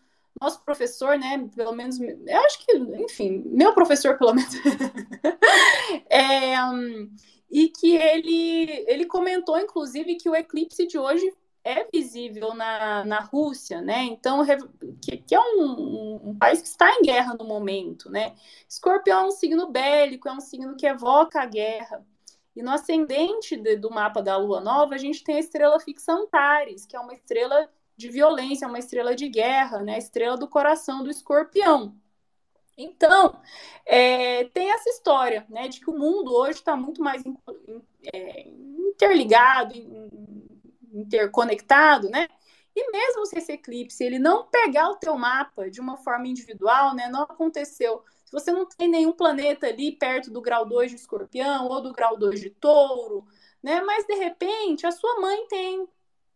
Nosso 0.41 0.63
professor, 0.65 1.19
né, 1.19 1.49
pelo 1.55 1.73
menos, 1.73 2.01
eu 2.01 2.41
acho 2.47 2.65
que, 2.65 2.73
enfim, 2.77 3.43
meu 3.47 3.75
professor, 3.75 4.17
pelo 4.17 4.35
menos, 4.35 4.55
é, 6.09 6.65
um, 6.65 7.11
e 7.51 7.69
que 7.69 7.97
ele, 7.97 8.85
ele 8.87 9.07
comentou, 9.07 9.59
inclusive, 9.59 10.17
que 10.17 10.29
o 10.29 10.37
eclipse 10.37 10.87
de 10.87 10.99
hoje 10.99 11.33
é 11.65 11.87
visível 11.93 12.55
na, 12.55 13.05
na 13.05 13.21
Rússia, 13.21 13.81
né? 13.81 14.05
Então, 14.05 14.45
que, 15.03 15.17
que 15.19 15.35
é 15.35 15.41
um, 15.41 16.31
um, 16.31 16.39
país 16.39 16.63
que 16.63 16.69
está 16.69 16.91
em 16.95 17.03
guerra 17.03 17.35
no 17.35 17.45
momento, 17.45 18.11
né? 18.11 18.35
Escorpião 18.69 19.21
é 19.21 19.27
um 19.27 19.31
signo 19.31 19.71
bélico, 19.71 20.29
é 20.29 20.33
um 20.33 20.41
signo 20.41 20.77
que 20.77 20.87
evoca 20.87 21.43
a 21.43 21.47
guerra. 21.47 22.05
E 22.57 22.63
no 22.63 22.71
ascendente 22.71 23.57
de, 23.57 23.77
do 23.77 23.91
mapa 23.91 24.23
da 24.23 24.37
lua 24.37 24.61
nova, 24.61 24.95
a 24.95 24.99
gente 24.99 25.23
tem 25.23 25.37
a 25.37 25.41
estrela 25.41 25.79
fixa 25.79 26.13
Antares, 26.13 26.87
que 26.87 26.97
é 26.97 27.01
uma 27.01 27.13
estrela 27.13 27.69
de 27.97 28.09
violência, 28.09 28.69
uma 28.69 28.79
estrela 28.79 29.15
de 29.15 29.29
guerra, 29.29 29.83
né? 29.83 29.97
A 29.97 29.99
estrela 29.99 30.37
do 30.37 30.49
coração 30.49 31.03
do 31.03 31.11
escorpião. 31.11 31.95
Então, 32.79 33.41
é, 33.85 34.45
tem 34.45 34.71
essa 34.71 34.89
história, 34.89 35.45
né, 35.51 35.67
de 35.67 35.81
que 35.81 35.91
o 35.91 35.99
mundo 35.99 36.33
hoje 36.33 36.61
está 36.61 36.77
muito 36.77 37.03
mais 37.03 37.27
in, 37.27 37.37
in, 37.67 37.83
é, 38.15 38.49
interligado, 38.49 39.75
in, 39.77 40.09
interconectado, 40.93 42.09
né? 42.09 42.29
E 42.75 42.91
mesmo 42.93 43.27
se 43.27 43.39
esse 43.39 43.51
eclipse 43.53 44.05
ele 44.05 44.21
não 44.21 44.45
pegar 44.47 44.91
o 44.91 44.97
teu 44.97 45.19
mapa 45.19 45.69
de 45.69 45.81
uma 45.81 45.97
forma 45.97 46.29
individual, 46.29 46.95
né, 46.95 47.09
não 47.09 47.23
aconteceu. 47.23 48.05
Se 48.25 48.31
você 48.31 48.53
não 48.53 48.65
tem 48.65 48.89
nenhum 48.89 49.13
planeta 49.13 49.67
ali 49.67 49.91
perto 49.91 50.31
do 50.31 50.41
grau 50.41 50.65
2 50.65 50.93
de 50.93 50.97
escorpião 50.97 51.67
ou 51.67 51.81
do 51.83 51.93
grau 51.93 52.17
2 52.17 52.41
de 52.41 52.51
touro, 52.51 53.27
né, 53.61 53.81
mas 53.81 54.07
de 54.07 54.15
repente 54.15 54.87
a 54.87 54.93
sua 54.93 55.21
mãe 55.21 55.47
tem, 55.49 55.89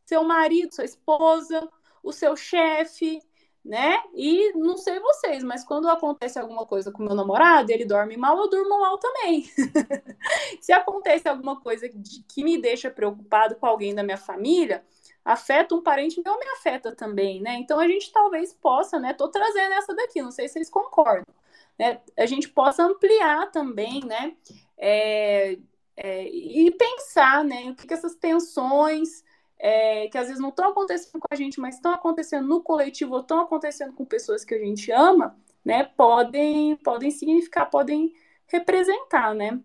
seu 0.05 0.24
marido, 0.24 0.74
sua 0.74 0.84
esposa, 0.84 1.68
o 2.03 2.12
seu 2.12 2.36
chefe, 2.36 3.22
né? 3.64 4.02
E 4.12 4.52
não 4.54 4.76
sei 4.76 4.98
vocês, 4.98 5.44
mas 5.44 5.64
quando 5.64 5.88
acontece 5.88 6.38
alguma 6.38 6.66
coisa 6.66 6.90
com 6.90 7.02
meu 7.02 7.14
namorado, 7.14 7.70
ele 7.70 7.84
dorme 7.84 8.16
mal, 8.16 8.36
eu 8.38 8.48
durmo 8.48 8.80
mal 8.80 8.98
também. 8.98 9.44
Se 10.60 10.72
acontece 10.72 11.28
alguma 11.28 11.60
coisa 11.60 11.88
que 11.88 12.42
me 12.42 12.58
deixa 12.58 12.90
preocupado 12.90 13.54
com 13.56 13.66
alguém 13.66 13.94
da 13.94 14.02
minha 14.02 14.16
família, 14.16 14.84
afeta 15.24 15.74
um 15.74 15.82
parente 15.82 16.20
meu, 16.24 16.36
me 16.38 16.46
afeta 16.48 16.94
também, 16.94 17.40
né? 17.40 17.54
Então 17.54 17.78
a 17.78 17.86
gente 17.86 18.10
talvez 18.12 18.52
possa, 18.52 18.98
né? 18.98 19.14
Tô 19.14 19.28
trazendo 19.28 19.72
essa 19.74 19.94
daqui, 19.94 20.20
não 20.20 20.32
sei 20.32 20.48
se 20.48 20.54
vocês 20.54 20.70
concordam, 20.70 21.32
né? 21.78 22.00
A 22.18 22.26
gente 22.26 22.48
possa 22.48 22.82
ampliar 22.82 23.50
também, 23.52 24.04
né? 24.04 24.34
É, 24.76 25.56
é, 25.96 26.28
e 26.28 26.68
pensar, 26.72 27.44
né? 27.44 27.70
O 27.70 27.76
que, 27.76 27.86
que 27.86 27.94
essas 27.94 28.16
tensões 28.16 29.22
é, 29.64 30.08
que 30.08 30.18
às 30.18 30.26
vezes 30.26 30.42
não 30.42 30.48
estão 30.48 30.70
acontecendo 30.70 31.20
com 31.20 31.28
a 31.30 31.36
gente, 31.36 31.60
mas 31.60 31.76
estão 31.76 31.94
acontecendo 31.94 32.48
no 32.48 32.60
coletivo, 32.60 33.14
ou 33.14 33.20
estão 33.20 33.40
acontecendo 33.40 33.92
com 33.92 34.04
pessoas 34.04 34.44
que 34.44 34.52
a 34.52 34.58
gente 34.58 34.90
ama, 34.90 35.36
né? 35.64 35.84
Podem, 35.84 36.74
podem 36.78 37.12
significar, 37.12 37.70
podem 37.70 38.12
representar, 38.48 39.32
né? 39.32 39.60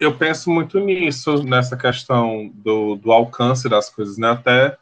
Eu 0.00 0.18
penso 0.18 0.50
muito 0.50 0.80
nisso, 0.80 1.44
nessa 1.44 1.76
questão 1.76 2.50
do, 2.52 2.96
do 2.96 3.12
alcance 3.12 3.68
das 3.68 3.88
coisas, 3.88 4.18
né? 4.18 4.32
Até 4.32 4.76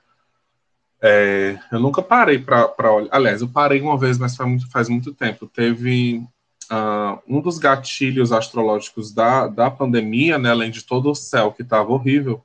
é, 1.02 1.58
eu 1.70 1.78
nunca 1.78 2.00
parei 2.00 2.38
para 2.38 2.92
olhar. 2.92 3.10
Aliás, 3.12 3.42
eu 3.42 3.48
parei 3.48 3.82
uma 3.82 3.98
vez, 3.98 4.16
mas 4.16 4.34
faz 4.34 4.48
muito, 4.48 4.70
faz 4.70 4.88
muito 4.88 5.12
tempo. 5.12 5.46
Teve 5.46 6.24
uh, 6.72 7.20
um 7.28 7.42
dos 7.42 7.58
gatilhos 7.58 8.32
astrológicos 8.32 9.12
da, 9.12 9.48
da 9.48 9.70
pandemia, 9.70 10.38
né? 10.38 10.50
Além 10.50 10.70
de 10.70 10.82
todo 10.82 11.10
o 11.10 11.14
céu 11.14 11.52
que 11.52 11.60
estava 11.60 11.92
horrível, 11.92 12.42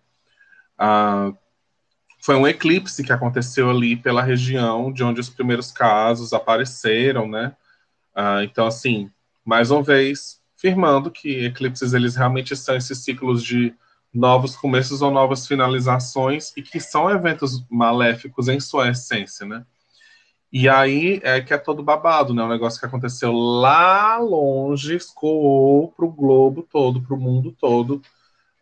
foi 2.21 2.36
um 2.36 2.47
eclipse 2.47 3.03
que 3.03 3.11
aconteceu 3.11 3.69
ali 3.69 3.95
pela 3.95 4.21
região 4.21 4.91
de 4.91 5.03
onde 5.03 5.19
os 5.19 5.29
primeiros 5.29 5.71
casos 5.71 6.34
apareceram, 6.34 7.27
né? 7.27 7.55
Ah, 8.13 8.43
então, 8.43 8.67
assim, 8.67 9.09
mais 9.43 9.71
uma 9.71 9.82
vez, 9.82 10.39
firmando 10.55 11.09
que 11.09 11.45
eclipses 11.45 11.93
eles 11.93 12.15
realmente 12.15 12.55
são 12.55 12.75
esses 12.75 12.99
ciclos 12.99 13.43
de 13.43 13.73
novos 14.13 14.55
começos 14.55 15.01
ou 15.01 15.09
novas 15.09 15.47
finalizações 15.47 16.51
e 16.55 16.61
que 16.61 16.79
são 16.79 17.09
eventos 17.09 17.65
maléficos 17.69 18.47
em 18.47 18.59
sua 18.59 18.89
essência, 18.89 19.45
né? 19.45 19.65
E 20.51 20.67
aí 20.67 21.21
é 21.23 21.39
que 21.41 21.53
é 21.53 21.57
todo 21.57 21.82
babado, 21.82 22.34
né? 22.34 22.43
Um 22.43 22.49
negócio 22.49 22.79
que 22.79 22.86
aconteceu 22.86 23.32
lá 23.32 24.17
longe, 24.17 24.95
escoou 24.95 25.93
o 25.97 26.07
globo 26.09 26.67
todo, 26.69 27.01
para 27.01 27.15
o 27.15 27.19
mundo 27.19 27.55
todo, 27.57 28.01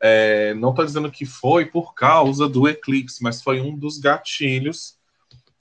é, 0.02 0.54
não 0.54 0.70
estou 0.70 0.86
dizendo 0.86 1.12
que 1.12 1.26
foi 1.26 1.66
por 1.66 1.94
causa 1.94 2.48
do 2.48 2.68
eclipse, 2.68 3.22
mas 3.22 3.42
foi 3.42 3.60
um 3.60 3.78
dos 3.78 3.98
gatilhos 3.98 4.98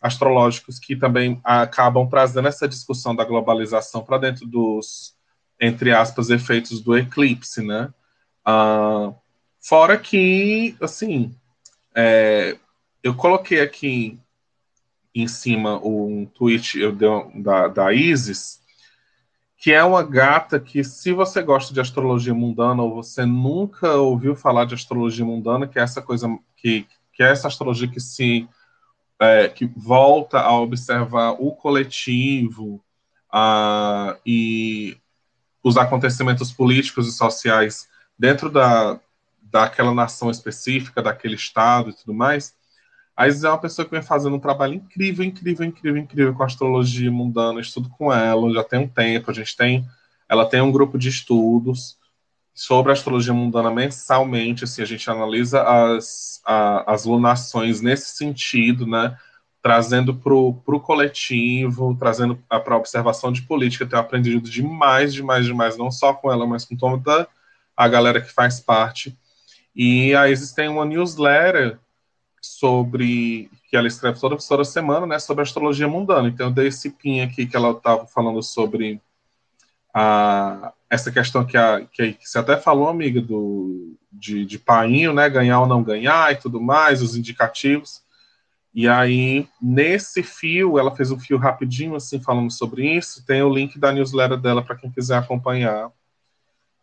astrológicos 0.01 0.79
que 0.79 0.95
também 0.95 1.41
acabam 1.43 2.09
trazendo 2.09 2.47
essa 2.47 2.69
discussão 2.69 3.15
da 3.17 3.25
globalização 3.25 4.03
para 4.05 4.19
dentro 4.19 4.47
dos, 4.47 5.15
entre 5.61 5.93
aspas, 5.93 6.31
efeitos 6.31 6.81
do 6.81 6.97
eclipse, 6.97 7.63
né? 7.63 7.93
Ah, 8.45 9.13
fora 9.61 9.99
que, 9.99 10.77
assim, 10.81 11.35
é, 11.95 12.57
eu 13.03 13.15
coloquei 13.15 13.61
aqui 13.61 14.19
em 15.15 15.27
cima 15.27 15.85
um 15.85 16.27
tweet 16.27 16.79
eu 16.79 16.93
dei, 16.93 17.09
da, 17.43 17.67
da 17.67 17.93
Isis, 17.93 18.61
que 19.59 19.73
é 19.73 19.83
uma 19.83 20.05
gata 20.05 20.61
que, 20.61 20.85
se 20.85 21.13
você 21.13 21.43
gosta 21.43 21.75
de 21.75 21.81
astrologia 21.81 22.33
mundana 22.33 22.81
ou 22.81 22.95
você 22.95 23.27
nunca 23.27 23.95
ouviu 23.95 24.37
falar 24.37 24.65
de 24.65 24.75
astrologia 24.75 25.25
mundana, 25.25 25.67
que 25.67 25.81
é 25.81 25.83
essa 25.83 26.01
coisa 26.01 26.29
que, 26.57 26.87
que 27.13 27.25
é 27.25 27.33
essa 27.33 27.49
astrologia 27.49 27.89
que 27.89 27.99
se 27.99 28.49
é, 29.21 29.49
que 29.49 29.67
volta 29.77 30.39
a 30.39 30.53
observar 30.53 31.33
o 31.33 31.51
coletivo 31.51 32.81
a, 33.33 34.17
e 34.25 34.97
os 35.61 35.77
acontecimentos 35.77 36.53
políticos 36.53 37.09
e 37.09 37.13
sociais 37.13 37.89
dentro 38.17 38.49
da, 38.49 39.01
daquela 39.43 39.93
nação 39.93 40.31
específica, 40.31 41.03
daquele 41.03 41.35
estado 41.35 41.91
e 41.91 41.95
tudo 41.95 42.15
mais, 42.15 42.55
a 43.19 43.27
Isis 43.27 43.43
é 43.43 43.49
uma 43.49 43.59
pessoa 43.59 43.85
que 43.85 43.91
vem 43.91 44.01
fazendo 44.01 44.37
um 44.37 44.39
trabalho 44.39 44.75
incrível, 44.75 45.25
incrível, 45.25 45.67
incrível, 45.67 46.01
incrível 46.01 46.35
com 46.35 46.45
astrologia 46.45 47.11
mundana, 47.11 47.61
estudo 47.61 47.89
com 47.89 48.13
ela, 48.13 48.55
já 48.55 48.63
tem 48.63 48.79
um 48.79 48.87
tempo, 48.87 49.29
a 49.29 49.35
gente 49.35 49.57
tem, 49.57 49.85
ela 50.29 50.47
tem 50.47 50.61
um 50.61 50.71
grupo 50.71 50.97
de 50.97 51.09
estudos 51.09 51.99
sobre 52.55 52.93
astrologia 52.93 53.35
mundana 53.35 53.73
mensalmente, 53.73 54.63
assim, 54.63 54.83
a 54.83 54.85
gente 54.85 55.11
analisa 55.11 55.65
as, 55.65 56.41
a, 56.47 56.93
as 56.93 57.07
lunações 57.07 57.81
nesse 57.81 58.17
sentido, 58.17 58.87
né, 58.87 59.19
trazendo 59.61 60.15
para 60.15 60.33
o 60.33 60.81
coletivo, 60.81 61.97
trazendo 61.99 62.37
para 62.49 62.75
a 62.75 62.79
observação 62.79 63.33
de 63.33 63.43
política, 63.43 63.85
tenho 63.85 64.01
aprendido 64.01 64.49
demais, 64.49 65.13
demais, 65.13 65.45
demais, 65.45 65.77
não 65.77 65.91
só 65.91 66.15
com 66.15 66.31
ela, 66.31 66.47
mas 66.47 66.65
com 66.65 66.77
toda 66.77 67.27
a 67.77 67.89
galera 67.89 68.21
que 68.21 68.33
faz 68.33 68.61
parte, 68.61 69.19
e 69.75 70.15
a 70.15 70.31
Isis 70.31 70.53
tem 70.53 70.69
uma 70.69 70.85
newsletter 70.85 71.81
sobre 72.41 73.51
que 73.69 73.77
ela 73.77 73.89
escreve 73.89 74.21
toda, 74.21 74.37
toda 74.37 74.65
semana, 74.65 75.07
né, 75.07 75.19
sobre 75.19 75.43
astrologia 75.43 75.89
mundana. 75.89 76.29
Então 76.29 76.47
eu 76.47 76.53
dei 76.53 76.69
esse 76.69 76.91
pin 76.91 77.21
aqui 77.21 77.47
que 77.47 77.57
ela 77.57 77.71
estava 77.71 78.07
falando 78.07 78.43
sobre 78.43 79.01
a, 79.93 80.73
essa 80.89 81.11
questão 81.11 81.45
que, 81.45 81.57
a, 81.57 81.85
que, 81.85 82.15
que 82.15 82.29
você 82.29 82.39
até 82.39 82.57
falou, 82.57 82.89
amiga, 82.89 83.21
do, 83.21 83.97
de, 84.13 84.45
de 84.45 84.59
painho, 84.59 85.13
né, 85.13 85.29
ganhar 85.29 85.61
ou 85.61 85.67
não 85.67 85.83
ganhar 85.83 86.33
e 86.33 86.37
tudo 86.37 86.61
mais, 86.61 87.03
os 87.03 87.17
indicativos. 87.17 88.03
E 88.75 88.87
aí, 88.87 89.49
nesse 89.61 90.23
fio, 90.23 90.79
ela 90.79 90.95
fez 90.95 91.11
um 91.11 91.19
fio 91.19 91.37
rapidinho, 91.37 91.97
assim, 91.97 92.21
falando 92.21 92.51
sobre 92.51 92.97
isso. 92.97 93.25
Tem 93.27 93.43
o 93.43 93.53
link 93.53 93.79
da 93.79 93.91
newsletter 93.91 94.39
dela 94.39 94.63
para 94.63 94.77
quem 94.77 94.91
quiser 94.91 95.19
acompanhar. 95.19 95.91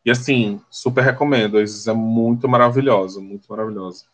E 0.03 0.11
assim, 0.11 0.61
super 0.69 1.03
recomendo. 1.03 1.57
É 1.59 1.93
muito 1.93 2.47
maravilhosa, 2.47 3.19
muito 3.21 3.47
maravilhosa. 3.49 4.05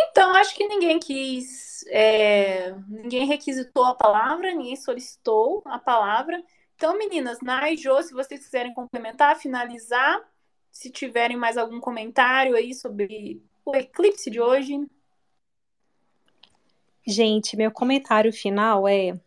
Então, 0.00 0.32
acho 0.36 0.54
que 0.54 0.68
ninguém 0.68 1.00
quis, 1.00 1.84
é, 1.88 2.72
ninguém 2.88 3.26
requisitou 3.26 3.84
a 3.84 3.94
palavra, 3.94 4.54
ninguém 4.54 4.76
solicitou 4.76 5.60
a 5.64 5.76
palavra. 5.76 6.40
Então, 6.76 6.96
meninas, 6.96 7.40
Nai 7.40 7.76
Jô, 7.76 8.00
se 8.00 8.14
vocês 8.14 8.44
quiserem 8.44 8.72
complementar, 8.72 9.36
finalizar, 9.36 10.22
se 10.70 10.88
tiverem 10.88 11.36
mais 11.36 11.56
algum 11.56 11.80
comentário 11.80 12.54
aí 12.54 12.72
sobre 12.72 13.42
o 13.64 13.74
eclipse 13.74 14.30
de 14.30 14.40
hoje. 14.40 14.86
Gente, 17.04 17.56
meu 17.56 17.72
comentário 17.72 18.32
final 18.32 18.86
é: 18.86 19.18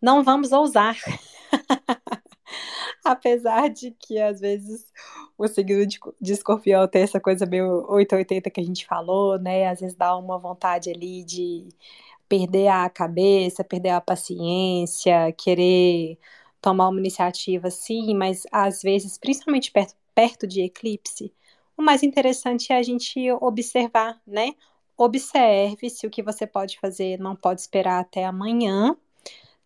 não 0.00 0.24
vamos 0.24 0.52
ousar. 0.52 0.96
Apesar 3.12 3.68
de 3.68 3.90
que 3.92 4.18
às 4.18 4.40
vezes 4.40 4.92
o 5.38 5.46
signo 5.48 5.86
de, 5.86 5.98
escorpião 6.32 6.86
tem 6.88 7.02
essa 7.02 7.20
coisa 7.20 7.46
meio 7.46 7.86
880 7.90 8.50
que 8.50 8.60
a 8.60 8.64
gente 8.64 8.86
falou, 8.86 9.38
né? 9.38 9.68
Às 9.68 9.80
vezes 9.80 9.96
dá 9.96 10.16
uma 10.16 10.38
vontade 10.38 10.90
ali 10.90 11.24
de 11.24 11.68
perder 12.28 12.68
a 12.68 12.88
cabeça, 12.90 13.64
perder 13.64 13.90
a 13.90 14.00
paciência, 14.00 15.32
querer 15.32 16.18
tomar 16.60 16.88
uma 16.88 17.00
iniciativa 17.00 17.70
sim, 17.70 18.14
mas 18.14 18.44
às 18.52 18.82
vezes, 18.82 19.18
principalmente 19.18 19.70
perto, 19.72 19.94
perto 20.14 20.46
de 20.46 20.62
eclipse, 20.62 21.34
o 21.76 21.82
mais 21.82 22.02
interessante 22.02 22.72
é 22.72 22.76
a 22.78 22.82
gente 22.82 23.30
observar, 23.32 24.20
né? 24.26 24.54
Observe 24.96 25.90
se 25.90 26.06
o 26.06 26.10
que 26.10 26.22
você 26.22 26.46
pode 26.46 26.78
fazer 26.78 27.18
não 27.18 27.34
pode 27.36 27.60
esperar 27.60 28.00
até 28.00 28.24
amanhã, 28.24 28.96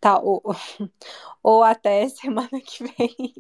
tá, 0.01 0.19
ou, 0.19 0.43
ou 1.43 1.63
até 1.63 2.09
semana 2.11 2.61
que 2.61 2.85
vem. 2.85 3.35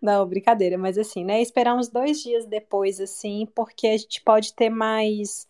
Não, 0.00 0.26
brincadeira, 0.26 0.78
mas 0.78 0.98
assim, 0.98 1.24
né? 1.24 1.40
Esperar 1.40 1.74
uns 1.74 1.88
dois 1.88 2.22
dias 2.22 2.46
depois, 2.46 3.00
assim, 3.00 3.46
porque 3.54 3.86
a 3.86 3.96
gente 3.96 4.22
pode 4.22 4.54
ter 4.54 4.70
mais 4.70 5.48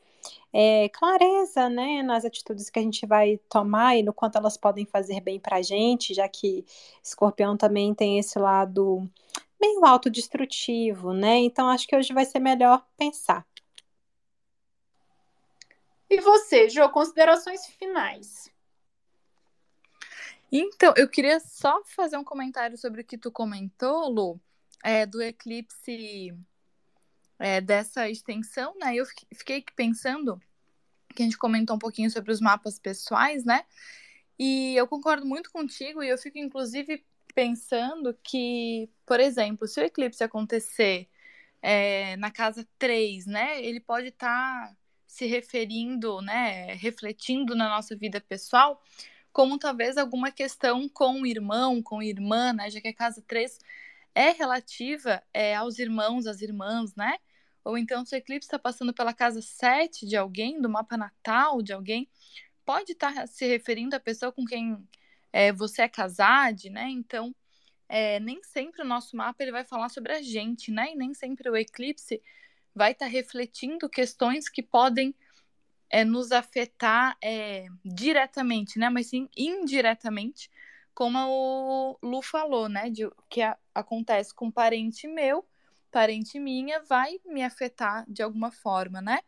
é, 0.53 0.88
clareza, 0.90 1.68
né, 1.68 2.03
nas 2.03 2.24
atitudes 2.24 2.70
que 2.70 2.78
a 2.78 2.82
gente 2.82 3.05
vai 3.07 3.38
tomar 3.49 3.97
e 3.97 4.03
no 4.03 4.12
quanto 4.12 4.38
elas 4.38 4.57
podem 4.57 4.86
fazer 4.86 5.20
bem 5.20 5.38
pra 5.40 5.61
gente, 5.62 6.14
já 6.14 6.28
que 6.28 6.64
escorpião 7.03 7.57
também 7.57 7.92
tem 7.92 8.18
esse 8.18 8.38
lado 8.38 9.09
meio 9.61 9.84
autodestrutivo, 9.84 11.12
né? 11.12 11.38
Então 11.38 11.68
acho 11.68 11.86
que 11.86 11.97
hoje 11.97 12.12
vai 12.12 12.24
ser 12.24 12.38
melhor 12.38 12.86
pensar. 12.97 13.47
E 16.09 16.20
você, 16.20 16.68
Jô, 16.68 16.88
considerações 16.90 17.66
finais. 17.66 18.53
Então, 20.57 20.94
eu 20.96 21.09
queria 21.09 21.40
só 21.40 21.82
fazer 21.84 22.16
um 22.16 22.22
comentário 22.22 22.78
sobre 22.78 23.00
o 23.00 23.05
que 23.05 23.18
tu 23.18 23.28
comentou, 23.28 24.09
Lu, 24.09 24.40
é, 24.84 25.05
do 25.05 25.20
eclipse 25.20 26.32
é, 27.40 27.61
dessa 27.61 28.09
extensão, 28.09 28.72
né? 28.78 28.94
Eu 28.94 29.05
fiquei 29.34 29.64
pensando 29.74 30.40
que 31.12 31.24
a 31.24 31.26
gente 31.26 31.36
comentou 31.36 31.74
um 31.74 31.78
pouquinho 31.78 32.09
sobre 32.09 32.30
os 32.30 32.40
mapas 32.40 32.78
pessoais, 32.78 33.44
né? 33.44 33.64
E 34.38 34.76
eu 34.76 34.86
concordo 34.86 35.26
muito 35.26 35.50
contigo 35.50 36.05
e 36.05 36.09
eu 36.09 36.16
fico 36.16 36.38
inclusive 36.38 37.05
pensando 37.34 38.16
que, 38.22 38.88
por 39.05 39.18
exemplo, 39.18 39.66
se 39.66 39.80
o 39.80 39.84
eclipse 39.84 40.22
acontecer 40.22 41.09
é, 41.61 42.16
na 42.16 42.30
casa 42.30 42.64
3, 42.78 43.26
né? 43.26 43.61
Ele 43.61 43.80
pode 43.80 44.07
estar 44.09 44.68
tá 44.68 44.76
se 45.05 45.26
referindo, 45.26 46.22
né? 46.22 46.74
Refletindo 46.74 47.57
na 47.57 47.68
nossa 47.68 47.96
vida 47.96 48.20
pessoal, 48.20 48.80
como 49.35 49.59
talvez 49.59 49.99
alguma 49.99 50.30
questão 50.30 50.89
com 50.89 51.22
o 51.22 51.26
irmão, 51.26 51.82
com 51.82 51.99
a 51.99 52.05
irmã, 52.05 52.53
né? 52.53 52.70
Já 52.70 52.80
que 52.80 52.87
a 52.87 52.95
casa 52.95 53.20
3 53.26 53.59
é 54.14 54.30
relativa 54.30 55.20
é, 55.35 55.57
aos 55.57 55.80
irmãos, 55.80 56.26
às 56.28 56.41
irmãs, 56.41 56.95
né? 56.95 57.18
Ou 57.64 57.76
então, 57.76 58.05
se 58.05 58.14
o 58.14 58.18
eclipse 58.18 58.47
está 58.47 58.61
passando 58.61 58.95
pela 58.95 59.12
casa 59.12 59.43
7 59.43 60.07
de 60.07 60.16
alguém, 60.16 60.61
do 60.61 60.68
mapa 60.70 60.97
natal 60.97 61.61
de 61.62 61.72
alguém, 61.72 62.09
pode 62.64 62.93
estar 62.93 63.12
tá 63.12 63.26
se 63.26 63.45
referindo 63.45 63.97
à 63.97 64.01
pessoa 64.01 64.30
com 64.30 64.45
quem 64.45 64.78
é, 65.32 65.53
você 65.53 65.82
é 65.82 65.89
casado, 65.89 66.70
né? 66.70 66.89
Então, 66.91 67.35
é, 67.89 68.20
nem 68.20 68.41
sempre 68.45 68.82
o 68.82 68.87
nosso 68.87 69.16
mapa 69.16 69.43
ele 69.43 69.51
vai 69.51 69.64
falar 69.64 69.89
sobre 69.89 70.12
a 70.12 70.22
gente, 70.22 70.70
né? 70.70 70.93
E 70.93 70.95
nem 70.95 71.12
sempre 71.12 71.51
o 71.51 71.57
eclipse 71.57 72.22
vai 72.72 72.93
estar 72.93 73.07
tá 73.07 73.11
refletindo 73.11 73.89
questões 73.89 74.49
que 74.49 74.62
podem 74.62 75.12
é, 75.95 76.05
nos 76.05 76.32
afetar 76.32 77.16
é, 77.22 77.66
diretamente, 77.84 78.80
né? 78.80 78.90
Mas 78.90 79.07
sim 79.07 79.28
indiretamente, 79.36 80.51
como 80.92 81.18
o 81.20 81.99
Lu 82.03 82.20
falou, 82.20 82.68
né? 82.68 82.90
De, 82.90 83.09
que 83.30 83.40
a, 83.40 83.57
acontece 83.72 84.34
com 84.34 84.51
parente 84.51 85.07
meu 85.07 85.47
parente 85.92 86.40
minha 86.40 86.82
vai 86.82 87.20
me 87.24 87.45
afetar 87.45 88.05
de 88.09 88.24
alguma 88.24 88.51
forma, 88.51 89.01
né? 89.01 89.20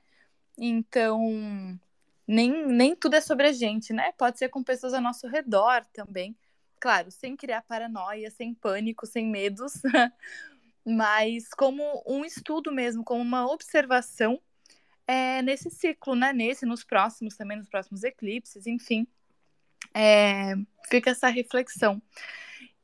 Então, 0.58 1.78
nem, 2.26 2.66
nem 2.66 2.96
tudo 2.96 3.14
é 3.14 3.20
sobre 3.20 3.46
a 3.46 3.52
gente, 3.52 3.92
né? 3.92 4.10
Pode 4.18 4.36
ser 4.36 4.48
com 4.48 4.64
pessoas 4.64 4.92
ao 4.92 5.00
nosso 5.00 5.28
redor 5.28 5.86
também. 5.92 6.36
Claro, 6.80 7.12
sem 7.12 7.36
criar 7.36 7.62
paranoia, 7.62 8.28
sem 8.32 8.52
pânico, 8.52 9.06
sem 9.06 9.24
medos, 9.24 9.74
mas 10.84 11.48
como 11.50 12.02
um 12.04 12.24
estudo 12.24 12.72
mesmo, 12.72 13.04
como 13.04 13.22
uma 13.22 13.46
observação 13.46 14.40
é, 15.06 15.40
nesse 15.42 15.70
ciclo, 15.70 16.14
né? 16.14 16.32
Nesse, 16.32 16.66
nos 16.66 16.84
próximos, 16.84 17.36
também 17.36 17.56
nos 17.56 17.68
próximos 17.68 18.02
eclipses, 18.02 18.66
enfim. 18.66 19.06
É, 19.94 20.54
fica 20.88 21.10
essa 21.10 21.28
reflexão. 21.28 22.02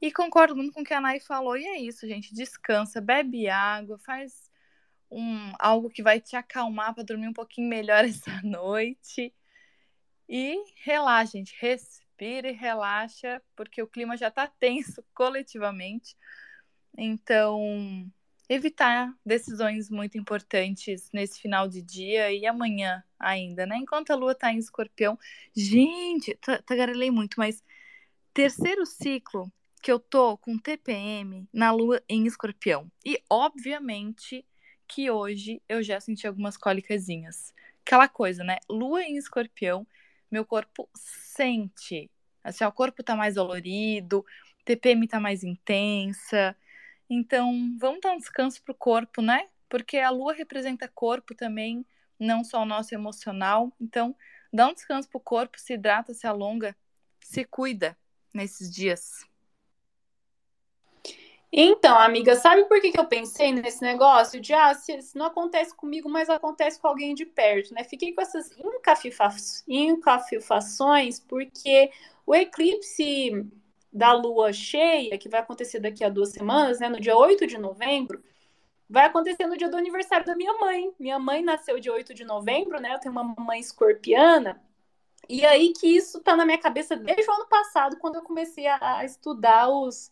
E 0.00 0.10
concordo 0.12 0.56
muito 0.56 0.72
com 0.72 0.80
o 0.80 0.84
que 0.84 0.94
a 0.94 1.00
Nai 1.00 1.20
falou. 1.20 1.56
E 1.56 1.64
é 1.64 1.78
isso, 1.80 2.06
gente. 2.06 2.34
Descansa, 2.34 3.00
bebe 3.00 3.48
água, 3.48 3.98
faz 3.98 4.50
um, 5.10 5.52
algo 5.58 5.90
que 5.90 6.02
vai 6.02 6.20
te 6.20 6.36
acalmar 6.36 6.94
para 6.94 7.04
dormir 7.04 7.28
um 7.28 7.32
pouquinho 7.32 7.68
melhor 7.68 8.04
essa 8.06 8.40
noite. 8.42 9.34
E 10.28 10.56
relaxa, 10.76 11.32
gente. 11.32 11.56
Respira 11.60 12.48
e 12.48 12.52
relaxa, 12.52 13.42
porque 13.54 13.82
o 13.82 13.86
clima 13.86 14.16
já 14.16 14.28
está 14.28 14.46
tenso 14.46 15.04
coletivamente. 15.14 16.16
Então, 16.96 18.10
evitar 18.48 19.14
decisões 19.24 19.88
muito 19.88 20.18
importantes 20.18 21.08
nesse 21.12 21.40
final 21.40 21.68
de 21.68 21.80
dia 21.82 22.32
e 22.32 22.46
amanhã 22.46 23.02
ainda, 23.18 23.66
né? 23.66 23.76
Enquanto 23.76 24.10
a 24.10 24.16
lua 24.16 24.32
está 24.32 24.52
em 24.52 24.58
escorpião. 24.58 25.18
Gente, 25.54 26.38
tagarelei 26.66 27.10
muito, 27.10 27.34
mas 27.38 27.62
terceiro 28.34 28.84
ciclo 28.86 29.52
que 29.82 29.90
eu 29.90 29.98
tô 29.98 30.38
com 30.38 30.56
TPM 30.58 31.48
na 31.52 31.72
lua 31.72 32.02
em 32.08 32.26
escorpião. 32.26 32.90
E, 33.04 33.20
obviamente, 33.28 34.46
que 34.86 35.10
hoje 35.10 35.60
eu 35.68 35.82
já 35.82 36.00
senti 36.00 36.26
algumas 36.26 36.56
cólicasinhas. 36.56 37.52
Aquela 37.84 38.08
coisa, 38.08 38.44
né? 38.44 38.58
Lua 38.68 39.02
em 39.02 39.16
escorpião, 39.16 39.86
meu 40.30 40.44
corpo 40.44 40.88
sente. 40.94 42.10
Assim, 42.44 42.64
o 42.64 42.72
corpo 42.72 43.02
tá 43.02 43.16
mais 43.16 43.34
dolorido, 43.34 44.24
TPM 44.64 45.06
tá 45.08 45.18
mais 45.18 45.42
intensa. 45.42 46.56
Então, 47.08 47.76
vamos 47.78 48.00
dar 48.00 48.12
um 48.12 48.18
descanso 48.18 48.62
pro 48.62 48.74
corpo, 48.74 49.20
né? 49.20 49.48
Porque 49.68 49.98
a 49.98 50.10
lua 50.10 50.32
representa 50.32 50.88
corpo 50.88 51.34
também, 51.34 51.84
não 52.18 52.42
só 52.44 52.62
o 52.62 52.66
nosso 52.66 52.94
emocional. 52.94 53.72
Então, 53.80 54.14
dá 54.52 54.68
um 54.68 54.74
descanso 54.74 55.08
pro 55.08 55.20
corpo, 55.20 55.58
se 55.58 55.74
hidrata, 55.74 56.14
se 56.14 56.26
alonga, 56.26 56.76
se 57.20 57.44
cuida 57.44 57.96
nesses 58.32 58.70
dias. 58.70 59.26
Então, 61.54 61.98
amiga, 61.98 62.34
sabe 62.34 62.64
por 62.64 62.80
que, 62.80 62.90
que 62.90 62.98
eu 62.98 63.04
pensei 63.04 63.52
nesse 63.52 63.82
negócio 63.82 64.40
de, 64.40 64.54
ah, 64.54 64.72
se, 64.72 65.02
se 65.02 65.18
não 65.18 65.26
acontece 65.26 65.76
comigo, 65.76 66.08
mas 66.08 66.30
acontece 66.30 66.80
com 66.80 66.88
alguém 66.88 67.14
de 67.14 67.26
perto, 67.26 67.74
né? 67.74 67.84
Fiquei 67.84 68.14
com 68.14 68.22
essas 68.22 68.50
encafifações, 69.68 71.20
porque 71.20 71.90
o 72.24 72.34
eclipse 72.34 73.46
da 73.92 74.12
lua 74.12 74.52
cheia, 74.52 75.18
que 75.18 75.28
vai 75.28 75.40
acontecer 75.40 75.78
daqui 75.78 76.02
a 76.02 76.08
duas 76.08 76.30
semanas, 76.30 76.80
né, 76.80 76.88
no 76.88 77.00
dia 77.00 77.16
8 77.16 77.46
de 77.46 77.58
novembro, 77.58 78.22
vai 78.88 79.06
acontecer 79.06 79.46
no 79.46 79.56
dia 79.56 79.68
do 79.68 79.76
aniversário 79.76 80.26
da 80.26 80.36
minha 80.36 80.52
mãe. 80.54 80.92
Minha 80.98 81.18
mãe 81.18 81.42
nasceu 81.42 81.80
dia 81.80 81.92
8 81.92 82.12
de 82.14 82.24
novembro, 82.24 82.80
né? 82.80 82.94
Eu 82.94 82.98
tenho 83.00 83.12
uma 83.12 83.24
mãe 83.38 83.58
escorpiana. 83.58 84.62
E 85.28 85.46
aí 85.46 85.72
que 85.72 85.86
isso 85.86 86.20
tá 86.20 86.36
na 86.36 86.44
minha 86.44 86.58
cabeça 86.58 86.96
desde 86.96 87.28
o 87.30 87.32
ano 87.32 87.46
passado, 87.48 87.96
quando 87.98 88.16
eu 88.16 88.22
comecei 88.22 88.66
a, 88.66 89.04
estudar 89.04 89.68
os 89.68 90.10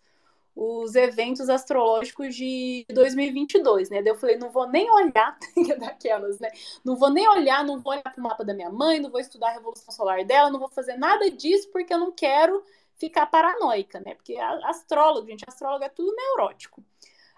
os 0.62 0.94
eventos 0.94 1.48
astrológicos 1.48 2.34
de 2.34 2.84
2022, 2.90 3.88
né? 3.88 4.02
Daí 4.02 4.12
eu 4.12 4.18
falei, 4.18 4.36
não 4.36 4.50
vou 4.50 4.68
nem 4.68 4.90
olhar 4.90 5.38
daquelas, 5.78 6.38
né? 6.38 6.50
Não 6.84 6.96
vou 6.96 7.08
nem 7.08 7.26
olhar, 7.28 7.64
não 7.64 7.78
vou 7.78 7.92
olhar 7.92 8.02
para 8.02 8.18
o 8.18 8.22
mapa 8.22 8.44
da 8.44 8.52
minha 8.52 8.68
mãe, 8.68 9.00
não 9.00 9.10
vou 9.10 9.20
estudar 9.20 9.48
a 9.48 9.52
revolução 9.52 9.94
solar 9.94 10.24
dela, 10.24 10.50
não 10.50 10.58
vou 10.58 10.68
fazer 10.68 10.96
nada 10.96 11.30
disso 11.30 11.70
porque 11.70 11.94
eu 11.94 11.98
não 11.98 12.12
quero 12.12 12.62
ficar 13.00 13.26
paranoica, 13.26 13.98
né? 13.98 14.14
Porque 14.14 14.36
astrólogo, 14.36 15.26
gente, 15.26 15.44
astrólogo 15.48 15.82
é 15.82 15.88
tudo 15.88 16.14
neurótico. 16.14 16.84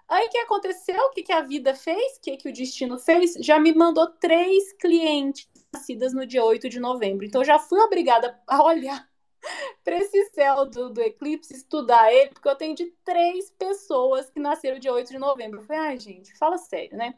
Aí 0.09 0.27
o 0.27 0.31
que 0.31 0.39
aconteceu? 0.39 1.01
O 1.07 1.11
que, 1.11 1.23
que 1.23 1.33
a 1.33 1.41
vida 1.41 1.75
fez? 1.75 2.17
O 2.17 2.21
que, 2.21 2.37
que 2.37 2.49
o 2.49 2.53
destino 2.53 2.99
fez? 2.99 3.35
Já 3.41 3.59
me 3.59 3.73
mandou 3.73 4.09
três 4.09 4.73
clientes 4.75 5.49
nascidas 5.73 6.13
no 6.13 6.27
dia 6.27 6.45
8 6.45 6.69
de 6.69 6.81
novembro. 6.81 7.25
Então 7.25 7.45
já 7.45 7.59
fui 7.59 7.81
obrigada 7.81 8.39
a 8.47 8.63
olhar 8.63 9.09
para 9.85 9.97
esse 9.97 10.25
céu 10.31 10.67
do, 10.67 10.91
do, 10.91 11.01
eclipse, 11.01 11.55
estudar 11.55 12.13
ele, 12.13 12.31
porque 12.31 12.49
eu 12.49 12.57
tenho 12.57 12.75
de 12.75 12.93
três 13.05 13.51
pessoas 13.53 14.29
que 14.29 14.41
nasceram 14.41 14.79
dia 14.79 14.93
8 14.93 15.13
de 15.13 15.19
novembro. 15.19 15.61
Eu 15.61 15.65
falei, 15.65 15.83
ai, 15.83 15.99
gente, 15.99 16.37
fala 16.37 16.59
sério, 16.59 16.97
né? 16.97 17.15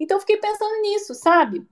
Então, 0.00 0.18
fiquei 0.18 0.38
pensando 0.38 0.80
nisso, 0.80 1.14
sabe? 1.14 1.66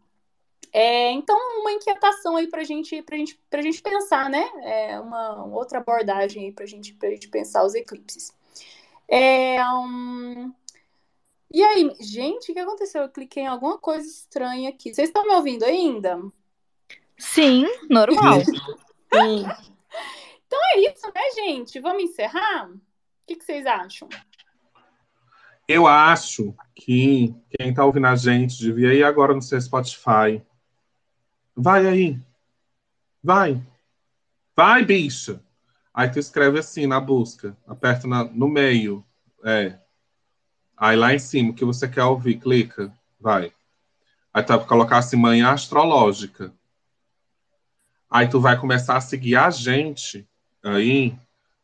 É, 0.72 1.10
então, 1.10 1.36
uma 1.60 1.72
inquietação 1.72 2.36
aí 2.36 2.46
pra 2.46 2.62
gente, 2.62 3.02
pra 3.02 3.16
gente, 3.16 3.40
pra 3.50 3.62
gente 3.62 3.82
pensar, 3.82 4.30
né? 4.30 4.48
É 4.62 5.00
uma 5.00 5.44
outra 5.46 5.78
abordagem 5.78 6.44
aí 6.44 6.52
pra 6.52 6.66
gente, 6.66 6.94
pra 6.94 7.10
gente 7.10 7.28
pensar 7.28 7.64
os 7.64 7.74
eclipses. 7.74 8.32
É, 9.08 9.58
um... 9.74 10.52
E 11.52 11.62
aí, 11.62 11.92
gente, 12.00 12.52
o 12.52 12.54
que 12.54 12.60
aconteceu? 12.60 13.02
Eu 13.02 13.08
cliquei 13.08 13.42
em 13.42 13.48
alguma 13.48 13.76
coisa 13.78 14.06
estranha 14.06 14.70
aqui. 14.70 14.94
Vocês 14.94 15.08
estão 15.08 15.24
me 15.24 15.34
ouvindo 15.34 15.64
ainda? 15.64 16.22
Sim, 17.18 17.66
normal. 17.88 18.40
Sim. 18.44 19.44
Então 20.46 20.58
é 20.74 20.80
isso, 20.80 21.06
né, 21.12 21.30
gente? 21.34 21.80
Vamos 21.80 22.04
encerrar? 22.04 22.70
O 22.70 22.80
que, 23.26 23.34
que 23.34 23.44
vocês 23.44 23.66
acham? 23.66 24.08
Eu 25.66 25.86
acho 25.86 26.54
que 26.74 27.34
quem 27.50 27.74
tá 27.74 27.84
ouvindo 27.84 28.06
a 28.06 28.16
gente 28.16 28.56
devia 28.58 28.94
ir 28.94 29.04
agora 29.04 29.34
no 29.34 29.42
seu 29.42 29.60
Spotify. 29.60 30.42
Vai 31.56 31.86
aí. 31.86 32.18
Vai. 33.22 33.62
Vai, 34.56 34.84
bicha. 34.84 35.42
Aí 35.92 36.08
tu 36.08 36.18
escreve 36.18 36.58
assim 36.58 36.86
na 36.86 37.00
busca. 37.00 37.56
Aperta 37.66 38.06
na, 38.06 38.24
no 38.24 38.48
meio. 38.48 39.04
É. 39.44 39.78
Aí 40.76 40.96
lá 40.96 41.14
em 41.14 41.18
cima, 41.18 41.50
o 41.50 41.54
que 41.54 41.64
você 41.64 41.88
quer 41.88 42.04
ouvir, 42.04 42.38
clica. 42.38 42.92
Vai. 43.20 43.52
Aí 44.32 44.42
tu 44.42 44.56
vai 44.56 44.66
colocar 44.66 44.98
assim, 44.98 45.16
manhã 45.16 45.50
astrológica. 45.50 46.52
Aí 48.08 48.28
tu 48.28 48.40
vai 48.40 48.58
começar 48.58 48.96
a 48.96 49.00
seguir 49.00 49.36
a 49.36 49.50
gente 49.50 50.26
aí 50.62 51.16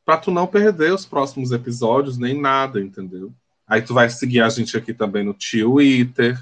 para 0.05 0.19
tu 0.19 0.31
não 0.31 0.47
perder 0.47 0.93
os 0.93 1.05
próximos 1.05 1.51
episódios 1.51 2.17
nem 2.17 2.41
nada, 2.41 2.81
entendeu? 2.81 3.35
Aí 3.67 3.83
tu 3.83 3.93
vai 3.93 4.09
seguir 4.09 4.41
a 4.41 4.49
gente 4.49 4.77
aqui 4.77 4.95
também 4.95 5.25
no 5.25 5.35
Twitter. 5.35 6.39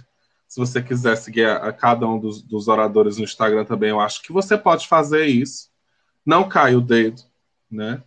Se 0.49 0.61
você 0.61 0.82
quiser 0.82 1.16
seguir 1.16 1.47
a, 1.47 1.57
a 1.57 1.72
cada 1.72 2.07
um 2.07 2.18
dos, 2.18 2.42
dos, 2.42 2.68
oradores 2.68 3.16
no 3.16 3.24
Instagram 3.24 3.64
também, 3.64 3.90
eu 3.90 4.01
acho 4.01 4.22
que 4.22 4.32
você 4.32 4.57
pode 4.57 4.86
fazer 4.86 5.26
isso. 5.26 5.70
Não 6.24 6.49
cai 6.49 6.74
o 6.74 6.80
dedo, 6.80 7.22
né? 7.70 8.03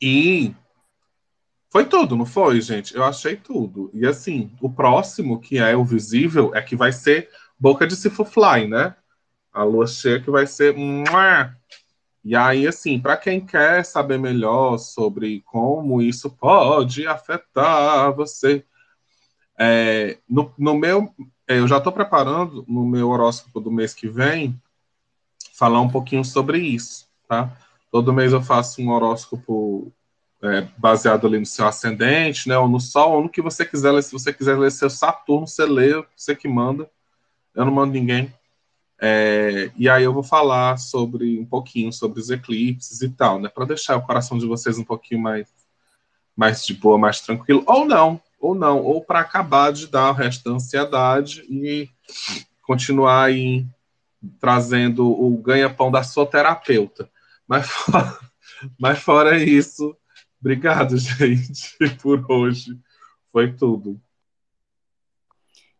E 0.00 0.54
foi 1.70 1.86
tudo, 1.86 2.16
não 2.16 2.26
foi, 2.26 2.60
gente? 2.60 2.94
Eu 2.94 3.04
achei 3.04 3.36
tudo. 3.36 3.90
E 3.94 4.06
assim, 4.06 4.50
o 4.60 4.70
próximo, 4.70 5.40
que 5.40 5.58
é 5.58 5.76
o 5.76 5.84
visível, 5.84 6.54
é 6.54 6.62
que 6.62 6.76
vai 6.76 6.92
ser 6.92 7.28
Boca 7.58 7.86
de 7.86 7.96
Cifufly, 7.96 8.68
né? 8.68 8.94
A 9.52 9.62
lua 9.64 9.86
cheia 9.86 10.20
que 10.20 10.30
vai 10.30 10.46
ser. 10.46 10.74
E 12.24 12.34
aí, 12.34 12.66
assim, 12.66 13.00
para 13.00 13.16
quem 13.16 13.44
quer 13.44 13.84
saber 13.84 14.18
melhor 14.18 14.78
sobre 14.78 15.42
como 15.42 16.00
isso 16.00 16.30
pode 16.30 17.06
afetar 17.06 18.14
você, 18.14 18.64
é, 19.58 20.18
no, 20.28 20.52
no 20.58 20.74
meu, 20.74 21.14
eu 21.46 21.68
já 21.68 21.78
estou 21.78 21.92
preparando 21.92 22.64
no 22.66 22.86
meu 22.86 23.10
horóscopo 23.10 23.60
do 23.60 23.70
mês 23.70 23.94
que 23.94 24.08
vem 24.08 24.60
falar 25.52 25.80
um 25.80 25.88
pouquinho 25.88 26.24
sobre 26.24 26.58
isso, 26.58 27.06
tá? 27.28 27.56
Todo 27.90 28.12
mês 28.12 28.32
eu 28.32 28.42
faço 28.42 28.82
um 28.82 28.90
horóscopo 28.90 29.92
é, 30.42 30.68
baseado 30.76 31.26
ali 31.26 31.38
no 31.38 31.46
seu 31.46 31.66
ascendente, 31.66 32.48
né? 32.48 32.58
Ou 32.58 32.68
no 32.68 32.80
Sol, 32.80 33.12
ou 33.12 33.22
no 33.22 33.28
que 33.28 33.40
você 33.40 33.64
quiser 33.64 33.92
ler. 33.92 34.02
Se 34.02 34.12
você 34.12 34.32
quiser 34.32 34.58
ler 34.58 34.70
seu 34.70 34.90
Saturno, 34.90 35.46
você 35.46 35.64
lê, 35.64 36.04
você 36.16 36.34
que 36.34 36.48
manda. 36.48 36.90
Eu 37.54 37.64
não 37.64 37.72
mando 37.72 37.92
ninguém. 37.92 38.34
É, 39.00 39.70
e 39.76 39.88
aí 39.88 40.04
eu 40.04 40.12
vou 40.12 40.22
falar 40.22 40.76
sobre 40.76 41.38
um 41.38 41.44
pouquinho 41.44 41.92
sobre 41.92 42.20
os 42.20 42.30
eclipses 42.30 43.00
e 43.00 43.08
tal, 43.08 43.40
né? 43.40 43.48
Para 43.48 43.64
deixar 43.64 43.96
o 43.96 44.02
coração 44.02 44.38
de 44.38 44.46
vocês 44.46 44.78
um 44.78 44.84
pouquinho 44.84 45.20
mais, 45.20 45.48
mais 46.36 46.64
de 46.64 46.74
boa, 46.74 46.98
mais 46.98 47.20
tranquilo. 47.20 47.62
Ou 47.66 47.84
não, 47.84 48.20
ou 48.44 48.54
não, 48.54 48.82
ou 48.82 49.02
para 49.02 49.20
acabar 49.20 49.72
de 49.72 49.86
dar 49.86 50.10
o 50.10 50.12
resto 50.12 50.44
da 50.44 50.56
ansiedade 50.56 51.46
e 51.48 51.88
continuar 52.60 53.24
aí 53.24 53.66
trazendo 54.38 55.10
o 55.10 55.34
ganha-pão 55.38 55.90
da 55.90 56.02
sua 56.02 56.26
terapeuta. 56.26 57.10
Mas 57.48 57.66
fora, 57.66 58.18
mas 58.78 58.98
fora 58.98 59.42
isso, 59.42 59.96
obrigado, 60.38 60.96
gente, 61.00 61.74
por 62.02 62.30
hoje. 62.30 62.78
Foi 63.32 63.50
tudo. 63.50 63.98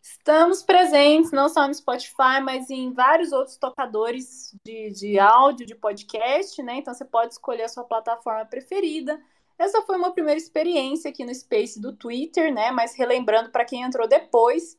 Estamos 0.01 0.63
presentes 0.63 1.33
não 1.33 1.51
só 1.51 1.69
no 1.69 1.75
Spotify, 1.75 2.41
mas 2.43 2.71
em 2.71 2.95
vários 2.95 3.31
outros 3.31 3.59
tocadores 3.59 4.57
de, 4.65 4.91
de 4.91 5.19
áudio, 5.19 5.67
de 5.67 5.75
podcast, 5.75 6.63
né? 6.63 6.77
Então 6.77 6.95
você 6.95 7.05
pode 7.05 7.35
escolher 7.35 7.65
a 7.65 7.69
sua 7.69 7.85
plataforma 7.85 8.47
preferida. 8.47 9.21
Essa 9.59 9.83
foi 9.83 9.97
uma 9.97 10.13
primeira 10.13 10.39
experiência 10.39 11.11
aqui 11.11 11.25
no 11.25 11.35
Space 11.35 11.81
do 11.81 11.93
Twitter, 11.95 12.53
né? 12.53 12.71
Mas 12.71 12.95
relembrando 12.95 13.51
para 13.51 13.65
quem 13.65 13.83
entrou 13.83 14.09
depois, 14.09 14.79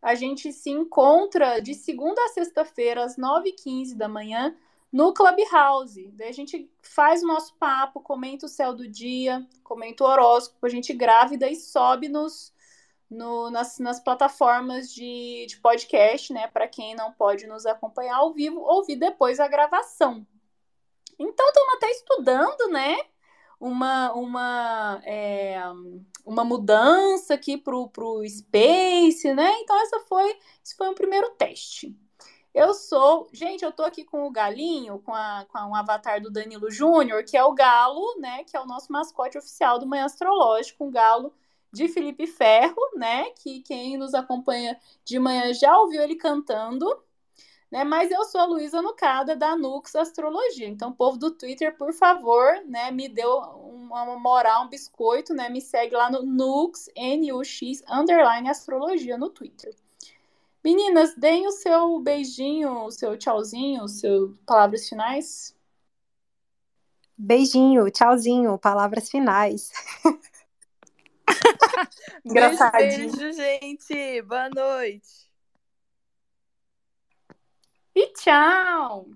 a 0.00 0.14
gente 0.14 0.52
se 0.52 0.70
encontra 0.70 1.60
de 1.60 1.74
segunda 1.74 2.22
a 2.24 2.28
sexta-feira, 2.28 3.04
às 3.04 3.16
9h15 3.16 3.94
da 3.96 4.08
manhã, 4.08 4.56
no 4.92 5.12
Clubhouse. 5.12 6.10
Daí 6.12 6.28
a 6.28 6.32
gente 6.32 6.70
faz 6.80 7.22
o 7.22 7.26
nosso 7.26 7.54
papo, 7.56 8.00
comenta 8.00 8.46
o 8.46 8.48
céu 8.48 8.72
do 8.72 8.88
dia, 8.88 9.46
comenta 9.62 10.04
o 10.04 10.06
horóscopo, 10.06 10.64
a 10.64 10.70
gente 10.70 10.94
grava 10.94 11.34
e 11.34 11.56
sobe 11.56 12.08
nos, 12.08 12.54
no, 13.10 13.50
nas, 13.50 13.78
nas 13.78 14.00
plataformas 14.00 14.92
de, 14.92 15.46
de 15.48 15.58
podcast, 15.58 16.32
né? 16.32 16.46
Para 16.48 16.66
quem 16.66 16.94
não 16.94 17.12
pode 17.12 17.46
nos 17.46 17.66
acompanhar 17.66 18.16
ao 18.16 18.32
vivo, 18.32 18.60
ouvir 18.60 18.96
depois 18.96 19.38
a 19.40 19.48
gravação. 19.48 20.26
Então, 21.18 21.46
estamos 21.48 21.74
até 21.74 21.90
estudando, 21.90 22.68
né? 22.70 22.96
Uma, 23.60 24.12
uma, 24.12 25.00
é, 25.04 25.60
uma 26.24 26.44
mudança 26.44 27.34
aqui 27.34 27.56
para 27.56 27.74
o 27.74 28.28
Space, 28.28 29.32
né? 29.34 29.52
Então, 29.60 29.80
essa 29.82 30.00
foi, 30.00 30.36
esse 30.64 30.76
foi 30.76 30.88
um 30.88 30.94
primeiro 30.94 31.30
teste. 31.30 31.96
Eu 32.56 32.72
sou. 32.72 33.28
Gente, 33.32 33.64
eu 33.64 33.70
tô 33.70 33.82
aqui 33.82 34.02
com 34.02 34.26
o 34.26 34.30
galinho, 34.30 34.98
com, 35.00 35.14
a, 35.14 35.44
com 35.48 35.58
um 35.58 35.74
avatar 35.74 36.22
do 36.22 36.30
Danilo 36.30 36.70
Júnior, 36.70 37.22
que 37.22 37.36
é 37.36 37.44
o 37.44 37.52
galo, 37.52 38.18
né? 38.18 38.44
Que 38.44 38.56
é 38.56 38.60
o 38.60 38.66
nosso 38.66 38.90
mascote 38.90 39.36
oficial 39.36 39.78
do 39.78 39.86
Manhã 39.86 40.06
Astrológico, 40.06 40.84
um 40.86 40.90
galo 40.90 41.34
de 41.70 41.86
Felipe 41.88 42.26
Ferro, 42.26 42.80
né? 42.96 43.30
Que 43.32 43.60
quem 43.60 43.98
nos 43.98 44.14
acompanha 44.14 44.78
de 45.04 45.18
manhã 45.18 45.52
já 45.52 45.78
ouviu 45.78 46.00
ele 46.00 46.16
cantando. 46.16 46.86
Né? 47.76 47.84
Mas 47.84 48.10
eu 48.10 48.24
sou 48.24 48.40
a 48.40 48.46
Luísa 48.46 48.80
Nucada, 48.80 49.36
da 49.36 49.54
Nux 49.54 49.94
Astrologia. 49.94 50.66
Então, 50.66 50.90
povo 50.90 51.18
do 51.18 51.30
Twitter, 51.30 51.76
por 51.76 51.92
favor, 51.92 52.64
né, 52.64 52.90
me 52.90 53.06
deu 53.06 53.36
uma 53.36 54.18
moral, 54.18 54.64
um 54.64 54.68
biscoito, 54.70 55.34
né? 55.34 55.50
Me 55.50 55.60
segue 55.60 55.94
lá 55.94 56.10
no 56.10 56.22
Nux, 56.22 56.88
N-U-X, 56.96 57.82
underline 57.86 58.48
Astrologia 58.48 59.18
no 59.18 59.28
Twitter. 59.28 59.76
Meninas, 60.64 61.14
deem 61.16 61.46
o 61.46 61.52
seu 61.52 62.00
beijinho, 62.00 62.86
o 62.86 62.90
seu 62.90 63.14
tchauzinho, 63.18 63.82
o 63.82 63.88
seu 63.88 64.34
palavras 64.46 64.88
finais. 64.88 65.54
Beijinho, 67.14 67.90
tchauzinho, 67.90 68.56
palavras 68.56 69.10
finais. 69.10 69.70
Engraçadinho. 72.24 73.12
Beijo, 73.12 73.18
beijo, 73.18 73.36
gente. 73.36 74.22
Boa 74.22 74.48
noite. 74.48 75.25
E 78.00 78.12
tchau! 78.12 79.08